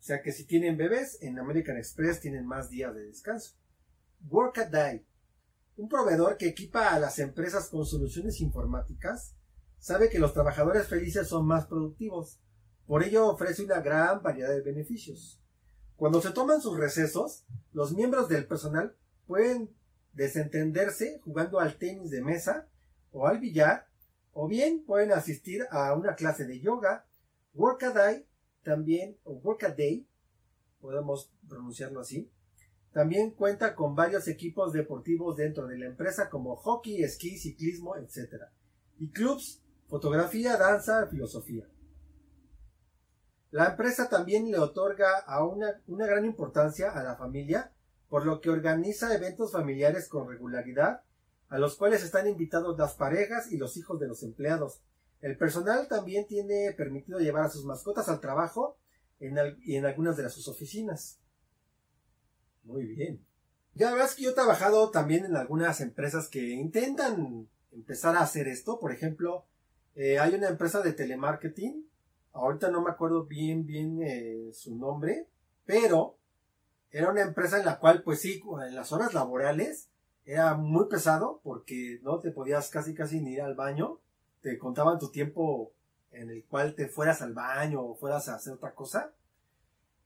O 0.00 0.02
sea 0.02 0.22
que 0.22 0.30
si 0.30 0.44
tienen 0.44 0.76
bebés, 0.76 1.18
en 1.20 1.38
American 1.38 1.76
Express 1.76 2.20
tienen 2.20 2.46
más 2.46 2.70
días 2.70 2.94
de 2.94 3.06
descanso. 3.06 3.56
Work 4.28 4.58
a 4.58 4.64
Day. 4.66 5.04
Un 5.76 5.88
proveedor 5.88 6.36
que 6.36 6.46
equipa 6.46 6.90
a 6.90 7.00
las 7.00 7.18
empresas 7.18 7.68
con 7.68 7.84
soluciones 7.84 8.40
informáticas 8.40 9.34
sabe 9.78 10.08
que 10.08 10.20
los 10.20 10.32
trabajadores 10.32 10.86
felices 10.86 11.28
son 11.28 11.46
más 11.46 11.66
productivos. 11.66 12.40
Por 12.86 13.02
ello 13.02 13.28
ofrece 13.28 13.64
una 13.64 13.80
gran 13.80 14.22
variedad 14.22 14.50
de 14.50 14.60
beneficios. 14.60 15.40
Cuando 15.96 16.20
se 16.20 16.30
toman 16.30 16.60
sus 16.60 16.78
recesos, 16.78 17.44
los 17.72 17.92
miembros 17.92 18.28
del 18.28 18.46
personal 18.46 18.96
pueden 19.26 19.74
desentenderse 20.12 21.20
jugando 21.24 21.58
al 21.58 21.76
tenis 21.76 22.10
de 22.10 22.22
mesa 22.22 22.68
o 23.12 23.26
al 23.26 23.38
billar, 23.38 23.88
o 24.32 24.46
bien 24.46 24.84
pueden 24.84 25.12
asistir 25.12 25.66
a 25.70 25.94
una 25.94 26.14
clase 26.14 26.44
de 26.44 26.60
yoga, 26.60 27.06
Workaday 27.54 28.26
también, 28.62 29.18
o 29.24 29.32
Workaday, 29.32 30.06
podemos 30.80 31.32
pronunciarlo 31.48 32.00
así, 32.00 32.30
también 32.92 33.30
cuenta 33.30 33.74
con 33.74 33.94
varios 33.94 34.28
equipos 34.28 34.72
deportivos 34.72 35.36
dentro 35.36 35.66
de 35.66 35.78
la 35.78 35.86
empresa 35.86 36.28
como 36.28 36.56
hockey, 36.56 37.02
esquí, 37.02 37.38
ciclismo, 37.38 37.96
etc. 37.96 38.44
Y 38.98 39.10
clubs, 39.10 39.62
fotografía, 39.88 40.56
danza, 40.56 41.06
filosofía. 41.06 41.66
La 43.56 43.68
empresa 43.70 44.10
también 44.10 44.50
le 44.50 44.58
otorga 44.58 45.16
a 45.20 45.42
una, 45.42 45.80
una 45.86 46.04
gran 46.04 46.26
importancia 46.26 46.90
a 46.90 47.02
la 47.02 47.16
familia, 47.16 47.72
por 48.10 48.26
lo 48.26 48.42
que 48.42 48.50
organiza 48.50 49.14
eventos 49.14 49.52
familiares 49.52 50.10
con 50.10 50.28
regularidad, 50.28 51.00
a 51.48 51.58
los 51.58 51.76
cuales 51.76 52.04
están 52.04 52.26
invitados 52.26 52.78
las 52.78 52.96
parejas 52.96 53.50
y 53.50 53.56
los 53.56 53.78
hijos 53.78 53.98
de 53.98 54.08
los 54.08 54.22
empleados. 54.22 54.82
El 55.22 55.38
personal 55.38 55.88
también 55.88 56.26
tiene 56.26 56.74
permitido 56.76 57.18
llevar 57.18 57.44
a 57.44 57.48
sus 57.48 57.64
mascotas 57.64 58.10
al 58.10 58.20
trabajo 58.20 58.76
en 59.20 59.38
y 59.62 59.76
en 59.76 59.86
algunas 59.86 60.18
de 60.18 60.28
sus 60.28 60.48
oficinas. 60.48 61.18
Muy 62.62 62.84
bien. 62.84 63.24
Ya 63.72 63.90
la 63.90 64.06
que 64.14 64.22
yo 64.22 64.32
he 64.32 64.34
trabajado 64.34 64.90
también 64.90 65.24
en 65.24 65.34
algunas 65.34 65.80
empresas 65.80 66.28
que 66.28 66.46
intentan 66.50 67.48
empezar 67.72 68.16
a 68.16 68.20
hacer 68.20 68.48
esto. 68.48 68.78
Por 68.78 68.92
ejemplo, 68.92 69.46
eh, 69.94 70.18
hay 70.18 70.34
una 70.34 70.48
empresa 70.48 70.82
de 70.82 70.92
telemarketing 70.92 71.85
ahorita 72.36 72.70
no 72.70 72.82
me 72.82 72.90
acuerdo 72.90 73.24
bien, 73.24 73.66
bien 73.66 74.00
eh, 74.02 74.50
su 74.52 74.76
nombre, 74.76 75.26
pero 75.64 76.18
era 76.90 77.10
una 77.10 77.22
empresa 77.22 77.58
en 77.58 77.66
la 77.66 77.78
cual, 77.78 78.02
pues 78.02 78.20
sí, 78.20 78.42
en 78.66 78.74
las 78.74 78.92
horas 78.92 79.14
laborales 79.14 79.88
era 80.24 80.54
muy 80.54 80.86
pesado 80.88 81.40
porque 81.42 82.00
no 82.02 82.20
te 82.20 82.30
podías 82.30 82.68
casi, 82.70 82.94
casi 82.94 83.20
ni 83.20 83.32
ir 83.32 83.42
al 83.42 83.54
baño, 83.54 84.00
te 84.40 84.58
contaban 84.58 84.98
tu 84.98 85.10
tiempo 85.10 85.72
en 86.12 86.30
el 86.30 86.44
cual 86.44 86.74
te 86.74 86.88
fueras 86.88 87.22
al 87.22 87.34
baño 87.34 87.82
o 87.82 87.94
fueras 87.94 88.28
a 88.28 88.36
hacer 88.36 88.52
otra 88.52 88.74
cosa, 88.74 89.12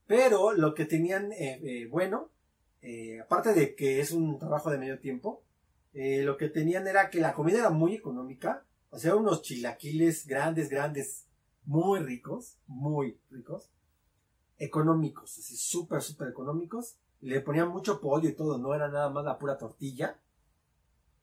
pero 0.07 0.53
lo 0.53 0.74
que 0.74 0.85
tenían 0.85 1.33
eh, 1.33 1.61
eh, 1.62 1.87
bueno, 1.87 2.31
aparte 3.22 3.53
de 3.53 3.74
que 3.74 4.01
es 4.01 4.11
un 4.12 4.39
trabajo 4.39 4.70
de 4.70 4.78
medio 4.78 4.99
tiempo, 4.99 5.43
lo 5.93 6.37
que 6.37 6.49
tenían 6.49 6.87
era 6.87 7.11
que 7.11 7.20
la 7.20 7.35
comida 7.35 7.59
era 7.59 7.70
muy 7.70 7.95
económica, 7.95 8.64
o 8.91 8.99
sea, 8.99 9.14
unos 9.14 9.43
chilaquiles 9.43 10.26
grandes, 10.26 10.68
grandes, 10.70 11.26
muy 11.65 12.01
ricos, 12.01 12.59
muy 12.67 13.19
ricos, 13.31 13.71
económicos, 14.59 15.39
así 15.39 15.57
súper, 15.57 16.03
súper 16.03 16.29
económicos. 16.29 16.97
Le 17.21 17.41
ponían 17.41 17.69
mucho 17.69 18.01
pollo 18.01 18.29
y 18.29 18.35
todo, 18.35 18.59
no 18.59 18.75
era 18.75 18.89
nada 18.89 19.11
más 19.11 19.25
la 19.25 19.39
pura 19.39 19.59
tortilla. 19.59 20.19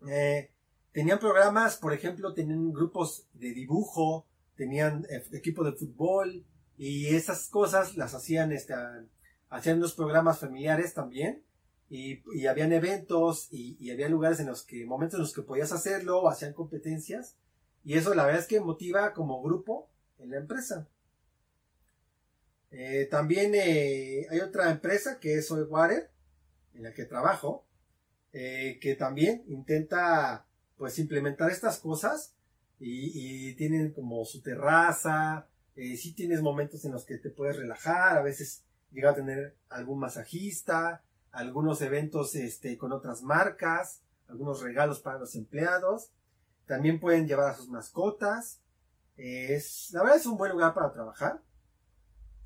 Eh, 0.07 0.51
tenían 0.91 1.19
programas, 1.19 1.77
por 1.77 1.93
ejemplo, 1.93 2.33
tenían 2.33 2.71
grupos 2.71 3.27
de 3.33 3.53
dibujo, 3.53 4.25
tenían 4.55 5.05
equipo 5.31 5.63
de 5.63 5.73
fútbol 5.73 6.45
y 6.77 7.15
esas 7.15 7.47
cosas 7.49 7.95
las 7.97 8.13
hacían, 8.13 8.51
este, 8.51 8.73
hacían 9.49 9.79
los 9.79 9.93
programas 9.93 10.39
familiares 10.39 10.93
también. 10.93 11.43
Y, 11.89 12.21
y 12.37 12.47
habían 12.47 12.73
eventos 12.73 13.47
y, 13.49 13.77
y, 13.79 13.91
había 13.91 14.09
lugares 14.09 14.41
en 14.41 14.47
los 14.47 14.63
que, 14.63 14.85
momentos 14.85 15.15
en 15.15 15.21
los 15.21 15.33
que 15.33 15.41
podías 15.41 15.71
hacerlo, 15.71 16.27
hacían 16.27 16.53
competencias. 16.53 17.37
Y 17.85 17.93
eso 17.93 18.13
la 18.13 18.25
verdad 18.25 18.41
es 18.41 18.47
que 18.47 18.59
motiva 18.59 19.13
como 19.13 19.41
grupo 19.41 19.87
en 20.19 20.31
la 20.31 20.37
empresa. 20.37 20.87
Eh, 22.71 23.07
también 23.09 23.53
eh, 23.55 24.27
hay 24.29 24.39
otra 24.39 24.69
empresa 24.71 25.19
que 25.19 25.35
es 25.35 25.49
Water, 25.51 26.11
en 26.73 26.83
la 26.83 26.93
que 26.93 27.05
trabajo, 27.05 27.65
eh, 28.33 28.77
que 28.81 28.95
también 28.95 29.43
intenta 29.47 30.45
pues 30.77 30.99
implementar 30.99 31.49
estas 31.49 31.79
cosas 31.79 32.35
y, 32.79 33.55
tienen 33.55 33.91
como 33.91 34.23
su 34.25 34.41
terraza, 34.41 35.47
si 35.75 36.13
tienes 36.13 36.41
momentos 36.41 36.85
en 36.85 36.91
los 36.91 37.05
que 37.05 37.17
te 37.17 37.31
puedes 37.31 37.57
relajar, 37.57 38.17
a 38.17 38.21
veces 38.21 38.63
llega 38.91 39.11
a 39.11 39.15
tener 39.15 39.55
algún 39.69 39.99
masajista, 39.99 41.03
algunos 41.31 41.81
eventos 41.81 42.35
este, 42.35 42.77
con 42.77 42.91
otras 42.91 43.23
marcas, 43.23 44.01
algunos 44.27 44.61
regalos 44.61 44.99
para 44.99 45.17
los 45.17 45.35
empleados, 45.35 46.11
también 46.67 46.99
pueden 46.99 47.27
llevar 47.27 47.49
a 47.49 47.55
sus 47.55 47.69
mascotas, 47.69 48.59
es, 49.17 49.89
la 49.91 50.03
verdad 50.03 50.17
es 50.17 50.25
un 50.25 50.37
buen 50.37 50.51
lugar 50.51 50.73
para 50.73 50.91
trabajar. 50.91 51.41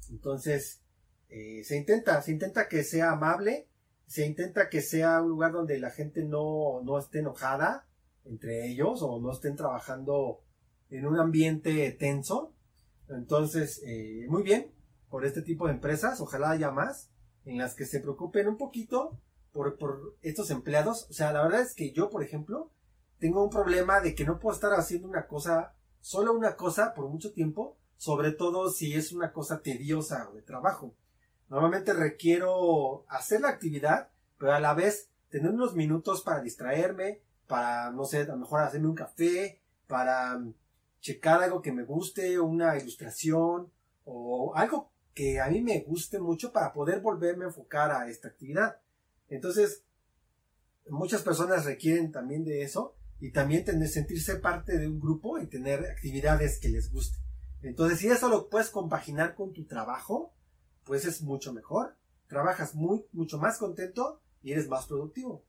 Entonces, 0.09 0.81
eh, 1.29 1.63
se 1.63 1.77
intenta, 1.77 2.21
se 2.21 2.31
intenta 2.31 2.67
que 2.67 2.83
sea 2.83 3.11
amable, 3.11 3.67
se 4.07 4.25
intenta 4.25 4.69
que 4.69 4.81
sea 4.81 5.21
un 5.21 5.29
lugar 5.29 5.51
donde 5.51 5.79
la 5.79 5.91
gente 5.91 6.23
no, 6.23 6.81
no 6.83 6.97
esté 6.97 7.19
enojada 7.19 7.87
entre 8.25 8.67
ellos 8.67 9.01
o 9.01 9.19
no 9.19 9.31
estén 9.31 9.55
trabajando 9.55 10.41
en 10.89 11.05
un 11.07 11.19
ambiente 11.19 11.91
tenso. 11.91 12.53
Entonces, 13.09 13.81
eh, 13.85 14.25
muy 14.29 14.43
bien 14.43 14.71
por 15.09 15.25
este 15.25 15.41
tipo 15.41 15.67
de 15.67 15.73
empresas, 15.73 16.21
ojalá 16.21 16.51
haya 16.51 16.71
más 16.71 17.09
en 17.45 17.57
las 17.57 17.75
que 17.75 17.85
se 17.85 17.99
preocupen 17.99 18.47
un 18.47 18.57
poquito 18.57 19.17
por, 19.51 19.77
por 19.77 20.15
estos 20.21 20.51
empleados. 20.51 21.07
O 21.09 21.13
sea, 21.13 21.33
la 21.33 21.43
verdad 21.43 21.61
es 21.61 21.73
que 21.75 21.91
yo, 21.91 22.09
por 22.09 22.23
ejemplo, 22.23 22.71
tengo 23.19 23.43
un 23.43 23.49
problema 23.49 24.01
de 24.01 24.15
que 24.15 24.25
no 24.25 24.39
puedo 24.39 24.55
estar 24.55 24.73
haciendo 24.73 25.07
una 25.07 25.27
cosa 25.27 25.73
solo 26.01 26.33
una 26.33 26.55
cosa 26.55 26.93
por 26.93 27.07
mucho 27.07 27.31
tiempo, 27.31 27.77
sobre 27.97 28.31
todo 28.31 28.69
si 28.69 28.93
es 28.95 29.11
una 29.11 29.31
cosa 29.31 29.61
tediosa 29.61 30.27
o 30.29 30.33
de 30.33 30.41
trabajo. 30.41 30.93
Normalmente 31.49 31.93
requiero 31.93 33.05
hacer 33.07 33.41
la 33.41 33.49
actividad, 33.49 34.09
pero 34.37 34.53
a 34.53 34.59
la 34.59 34.73
vez 34.73 35.09
tener 35.29 35.51
unos 35.51 35.75
minutos 35.75 36.21
para 36.21 36.41
distraerme, 36.41 37.21
para, 37.47 37.91
no 37.91 38.05
sé, 38.05 38.21
a 38.21 38.25
lo 38.25 38.37
mejor 38.37 38.61
hacerme 38.61 38.87
un 38.87 38.95
café, 38.95 39.61
para 39.87 40.37
mm, 40.37 40.53
checar 40.99 41.43
algo 41.43 41.61
que 41.61 41.71
me 41.71 41.83
guste, 41.83 42.39
una 42.39 42.77
ilustración 42.77 43.71
o 44.05 44.53
algo 44.55 44.89
que 45.13 45.39
a 45.39 45.47
mí 45.47 45.61
me 45.61 45.81
guste 45.81 46.19
mucho 46.19 46.51
para 46.51 46.73
poder 46.73 47.01
volverme 47.01 47.45
a 47.45 47.49
enfocar 47.49 47.91
a 47.91 48.07
esta 48.09 48.29
actividad. 48.29 48.77
Entonces, 49.29 49.83
muchas 50.89 51.21
personas 51.21 51.65
requieren 51.65 52.11
también 52.11 52.43
de 52.43 52.63
eso 52.63 52.95
y 53.21 53.31
también 53.31 53.63
tener, 53.63 53.87
sentirse 53.87 54.35
parte 54.37 54.79
de 54.79 54.87
un 54.87 54.99
grupo 54.99 55.37
y 55.37 55.45
tener 55.45 55.85
actividades 55.85 56.59
que 56.59 56.69
les 56.69 56.91
guste. 56.91 57.19
Entonces, 57.61 57.99
si 57.99 58.07
eso 58.07 58.27
lo 58.27 58.49
puedes 58.49 58.71
compaginar 58.71 59.35
con 59.35 59.53
tu 59.53 59.65
trabajo, 59.65 60.33
pues 60.83 61.05
es 61.05 61.21
mucho 61.21 61.53
mejor. 61.53 61.95
Trabajas 62.27 62.73
muy, 62.73 63.05
mucho 63.11 63.37
más 63.37 63.59
contento 63.59 64.19
y 64.41 64.51
eres 64.51 64.67
más 64.67 64.87
productivo. 64.87 65.45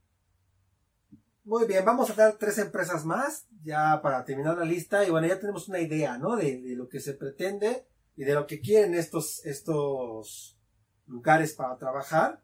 Muy 1.44 1.66
bien, 1.66 1.82
vamos 1.84 2.10
a 2.10 2.14
dar 2.14 2.34
tres 2.34 2.58
empresas 2.58 3.06
más 3.06 3.46
ya 3.64 4.00
para 4.02 4.22
terminar 4.26 4.58
la 4.58 4.66
lista 4.66 5.04
y 5.06 5.10
bueno, 5.10 5.26
ya 5.26 5.40
tenemos 5.40 5.66
una 5.66 5.80
idea, 5.80 6.18
¿no? 6.18 6.36
De, 6.36 6.60
de 6.60 6.76
lo 6.76 6.90
que 6.90 7.00
se 7.00 7.14
pretende 7.14 7.86
y 8.16 8.24
de 8.24 8.34
lo 8.34 8.46
que 8.46 8.60
quieren 8.60 8.94
estos, 8.94 9.44
estos 9.46 10.58
lugares 11.06 11.54
para 11.54 11.78
trabajar 11.78 12.42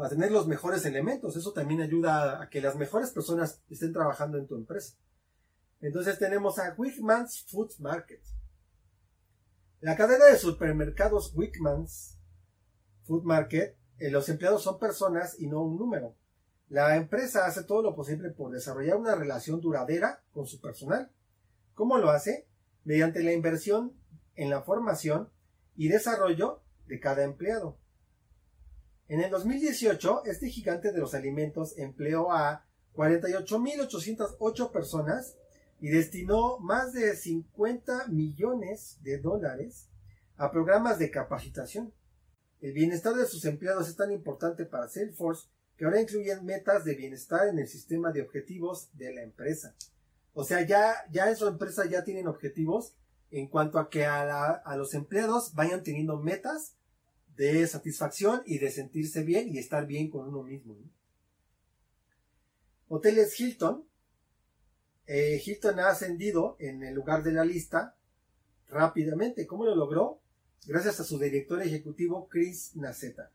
para 0.00 0.08
tener 0.08 0.32
los 0.32 0.46
mejores 0.46 0.86
elementos. 0.86 1.36
Eso 1.36 1.52
también 1.52 1.82
ayuda 1.82 2.40
a 2.40 2.48
que 2.48 2.62
las 2.62 2.74
mejores 2.74 3.10
personas 3.10 3.60
estén 3.68 3.92
trabajando 3.92 4.38
en 4.38 4.46
tu 4.46 4.54
empresa. 4.54 4.96
Entonces 5.82 6.18
tenemos 6.18 6.58
a 6.58 6.74
Wickman's 6.78 7.44
Food 7.46 7.72
Market. 7.80 8.22
La 9.80 9.98
cadena 9.98 10.24
de 10.24 10.38
supermercados 10.38 11.34
Wickman's 11.34 12.18
Food 13.02 13.24
Market, 13.24 13.76
eh, 13.98 14.10
los 14.10 14.26
empleados 14.30 14.62
son 14.62 14.78
personas 14.78 15.38
y 15.38 15.48
no 15.48 15.60
un 15.60 15.76
número. 15.76 16.16
La 16.70 16.96
empresa 16.96 17.44
hace 17.44 17.64
todo 17.64 17.82
lo 17.82 17.94
posible 17.94 18.30
por 18.30 18.52
desarrollar 18.52 18.96
una 18.96 19.14
relación 19.14 19.60
duradera 19.60 20.24
con 20.32 20.46
su 20.46 20.62
personal. 20.62 21.10
¿Cómo 21.74 21.98
lo 21.98 22.08
hace? 22.08 22.48
Mediante 22.84 23.22
la 23.22 23.34
inversión 23.34 23.92
en 24.34 24.48
la 24.48 24.62
formación 24.62 25.28
y 25.76 25.88
desarrollo 25.88 26.62
de 26.86 27.00
cada 27.00 27.22
empleado. 27.22 27.76
En 29.10 29.20
el 29.20 29.28
2018, 29.32 30.24
este 30.26 30.48
gigante 30.48 30.92
de 30.92 31.00
los 31.00 31.14
alimentos 31.14 31.76
empleó 31.76 32.30
a 32.30 32.64
48.808 32.94 34.70
personas 34.70 35.34
y 35.80 35.88
destinó 35.88 36.60
más 36.60 36.92
de 36.92 37.16
50 37.16 38.06
millones 38.06 38.98
de 39.02 39.18
dólares 39.18 39.88
a 40.36 40.52
programas 40.52 41.00
de 41.00 41.10
capacitación. 41.10 41.92
El 42.60 42.72
bienestar 42.72 43.14
de 43.14 43.26
sus 43.26 43.44
empleados 43.46 43.88
es 43.88 43.96
tan 43.96 44.12
importante 44.12 44.64
para 44.64 44.88
Salesforce 44.88 45.48
que 45.76 45.86
ahora 45.86 46.00
incluyen 46.00 46.44
metas 46.44 46.84
de 46.84 46.94
bienestar 46.94 47.48
en 47.48 47.58
el 47.58 47.66
sistema 47.66 48.12
de 48.12 48.22
objetivos 48.22 48.90
de 48.92 49.12
la 49.12 49.22
empresa. 49.22 49.74
O 50.34 50.44
sea, 50.44 50.64
ya, 50.64 50.94
ya 51.10 51.28
en 51.28 51.34
su 51.34 51.48
empresa 51.48 51.84
ya 51.84 52.04
tienen 52.04 52.28
objetivos 52.28 52.94
en 53.32 53.48
cuanto 53.48 53.80
a 53.80 53.90
que 53.90 54.04
a, 54.04 54.62
los 54.76 54.94
empleados 54.94 55.52
vayan 55.56 55.82
teniendo 55.82 56.16
metas 56.16 56.76
de 57.40 57.66
satisfacción 57.66 58.42
y 58.44 58.58
de 58.58 58.70
sentirse 58.70 59.22
bien 59.22 59.48
y 59.48 59.56
estar 59.56 59.86
bien 59.86 60.10
con 60.10 60.28
uno 60.28 60.42
mismo. 60.42 60.76
Hoteles 62.88 63.40
Hilton. 63.40 63.88
Eh, 65.06 65.40
Hilton 65.42 65.80
ha 65.80 65.88
ascendido 65.88 66.56
en 66.58 66.82
el 66.82 66.94
lugar 66.94 67.22
de 67.22 67.32
la 67.32 67.46
lista 67.46 67.96
rápidamente. 68.68 69.46
¿Cómo 69.46 69.64
lo 69.64 69.74
logró? 69.74 70.20
Gracias 70.66 71.00
a 71.00 71.04
su 71.04 71.18
director 71.18 71.62
ejecutivo 71.62 72.28
Chris 72.28 72.76
Naceta, 72.76 73.32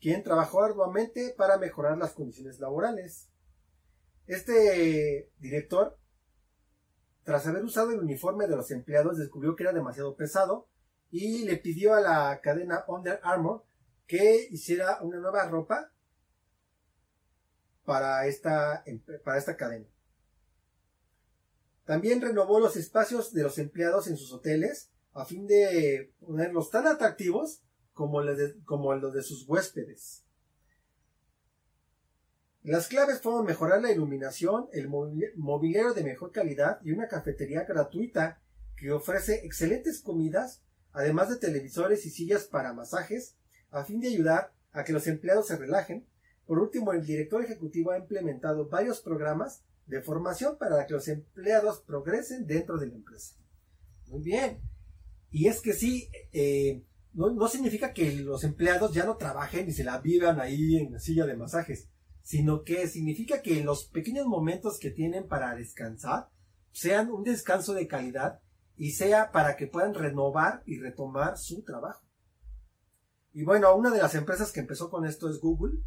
quien 0.00 0.24
trabajó 0.24 0.64
arduamente 0.64 1.32
para 1.38 1.58
mejorar 1.58 1.96
las 1.96 2.14
condiciones 2.14 2.58
laborales. 2.58 3.28
Este 4.26 5.30
director 5.38 5.96
tras 7.22 7.46
haber 7.46 7.62
usado 7.62 7.92
el 7.92 8.00
uniforme 8.00 8.48
de 8.48 8.56
los 8.56 8.72
empleados, 8.72 9.16
descubrió 9.16 9.54
que 9.54 9.62
era 9.62 9.72
demasiado 9.72 10.16
pesado 10.16 10.66
y 11.10 11.44
le 11.44 11.56
pidió 11.56 11.94
a 11.94 12.00
la 12.00 12.40
cadena 12.40 12.84
Under 12.88 13.20
Armour 13.22 13.64
que 14.06 14.48
hiciera 14.50 15.00
una 15.02 15.18
nueva 15.18 15.46
ropa 15.46 15.90
para 17.84 18.26
esta, 18.26 18.84
para 19.24 19.38
esta 19.38 19.56
cadena. 19.56 19.86
También 21.84 22.20
renovó 22.20 22.60
los 22.60 22.76
espacios 22.76 23.32
de 23.32 23.42
los 23.42 23.58
empleados 23.58 24.08
en 24.08 24.16
sus 24.16 24.32
hoteles 24.32 24.90
a 25.14 25.24
fin 25.24 25.46
de 25.46 26.12
ponerlos 26.20 26.70
tan 26.70 26.86
atractivos 26.86 27.62
como, 27.94 28.22
los 28.22 29.12
de 29.12 29.22
sus 29.22 29.48
huéspedes. 29.48 30.24
Las 32.62 32.88
claves 32.88 33.20
fueron 33.20 33.46
mejorar 33.46 33.80
la 33.80 33.90
iluminación, 33.90 34.68
el 34.72 34.88
mobiliario 34.88 35.94
de 35.94 36.04
mejor 36.04 36.30
calidad 36.30 36.80
y 36.84 36.92
una 36.92 37.08
cafetería 37.08 37.64
gratuita 37.64 38.40
que 38.76 38.92
ofrece 38.92 39.46
excelentes 39.46 40.00
comidas, 40.00 40.62
además 40.98 41.28
de 41.28 41.36
televisores 41.36 42.04
y 42.06 42.10
sillas 42.10 42.44
para 42.44 42.72
masajes, 42.72 43.36
a 43.70 43.84
fin 43.84 44.00
de 44.00 44.08
ayudar 44.08 44.52
a 44.72 44.84
que 44.84 44.92
los 44.92 45.06
empleados 45.06 45.46
se 45.46 45.56
relajen. 45.56 46.06
Por 46.46 46.58
último, 46.58 46.92
el 46.92 47.06
director 47.06 47.42
ejecutivo 47.42 47.92
ha 47.92 47.98
implementado 47.98 48.68
varios 48.68 49.00
programas 49.00 49.62
de 49.86 50.02
formación 50.02 50.58
para 50.58 50.86
que 50.86 50.94
los 50.94 51.08
empleados 51.08 51.80
progresen 51.80 52.46
dentro 52.46 52.78
de 52.78 52.88
la 52.88 52.94
empresa. 52.94 53.34
Muy 54.08 54.22
bien. 54.22 54.60
Y 55.30 55.46
es 55.46 55.60
que 55.60 55.72
sí, 55.72 56.10
eh, 56.32 56.82
no, 57.12 57.30
no 57.30 57.48
significa 57.48 57.92
que 57.92 58.12
los 58.16 58.42
empleados 58.44 58.92
ya 58.92 59.04
no 59.04 59.16
trabajen 59.16 59.68
y 59.68 59.72
se 59.72 59.84
la 59.84 59.98
vivan 59.98 60.40
ahí 60.40 60.76
en 60.76 60.92
la 60.92 60.98
silla 60.98 61.26
de 61.26 61.36
masajes 61.36 61.88
sino 62.28 62.62
que 62.62 62.86
significa 62.88 63.40
que 63.40 63.64
los 63.64 63.84
pequeños 63.84 64.26
momentos 64.26 64.78
que 64.78 64.90
tienen 64.90 65.26
para 65.26 65.54
descansar 65.54 66.28
sean 66.72 67.10
un 67.10 67.24
descanso 67.24 67.72
de 67.72 67.88
calidad 67.88 68.42
y 68.78 68.92
sea 68.92 69.32
para 69.32 69.56
que 69.56 69.66
puedan 69.66 69.92
renovar 69.92 70.62
y 70.64 70.78
retomar 70.78 71.36
su 71.36 71.62
trabajo. 71.62 72.06
Y 73.34 73.44
bueno, 73.44 73.74
una 73.74 73.90
de 73.90 73.98
las 73.98 74.14
empresas 74.14 74.52
que 74.52 74.60
empezó 74.60 74.88
con 74.88 75.04
esto 75.04 75.28
es 75.28 75.40
Google, 75.40 75.80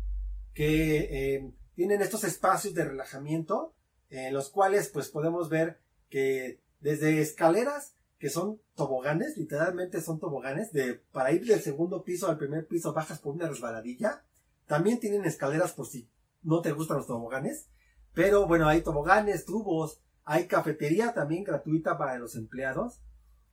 que 0.53 1.35
eh, 1.35 1.51
tienen 1.73 2.01
estos 2.01 2.25
espacios 2.25 2.73
de 2.73 2.85
relajamiento 2.85 3.73
en 4.09 4.33
los 4.33 4.49
cuales 4.49 4.89
pues 4.89 5.09
podemos 5.09 5.49
ver 5.49 5.79
que 6.09 6.61
desde 6.81 7.21
escaleras 7.21 7.95
que 8.19 8.29
son 8.29 8.61
toboganes, 8.75 9.35
literalmente 9.37 10.01
son 10.01 10.19
toboganes, 10.19 10.71
de 10.73 10.95
para 11.11 11.31
ir 11.31 11.45
del 11.45 11.61
segundo 11.61 12.03
piso 12.03 12.27
al 12.27 12.37
primer 12.37 12.67
piso 12.67 12.93
bajas 12.93 13.19
por 13.19 13.33
una 13.33 13.47
resbaladilla. 13.47 14.23
También 14.67 14.99
tienen 14.99 15.25
escaleras 15.25 15.71
por 15.71 15.87
si 15.87 16.07
no 16.43 16.61
te 16.61 16.71
gustan 16.71 16.97
los 16.97 17.07
toboganes. 17.07 17.67
Pero 18.13 18.45
bueno, 18.45 18.67
hay 18.67 18.81
toboganes, 18.81 19.45
tubos, 19.45 20.01
hay 20.25 20.47
cafetería 20.47 21.13
también 21.13 21.43
gratuita 21.43 21.97
para 21.97 22.17
los 22.17 22.35
empleados. 22.35 23.01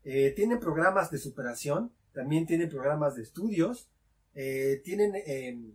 Eh, 0.05 0.33
tienen 0.37 0.61
programas 0.61 1.11
de 1.11 1.19
superación, 1.19 1.93
también 2.13 2.47
tienen 2.47 2.69
programas 2.69 3.15
de 3.15 3.23
estudios, 3.23 3.89
eh, 4.35 4.81
tienen, 4.85 5.13
em, 5.27 5.75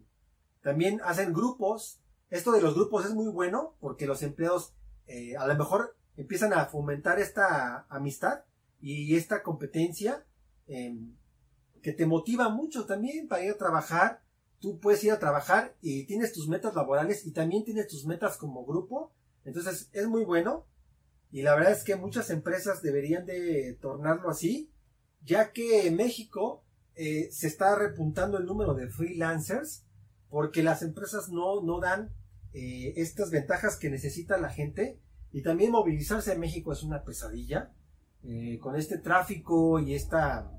también 0.61 1.01
hacen 1.03 1.33
grupos. 1.33 1.99
Esto 2.29 2.51
de 2.51 2.61
los 2.61 2.75
grupos 2.75 3.05
es 3.05 3.13
muy 3.13 3.27
bueno 3.27 3.75
porque 3.79 4.05
los 4.05 4.23
empleados 4.23 4.73
eh, 5.07 5.35
a 5.35 5.45
lo 5.47 5.55
mejor 5.55 5.95
empiezan 6.15 6.53
a 6.53 6.65
fomentar 6.65 7.19
esta 7.19 7.85
amistad 7.89 8.43
y 8.79 9.15
esta 9.15 9.43
competencia 9.43 10.25
em, 10.67 11.15
que 11.81 11.91
te 11.91 12.05
motiva 12.05 12.47
mucho 12.49 12.85
también 12.85 13.27
para 13.27 13.43
ir 13.43 13.51
a 13.51 13.57
trabajar 13.57 14.23
tú 14.63 14.79
puedes 14.79 15.03
ir 15.03 15.11
a 15.11 15.19
trabajar 15.19 15.75
y 15.81 16.05
tienes 16.05 16.31
tus 16.31 16.47
metas 16.47 16.73
laborales 16.73 17.27
y 17.27 17.31
también 17.31 17.65
tienes 17.65 17.89
tus 17.89 18.05
metas 18.05 18.37
como 18.37 18.63
grupo. 18.63 19.11
Entonces 19.43 19.89
es 19.91 20.07
muy 20.07 20.23
bueno. 20.23 20.63
Y 21.33 21.41
la 21.41 21.55
verdad 21.55 21.71
es 21.71 21.83
que 21.83 21.95
muchas 21.95 22.29
empresas 22.29 22.83
deberían 22.83 23.25
de 23.25 23.75
tornarlo 23.81 24.29
así, 24.29 24.71
ya 25.25 25.51
que 25.51 25.87
en 25.87 25.95
México 25.95 26.63
eh, 26.93 27.27
se 27.31 27.47
está 27.47 27.75
repuntando 27.75 28.37
el 28.37 28.45
número 28.45 28.75
de 28.75 28.87
freelancers 28.87 29.83
porque 30.29 30.61
las 30.61 30.83
empresas 30.83 31.29
no, 31.29 31.63
no 31.63 31.79
dan 31.79 32.11
eh, 32.53 32.93
estas 32.97 33.31
ventajas 33.31 33.77
que 33.77 33.89
necesita 33.89 34.37
la 34.37 34.49
gente. 34.49 34.99
Y 35.31 35.41
también 35.41 35.71
movilizarse 35.71 36.33
en 36.33 36.39
México 36.39 36.71
es 36.71 36.83
una 36.83 37.03
pesadilla. 37.03 37.73
Eh, 38.23 38.59
con 38.61 38.75
este 38.75 38.99
tráfico 38.99 39.79
y 39.79 39.95
esta, 39.95 40.51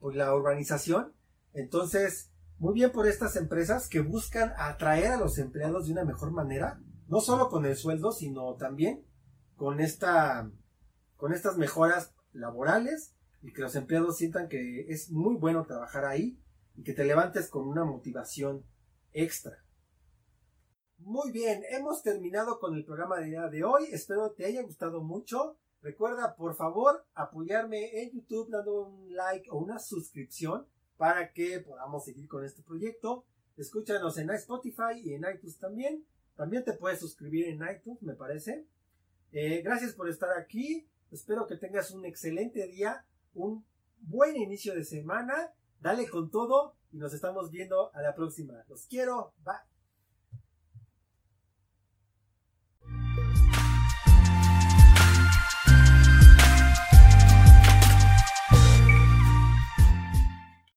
pues 0.00 0.16
la 0.16 0.34
urbanización. 0.34 1.12
Entonces, 1.52 2.30
muy 2.56 2.72
bien 2.72 2.90
por 2.90 3.06
estas 3.06 3.36
empresas 3.36 3.90
que 3.90 4.00
buscan 4.00 4.54
atraer 4.56 5.12
a 5.12 5.18
los 5.18 5.36
empleados 5.36 5.84
de 5.84 5.92
una 5.92 6.06
mejor 6.06 6.30
manera, 6.30 6.80
no 7.06 7.20
solo 7.20 7.50
con 7.50 7.66
el 7.66 7.76
sueldo, 7.76 8.12
sino 8.12 8.54
también 8.54 9.04
con 9.56 9.80
esta 9.80 10.50
con 11.16 11.32
estas 11.32 11.56
mejoras 11.56 12.12
laborales 12.32 13.14
y 13.42 13.52
que 13.52 13.62
los 13.62 13.76
empleados 13.76 14.16
sientan 14.16 14.48
que 14.48 14.86
es 14.88 15.10
muy 15.10 15.36
bueno 15.36 15.64
trabajar 15.64 16.04
ahí 16.04 16.38
y 16.76 16.82
que 16.82 16.92
te 16.92 17.04
levantes 17.04 17.48
con 17.48 17.68
una 17.68 17.84
motivación 17.84 18.64
extra. 19.12 19.64
Muy 20.98 21.30
bien, 21.32 21.62
hemos 21.70 22.02
terminado 22.02 22.58
con 22.58 22.74
el 22.74 22.84
programa 22.84 23.18
de 23.18 23.26
día 23.26 23.48
de 23.48 23.64
hoy. 23.64 23.84
Espero 23.92 24.32
te 24.32 24.46
haya 24.46 24.62
gustado 24.62 25.02
mucho. 25.02 25.58
Recuerda, 25.82 26.34
por 26.34 26.54
favor, 26.54 27.04
apoyarme 27.14 28.02
en 28.02 28.12
YouTube 28.12 28.50
dando 28.50 28.86
un 28.86 29.14
like 29.14 29.50
o 29.50 29.58
una 29.58 29.78
suscripción 29.78 30.66
para 30.96 31.32
que 31.32 31.60
podamos 31.60 32.04
seguir 32.04 32.26
con 32.26 32.44
este 32.44 32.62
proyecto. 32.62 33.26
Escúchanos 33.56 34.16
en 34.18 34.30
Spotify 34.30 34.98
y 35.02 35.12
en 35.12 35.24
iTunes 35.32 35.58
también. 35.58 36.06
También 36.36 36.64
te 36.64 36.72
puedes 36.72 37.00
suscribir 37.00 37.48
en 37.48 37.60
iTunes, 37.68 38.02
me 38.02 38.14
parece. 38.14 38.66
Eh, 39.36 39.62
gracias 39.62 39.94
por 39.94 40.08
estar 40.08 40.30
aquí. 40.38 40.86
Espero 41.10 41.48
que 41.48 41.56
tengas 41.56 41.90
un 41.90 42.04
excelente 42.04 42.68
día, 42.68 43.04
un 43.34 43.66
buen 43.98 44.36
inicio 44.36 44.76
de 44.76 44.84
semana. 44.84 45.52
Dale 45.80 46.08
con 46.08 46.30
todo 46.30 46.76
y 46.92 46.98
nos 46.98 47.12
estamos 47.12 47.50
viendo 47.50 47.92
a 47.94 48.00
la 48.00 48.14
próxima. 48.14 48.64
Los 48.68 48.86
quiero. 48.86 49.34
Bye. 49.44 49.73